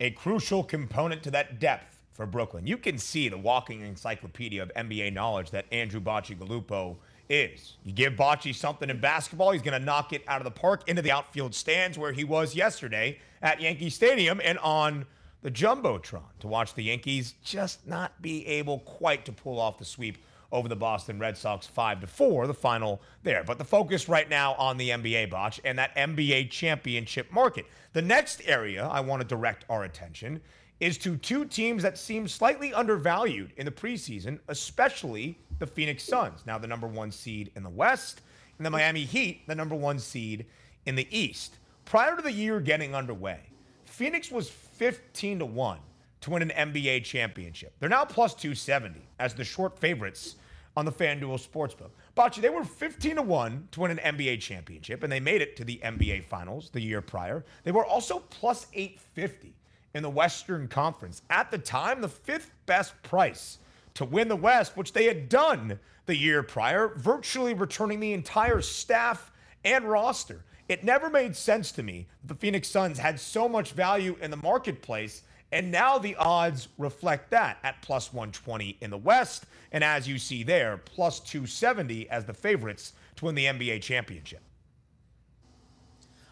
A 0.02 0.12
crucial 0.12 0.62
component 0.62 1.24
to 1.24 1.32
that 1.32 1.62
depth 1.62 2.02
for 2.12 2.26
Brooklyn. 2.26 2.68
You 2.68 2.78
can 2.78 2.98
see 2.98 3.30
the 3.30 3.38
walking 3.38 3.80
encyclopedia 3.80 4.62
of 4.62 4.74
NBA 4.76 5.14
knowledge 5.14 5.52
that 5.52 5.66
Andrew 5.72 6.02
Bacigalupo– 6.02 6.98
is. 7.30 7.78
You 7.84 7.94
give 7.94 8.14
Bocce 8.14 8.54
something 8.56 8.90
in 8.90 9.00
basketball, 9.00 9.52
he's 9.52 9.62
going 9.62 9.80
to 9.80 9.86
knock 9.86 10.14
it 10.14 10.24
out 10.28 10.42
of 10.42 10.46
the 10.46 10.52
park 10.52 10.88
into 10.88 11.02
the 11.02 11.12
outfield 11.12 11.56
stands 11.56 11.98
where 11.98 12.12
he 12.12 12.24
was 12.24 12.56
yesterday 12.56 13.20
at 13.42 13.62
Yankee 13.62 13.90
Stadium 13.90 14.42
and 14.44 14.58
on 14.60 15.06
the 15.42 15.52
Jumbotron 15.52 16.24
to 16.40 16.48
watch 16.48 16.74
the 16.74 16.84
Yankees 16.84 17.36
just 17.44 17.86
not 17.86 18.22
be 18.22 18.48
able 18.48 18.80
quite 18.80 19.26
to 19.26 19.32
pull 19.32 19.60
off 19.60 19.78
the 19.78 19.86
sweep 19.86 20.18
over 20.54 20.70
the 20.70 20.76
Boston 20.76 21.20
Red 21.20 21.36
Sox 21.36 21.66
5 21.66 22.02
to 22.02 22.08
4, 22.08 22.48
the 22.48 22.54
final 22.54 23.02
there. 23.24 23.44
But 23.44 23.58
the 23.58 23.66
focus 23.66 24.08
right 24.08 24.30
now 24.30 24.54
on 24.54 24.78
the 24.78 24.90
NBA 24.90 25.32
botch 25.32 25.60
and 25.66 25.78
that 25.80 25.96
NBA 25.96 26.52
championship 26.52 27.32
market. 27.32 27.66
The 27.94 28.04
next 28.04 28.42
area 28.46 28.86
I 28.86 29.00
want 29.02 29.22
to 29.22 29.28
direct 29.28 29.66
our 29.68 29.84
attention 29.84 30.40
is 30.80 30.98
to 31.00 31.18
two 31.18 31.46
teams 31.46 31.82
that 31.84 31.98
seem 31.98 32.28
slightly 32.28 32.74
undervalued 32.74 33.52
in 33.58 33.66
the 33.66 33.72
preseason, 33.72 34.40
especially 34.48 35.40
the 35.64 35.72
Phoenix 35.72 36.04
Suns, 36.04 36.42
now 36.46 36.58
the 36.58 36.68
number 36.68 36.88
one 36.88 37.10
seed 37.10 37.50
in 37.56 37.64
the 37.64 37.70
West, 37.70 38.20
and 38.58 38.66
the 38.66 38.70
Miami 38.70 39.06
Heat, 39.06 39.48
the 39.48 39.56
number 39.56 39.76
one 39.76 39.98
seed 39.98 40.46
in 40.86 40.96
the 40.96 41.08
East. 41.10 41.56
Prior 41.86 42.18
to 42.18 42.22
the 42.22 42.34
year 42.34 42.60
getting 42.60 42.94
underway, 42.94 43.40
Phoenix 43.86 44.30
was 44.30 44.50
15 44.50 45.40
to 45.40 45.46
1 45.46 45.78
to 46.20 46.30
win 46.30 46.42
an 46.42 46.74
NBA 46.74 47.06
championship. 47.06 47.72
They're 47.80 47.88
now 47.88 48.04
plus 48.04 48.34
270 48.34 49.00
as 49.20 49.34
the 49.34 49.46
short 49.46 49.80
favorites 49.80 50.36
on 50.76 50.84
the 50.84 50.92
FanDuel 50.92 51.40
Sportsbook. 51.40 51.92
Bocce, 52.18 52.42
they 52.42 52.50
were 52.50 52.66
15 52.66 53.16
to 53.16 53.22
1 53.22 53.70
to 53.72 53.80
win 53.80 53.98
an 53.98 54.18
NBA 54.18 54.42
championship, 54.42 55.04
and 55.04 55.12
they 55.12 55.22
made 55.22 55.42
it 55.42 55.56
to 55.56 55.64
the 55.64 55.80
NBA 55.82 56.26
Finals 56.26 56.72
the 56.72 56.82
year 56.82 57.00
prior. 57.00 57.46
They 57.64 57.72
were 57.72 57.86
also 57.86 58.20
plus 58.20 58.68
850 58.74 59.54
in 59.94 60.04
the 60.04 60.10
Western 60.10 60.68
Conference. 60.68 61.22
At 61.30 61.52
the 61.52 61.58
time, 61.58 62.02
the 62.02 62.10
fifth 62.10 62.52
best 62.66 63.02
price 63.02 63.60
to 63.96 64.06
win 64.06 64.28
the 64.28 64.36
West, 64.36 64.76
which 64.78 64.94
they 64.94 65.06
had 65.06 65.30
done 65.30 65.80
the 66.06 66.16
year 66.16 66.44
prior, 66.44 66.94
virtually 66.96 67.54
returning 67.54 68.00
the 68.00 68.14
entire 68.14 68.62
staff 68.62 69.32
and 69.64 69.86
roster. 69.86 70.44
It 70.68 70.84
never 70.84 71.10
made 71.10 71.36
sense 71.36 71.72
to 71.74 71.84
me 71.84 72.08
the 72.24 72.36
Phoenix 72.36 72.68
Suns 72.68 72.98
had 72.98 73.20
so 73.20 73.48
much 73.50 73.74
value 73.74 74.16
in 74.22 74.32
the 74.32 74.38
marketplace 74.38 75.24
And 75.54 75.70
now 75.72 76.00
the 76.00 76.16
odds 76.16 76.68
reflect 76.80 77.30
that 77.30 77.60
at 77.64 77.80
plus 77.84 78.12
120 78.12 78.76
in 78.82 78.90
the 78.90 78.98
West. 78.98 79.46
And 79.72 79.84
as 79.84 80.08
you 80.08 80.18
see 80.18 80.42
there, 80.42 80.78
plus 80.78 81.20
270 81.20 82.10
as 82.10 82.26
the 82.26 82.34
favorites 82.34 82.94
to 83.18 83.26
win 83.26 83.36
the 83.36 83.46
NBA 83.46 83.84
championship. 83.84 84.42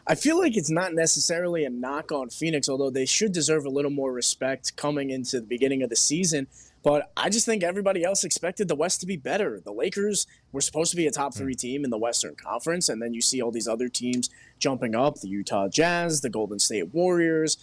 I 0.07 0.15
feel 0.15 0.39
like 0.39 0.57
it's 0.57 0.71
not 0.71 0.95
necessarily 0.95 1.63
a 1.65 1.69
knock 1.69 2.11
on 2.11 2.31
Phoenix, 2.31 2.67
although 2.67 2.89
they 2.89 3.05
should 3.05 3.31
deserve 3.31 3.63
a 3.65 3.69
little 3.69 3.91
more 3.91 4.11
respect 4.11 4.75
coming 4.75 5.11
into 5.11 5.39
the 5.39 5.45
beginning 5.45 5.83
of 5.83 5.91
the 5.91 5.95
season. 5.95 6.47
But 6.83 7.11
I 7.15 7.29
just 7.29 7.45
think 7.45 7.63
everybody 7.63 8.03
else 8.03 8.23
expected 8.23 8.67
the 8.67 8.75
West 8.75 9.01
to 9.01 9.05
be 9.05 9.17
better. 9.17 9.59
The 9.59 9.71
Lakers 9.71 10.25
were 10.51 10.61
supposed 10.61 10.91
to 10.91 10.97
be 10.97 11.07
a 11.07 11.11
top 11.11 11.33
three 11.33 11.53
hmm. 11.53 11.57
team 11.57 11.83
in 11.83 11.89
the 11.89 11.97
Western 11.97 12.35
Conference, 12.35 12.89
and 12.89 13.01
then 13.01 13.13
you 13.13 13.21
see 13.21 13.41
all 13.41 13.51
these 13.51 13.67
other 13.67 13.87
teams 13.87 14.29
jumping 14.59 14.95
up 14.95 15.19
the 15.19 15.27
Utah 15.27 15.67
Jazz, 15.67 16.21
the 16.21 16.29
Golden 16.29 16.59
State 16.59 16.93
Warriors. 16.93 17.57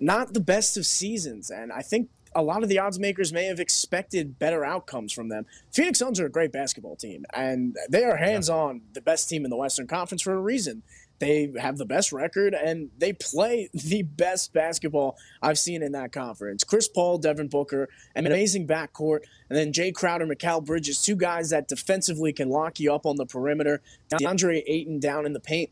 Not 0.00 0.32
the 0.32 0.40
best 0.40 0.76
of 0.76 0.86
seasons. 0.86 1.50
And 1.50 1.72
I 1.72 1.82
think 1.82 2.08
a 2.34 2.42
lot 2.42 2.62
of 2.62 2.68
the 2.68 2.78
odds 2.78 2.98
makers 2.98 3.32
may 3.32 3.44
have 3.44 3.60
expected 3.60 4.38
better 4.38 4.64
outcomes 4.64 5.12
from 5.12 5.28
them. 5.28 5.46
Phoenix 5.70 5.98
Suns 5.98 6.18
are 6.20 6.26
a 6.26 6.30
great 6.30 6.52
basketball 6.52 6.96
team, 6.96 7.24
and 7.34 7.76
they 7.90 8.04
are 8.04 8.16
hands 8.16 8.48
on 8.48 8.82
the 8.94 9.00
best 9.00 9.28
team 9.28 9.44
in 9.44 9.50
the 9.50 9.56
Western 9.56 9.86
Conference 9.86 10.22
for 10.22 10.32
a 10.32 10.40
reason. 10.40 10.82
They 11.22 11.52
have 11.60 11.78
the 11.78 11.86
best 11.86 12.12
record 12.12 12.52
and 12.52 12.90
they 12.98 13.12
play 13.12 13.70
the 13.74 14.02
best 14.02 14.52
basketball 14.52 15.16
I've 15.40 15.56
seen 15.56 15.80
in 15.80 15.92
that 15.92 16.10
conference. 16.10 16.64
Chris 16.64 16.88
Paul, 16.88 17.18
Devin 17.18 17.46
Booker, 17.46 17.88
an 18.16 18.26
amazing 18.26 18.66
backcourt, 18.66 19.20
and 19.48 19.56
then 19.56 19.72
Jae 19.72 19.94
Crowder, 19.94 20.26
Mikal 20.26 20.64
Bridges, 20.64 21.00
two 21.00 21.14
guys 21.14 21.50
that 21.50 21.68
defensively 21.68 22.32
can 22.32 22.48
lock 22.48 22.80
you 22.80 22.92
up 22.92 23.06
on 23.06 23.14
the 23.14 23.24
perimeter. 23.24 23.80
DeAndre 24.12 24.64
Ayton 24.66 24.98
down 24.98 25.24
in 25.24 25.32
the 25.32 25.38
paint. 25.38 25.70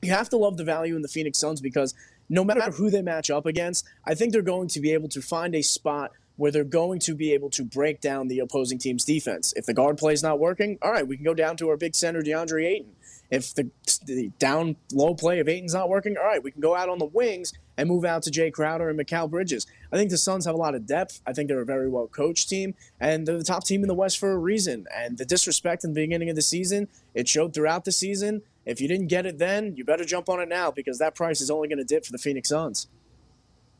You 0.00 0.12
have 0.12 0.28
to 0.28 0.36
love 0.36 0.58
the 0.58 0.64
value 0.64 0.94
in 0.94 1.02
the 1.02 1.08
Phoenix 1.08 1.40
Suns 1.40 1.60
because 1.60 1.92
no 2.28 2.44
matter 2.44 2.70
who 2.70 2.88
they 2.88 3.02
match 3.02 3.30
up 3.30 3.46
against, 3.46 3.84
I 4.04 4.14
think 4.14 4.32
they're 4.32 4.42
going 4.42 4.68
to 4.68 4.80
be 4.80 4.92
able 4.92 5.08
to 5.08 5.20
find 5.20 5.56
a 5.56 5.62
spot 5.62 6.12
where 6.36 6.52
they're 6.52 6.62
going 6.62 7.00
to 7.00 7.16
be 7.16 7.32
able 7.32 7.50
to 7.50 7.64
break 7.64 8.00
down 8.00 8.28
the 8.28 8.38
opposing 8.38 8.78
team's 8.78 9.04
defense. 9.04 9.52
If 9.56 9.66
the 9.66 9.74
guard 9.74 9.98
play 9.98 10.12
is 10.12 10.22
not 10.22 10.38
working, 10.38 10.78
all 10.82 10.92
right, 10.92 11.06
we 11.06 11.16
can 11.16 11.24
go 11.24 11.34
down 11.34 11.56
to 11.56 11.68
our 11.68 11.76
big 11.76 11.96
center, 11.96 12.22
DeAndre 12.22 12.64
Ayton. 12.64 12.92
If 13.30 13.54
the, 13.54 13.70
the 14.04 14.30
down 14.38 14.76
low 14.92 15.14
play 15.14 15.40
of 15.40 15.48
Ayton's 15.48 15.74
not 15.74 15.88
working, 15.88 16.16
all 16.16 16.24
right, 16.24 16.42
we 16.42 16.50
can 16.50 16.60
go 16.60 16.74
out 16.74 16.88
on 16.88 16.98
the 16.98 17.06
wings 17.06 17.52
and 17.76 17.88
move 17.88 18.04
out 18.04 18.22
to 18.22 18.30
Jae 18.30 18.52
Crowder 18.52 18.88
and 18.88 18.98
Mikal 18.98 19.28
Bridges. 19.28 19.66
I 19.92 19.96
think 19.96 20.10
the 20.10 20.18
Suns 20.18 20.44
have 20.46 20.54
a 20.54 20.58
lot 20.58 20.74
of 20.74 20.86
depth. 20.86 21.20
I 21.26 21.32
think 21.32 21.48
they're 21.48 21.60
a 21.60 21.66
very 21.66 21.88
well 21.88 22.06
coached 22.06 22.48
team, 22.48 22.74
and 23.00 23.26
they're 23.26 23.38
the 23.38 23.44
top 23.44 23.64
team 23.64 23.82
in 23.82 23.88
the 23.88 23.94
West 23.94 24.18
for 24.18 24.32
a 24.32 24.38
reason. 24.38 24.86
And 24.94 25.18
the 25.18 25.24
disrespect 25.24 25.84
in 25.84 25.92
the 25.92 26.00
beginning 26.00 26.30
of 26.30 26.36
the 26.36 26.42
season, 26.42 26.88
it 27.14 27.28
showed 27.28 27.54
throughout 27.54 27.84
the 27.84 27.92
season. 27.92 28.42
If 28.64 28.80
you 28.80 28.88
didn't 28.88 29.08
get 29.08 29.26
it 29.26 29.38
then, 29.38 29.74
you 29.76 29.84
better 29.84 30.04
jump 30.04 30.28
on 30.28 30.40
it 30.40 30.48
now 30.48 30.70
because 30.70 30.98
that 30.98 31.14
price 31.14 31.40
is 31.40 31.50
only 31.50 31.68
going 31.68 31.78
to 31.78 31.84
dip 31.84 32.04
for 32.04 32.12
the 32.12 32.18
Phoenix 32.18 32.48
Suns. 32.48 32.88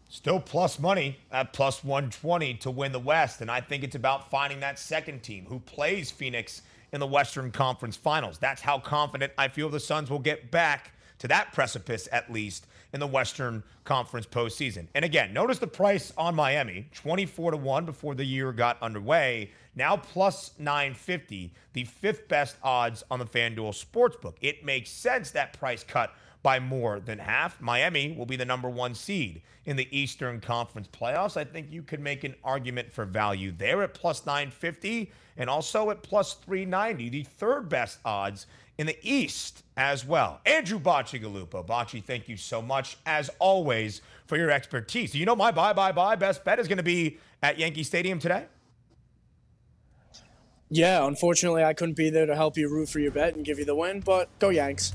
Still 0.09 0.39
plus 0.39 0.79
money 0.79 1.19
at 1.33 1.53
plus 1.53 1.83
120 1.83 2.55
to 2.55 2.71
win 2.71 2.93
the 2.93 3.01
West. 3.01 3.41
And 3.41 3.51
I 3.51 3.61
think 3.61 3.83
it's 3.83 3.97
about 3.97 4.31
finding 4.31 4.61
that 4.61 4.79
second 4.79 5.23
team 5.23 5.47
who 5.49 5.59
plays 5.61 6.11
Phoenix 6.11 6.63
in 6.95 7.01
the 7.01 7.07
Western 7.07 7.51
Conference 7.51 7.97
Finals. 7.97 8.39
That's 8.39 8.63
how 8.63 8.79
confident 8.79 9.33
I 9.37 9.49
feel 9.49 9.69
the 9.69 9.81
Suns 9.81 10.09
will 10.09 10.21
get 10.21 10.53
back 10.53 10.93
to 11.19 11.29
that 11.29 11.53
precipice, 11.53 12.09
at 12.13 12.33
least 12.33 12.69
in 12.93 13.01
the 13.01 13.07
Western 13.07 13.65
Conference 13.83 14.27
postseason. 14.27 14.87
And 14.95 15.05
again, 15.05 15.33
notice 15.33 15.59
the 15.59 15.67
price 15.67 16.13
on 16.17 16.37
Miami 16.37 16.89
24 16.95 17.51
to 17.51 17.57
1 17.57 17.85
before 17.85 18.15
the 18.15 18.25
year 18.25 18.53
got 18.53 18.81
underway. 18.81 19.51
Now 19.75 19.97
plus 19.97 20.53
950, 20.61 21.53
the 21.73 21.83
fifth 21.83 22.29
best 22.29 22.57
odds 22.63 23.03
on 23.11 23.19
the 23.19 23.27
FanDuel 23.27 23.75
Sportsbook. 23.85 24.35
It 24.41 24.65
makes 24.65 24.89
sense 24.89 25.33
that 25.33 25.59
price 25.59 25.83
cut 25.83 26.15
by 26.45 26.61
more 26.61 27.01
than 27.01 27.19
half. 27.19 27.59
Miami 27.61 28.15
will 28.17 28.27
be 28.27 28.37
the 28.37 28.45
number 28.45 28.69
one 28.69 28.95
seed 28.95 29.41
in 29.65 29.77
the 29.77 29.89
Eastern 29.91 30.41
Conference 30.41 30.87
playoffs. 30.87 31.39
I 31.39 31.45
think 31.45 31.73
you 31.73 31.83
could 31.83 32.01
make 32.01 32.23
an 32.23 32.35
argument 32.45 32.93
for 32.93 33.07
value 33.07 33.51
there 33.51 33.83
at 33.83 33.95
plus 33.95 34.27
950 34.27 35.11
and 35.39 35.49
also 35.49 35.89
at 35.91 36.03
plus 36.03 36.35
390, 36.35 37.09
the 37.09 37.23
third 37.25 37.71
best 37.71 37.99
odds 38.05 38.47
in 38.77 38.87
the 38.87 38.99
East 39.03 39.65
as 39.79 40.05
well. 40.05 40.41
Andrew 40.45 40.79
Bacigalupo. 40.79 41.67
Bocce, 41.67 42.05
thank 42.05 42.29
you 42.29 42.37
so 42.37 42.61
much, 42.61 42.99
as 43.07 43.31
always, 43.39 44.03
for 44.27 44.37
your 44.37 44.51
expertise. 44.51 45.15
You 45.15 45.25
know 45.25 45.35
my 45.35 45.51
bye, 45.51 45.73
bye, 45.73 45.93
bye 45.93 46.15
best 46.15 46.45
bet 46.45 46.59
is 46.59 46.69
going 46.69 46.77
to 46.77 46.85
be 46.85 47.17
at 47.43 47.59
Yankee 47.59 47.85
Stadium 47.85 48.19
today? 48.19 48.45
Yeah, 50.69 51.07
unfortunately, 51.07 51.65
I 51.65 51.73
couldn't 51.73 51.97
be 51.97 52.11
there 52.11 52.27
to 52.27 52.37
help 52.37 52.59
you 52.59 52.69
root 52.69 52.91
for 52.91 52.99
your 52.99 53.13
bet 53.13 53.35
and 53.35 53.47
give 53.47 53.59
you 53.59 53.65
the 53.65 53.75
win, 53.75 54.01
but 54.01 54.29
go 54.39 54.51
Yanks. 54.51 54.95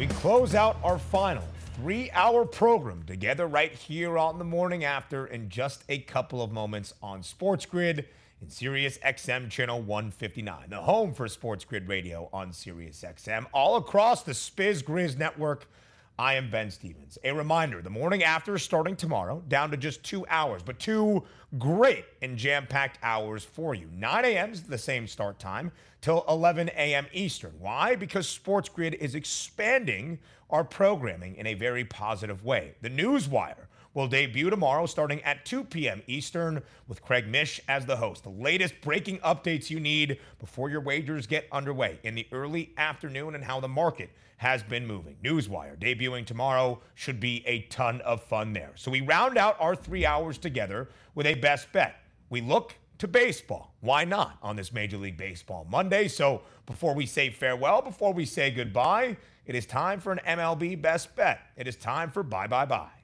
We 0.00 0.06
close 0.06 0.54
out 0.54 0.78
our 0.82 0.98
final 0.98 1.44
three 1.76 2.10
hour 2.12 2.46
program 2.46 3.02
together 3.02 3.46
right 3.46 3.70
here 3.70 4.16
on 4.16 4.38
the 4.38 4.46
morning 4.46 4.82
after 4.82 5.26
in 5.26 5.50
just 5.50 5.84
a 5.90 5.98
couple 5.98 6.40
of 6.40 6.50
moments 6.50 6.94
on 7.02 7.22
Sports 7.22 7.66
Grid 7.66 8.06
in 8.40 8.48
Sirius 8.48 8.96
XM 9.04 9.50
channel 9.50 9.82
159, 9.82 10.70
the 10.70 10.78
home 10.78 11.12
for 11.12 11.28
Sports 11.28 11.66
Grid 11.66 11.86
Radio 11.86 12.30
on 12.32 12.54
Sirius 12.54 13.04
XM, 13.06 13.44
all 13.52 13.76
across 13.76 14.22
the 14.22 14.32
Spiz 14.32 14.82
Grizz 14.82 15.18
network. 15.18 15.68
I 16.20 16.34
am 16.34 16.50
Ben 16.50 16.70
Stevens. 16.70 17.16
A 17.24 17.32
reminder 17.32 17.80
the 17.80 17.88
morning 17.88 18.22
after 18.22 18.58
starting 18.58 18.94
tomorrow, 18.94 19.42
down 19.48 19.70
to 19.70 19.78
just 19.78 20.02
two 20.02 20.26
hours, 20.28 20.62
but 20.62 20.78
two 20.78 21.22
great 21.58 22.04
and 22.20 22.36
jam 22.36 22.66
packed 22.66 22.98
hours 23.02 23.42
for 23.42 23.74
you. 23.74 23.88
9 23.94 24.26
a.m. 24.26 24.52
is 24.52 24.62
the 24.64 24.76
same 24.76 25.06
start 25.06 25.38
time 25.38 25.72
till 26.02 26.26
11 26.28 26.68
a.m. 26.76 27.06
Eastern. 27.14 27.54
Why? 27.58 27.96
Because 27.96 28.28
Sports 28.28 28.68
Grid 28.68 28.96
is 28.96 29.14
expanding 29.14 30.18
our 30.50 30.62
programming 30.62 31.36
in 31.36 31.46
a 31.46 31.54
very 31.54 31.86
positive 31.86 32.44
way. 32.44 32.74
The 32.82 32.90
Newswire 32.90 33.68
will 33.94 34.06
debut 34.06 34.50
tomorrow 34.50 34.84
starting 34.84 35.22
at 35.22 35.46
2 35.46 35.64
p.m. 35.64 36.02
Eastern 36.06 36.62
with 36.86 37.00
Craig 37.00 37.28
Mish 37.28 37.62
as 37.66 37.86
the 37.86 37.96
host. 37.96 38.24
The 38.24 38.28
latest 38.28 38.74
breaking 38.82 39.20
updates 39.20 39.70
you 39.70 39.80
need 39.80 40.18
before 40.38 40.68
your 40.68 40.82
wagers 40.82 41.26
get 41.26 41.46
underway 41.50 41.98
in 42.02 42.14
the 42.14 42.26
early 42.30 42.74
afternoon 42.76 43.34
and 43.34 43.42
how 43.42 43.58
the 43.58 43.68
market 43.68 44.10
has 44.40 44.62
been 44.62 44.86
moving. 44.86 45.14
Newswire 45.22 45.78
debuting 45.78 46.24
tomorrow 46.24 46.80
should 46.94 47.20
be 47.20 47.46
a 47.46 47.60
ton 47.64 48.00
of 48.00 48.22
fun 48.22 48.54
there. 48.54 48.72
So 48.74 48.90
we 48.90 49.02
round 49.02 49.36
out 49.36 49.54
our 49.60 49.76
three 49.76 50.06
hours 50.06 50.38
together 50.38 50.88
with 51.14 51.26
a 51.26 51.34
best 51.34 51.70
bet. 51.72 51.96
We 52.30 52.40
look 52.40 52.74
to 52.96 53.06
baseball. 53.06 53.74
Why 53.80 54.06
not 54.06 54.38
on 54.42 54.56
this 54.56 54.72
Major 54.72 54.96
League 54.96 55.18
Baseball 55.18 55.66
Monday? 55.68 56.08
So 56.08 56.40
before 56.64 56.94
we 56.94 57.04
say 57.04 57.28
farewell, 57.28 57.82
before 57.82 58.14
we 58.14 58.24
say 58.24 58.50
goodbye, 58.50 59.18
it 59.44 59.54
is 59.54 59.66
time 59.66 60.00
for 60.00 60.10
an 60.10 60.20
MLB 60.26 60.80
best 60.80 61.14
bet. 61.14 61.40
It 61.58 61.68
is 61.68 61.76
time 61.76 62.10
for 62.10 62.22
bye 62.22 62.46
bye 62.46 62.64
bye. 62.64 62.99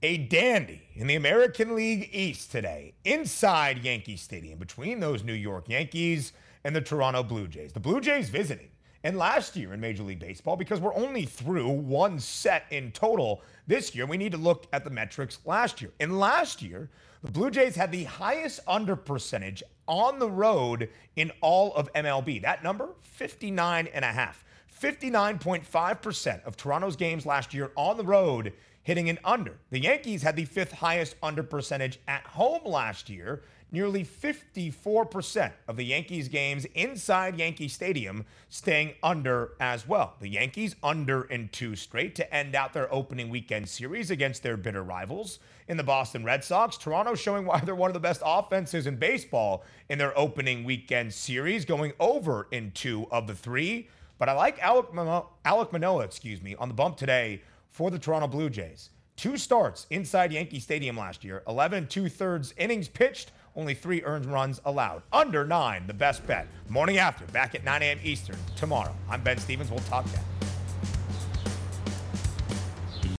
A 0.00 0.16
dandy 0.16 0.82
in 0.94 1.08
the 1.08 1.16
American 1.16 1.74
League 1.74 2.10
East 2.12 2.52
today, 2.52 2.94
inside 3.04 3.82
Yankee 3.82 4.16
Stadium, 4.16 4.56
between 4.56 5.00
those 5.00 5.24
New 5.24 5.32
York 5.32 5.68
Yankees 5.68 6.32
and 6.62 6.76
the 6.76 6.80
Toronto 6.80 7.24
Blue 7.24 7.48
Jays. 7.48 7.72
The 7.72 7.80
Blue 7.80 8.00
Jays 8.00 8.28
visiting. 8.28 8.68
And 9.02 9.18
last 9.18 9.56
year 9.56 9.74
in 9.74 9.80
Major 9.80 10.04
League 10.04 10.20
Baseball, 10.20 10.54
because 10.54 10.78
we're 10.78 10.94
only 10.94 11.24
through 11.24 11.68
one 11.68 12.20
set 12.20 12.66
in 12.70 12.92
total 12.92 13.42
this 13.66 13.92
year, 13.92 14.06
we 14.06 14.16
need 14.16 14.30
to 14.30 14.38
look 14.38 14.68
at 14.72 14.84
the 14.84 14.90
metrics 14.90 15.40
last 15.44 15.82
year. 15.82 15.90
And 15.98 16.20
last 16.20 16.62
year, 16.62 16.90
the 17.24 17.32
Blue 17.32 17.50
Jays 17.50 17.74
had 17.74 17.90
the 17.90 18.04
highest 18.04 18.60
under 18.68 18.94
percentage 18.94 19.64
on 19.88 20.20
the 20.20 20.30
road 20.30 20.90
in 21.16 21.32
all 21.40 21.74
of 21.74 21.92
MLB. 21.94 22.40
That 22.42 22.62
number, 22.62 22.90
59 23.02 23.88
and 23.88 24.04
a 24.04 24.12
half. 24.12 24.44
59.5% 24.80 26.44
of 26.44 26.56
Toronto's 26.56 26.94
games 26.94 27.26
last 27.26 27.52
year 27.52 27.72
on 27.74 27.96
the 27.96 28.04
road 28.04 28.52
hitting 28.88 29.10
an 29.10 29.18
under. 29.22 29.58
The 29.68 29.80
Yankees 29.80 30.22
had 30.22 30.34
the 30.34 30.46
fifth 30.46 30.72
highest 30.72 31.14
under 31.22 31.42
percentage 31.42 32.00
at 32.08 32.22
home 32.22 32.62
last 32.64 33.10
year. 33.10 33.42
Nearly 33.70 34.02
54% 34.02 35.52
of 35.68 35.76
the 35.76 35.84
Yankees 35.84 36.28
games 36.28 36.64
inside 36.74 37.38
Yankee 37.38 37.68
Stadium 37.68 38.24
staying 38.48 38.94
under 39.02 39.52
as 39.60 39.86
well. 39.86 40.14
The 40.20 40.30
Yankees 40.30 40.74
under 40.82 41.24
in 41.24 41.50
two 41.50 41.76
straight 41.76 42.14
to 42.14 42.34
end 42.34 42.54
out 42.54 42.72
their 42.72 42.90
opening 42.90 43.28
weekend 43.28 43.68
series 43.68 44.10
against 44.10 44.42
their 44.42 44.56
bitter 44.56 44.82
rivals 44.82 45.38
in 45.68 45.76
the 45.76 45.84
Boston 45.84 46.24
Red 46.24 46.42
Sox. 46.42 46.78
Toronto 46.78 47.14
showing 47.14 47.44
why 47.44 47.60
they're 47.60 47.74
one 47.74 47.90
of 47.90 47.94
the 47.94 48.00
best 48.00 48.22
offenses 48.24 48.86
in 48.86 48.96
baseball 48.96 49.64
in 49.90 49.98
their 49.98 50.18
opening 50.18 50.64
weekend 50.64 51.12
series, 51.12 51.66
going 51.66 51.92
over 52.00 52.48
in 52.52 52.70
two 52.70 53.06
of 53.10 53.26
the 53.26 53.34
three. 53.34 53.90
But 54.16 54.30
I 54.30 54.32
like 54.32 54.58
Alec 54.60 54.94
Manoah, 54.94 55.26
Alek 55.44 55.72
Manoah, 55.72 56.04
excuse 56.04 56.40
me, 56.40 56.54
on 56.54 56.68
the 56.68 56.74
bump 56.74 56.96
today 56.96 57.42
for 57.78 57.92
the 57.92 57.98
Toronto 57.98 58.26
Blue 58.26 58.50
Jays. 58.50 58.90
Two 59.14 59.36
starts 59.36 59.86
inside 59.90 60.32
Yankee 60.32 60.58
Stadium 60.58 60.96
last 60.96 61.22
year, 61.22 61.44
11 61.46 61.86
two 61.86 62.08
thirds 62.08 62.52
innings 62.56 62.88
pitched, 62.88 63.30
only 63.54 63.72
three 63.72 64.02
earned 64.02 64.26
runs 64.26 64.60
allowed. 64.64 65.04
Under 65.12 65.46
nine, 65.46 65.86
the 65.86 65.94
best 65.94 66.26
bet. 66.26 66.48
Morning 66.68 66.98
after, 66.98 67.24
back 67.26 67.54
at 67.54 67.62
9 67.62 67.80
a.m. 67.82 68.00
Eastern 68.02 68.36
tomorrow. 68.56 68.92
I'm 69.08 69.22
Ben 69.22 69.38
Stevens. 69.38 69.70
We'll 69.70 69.78
talk 69.78 70.04
then. 70.06 70.24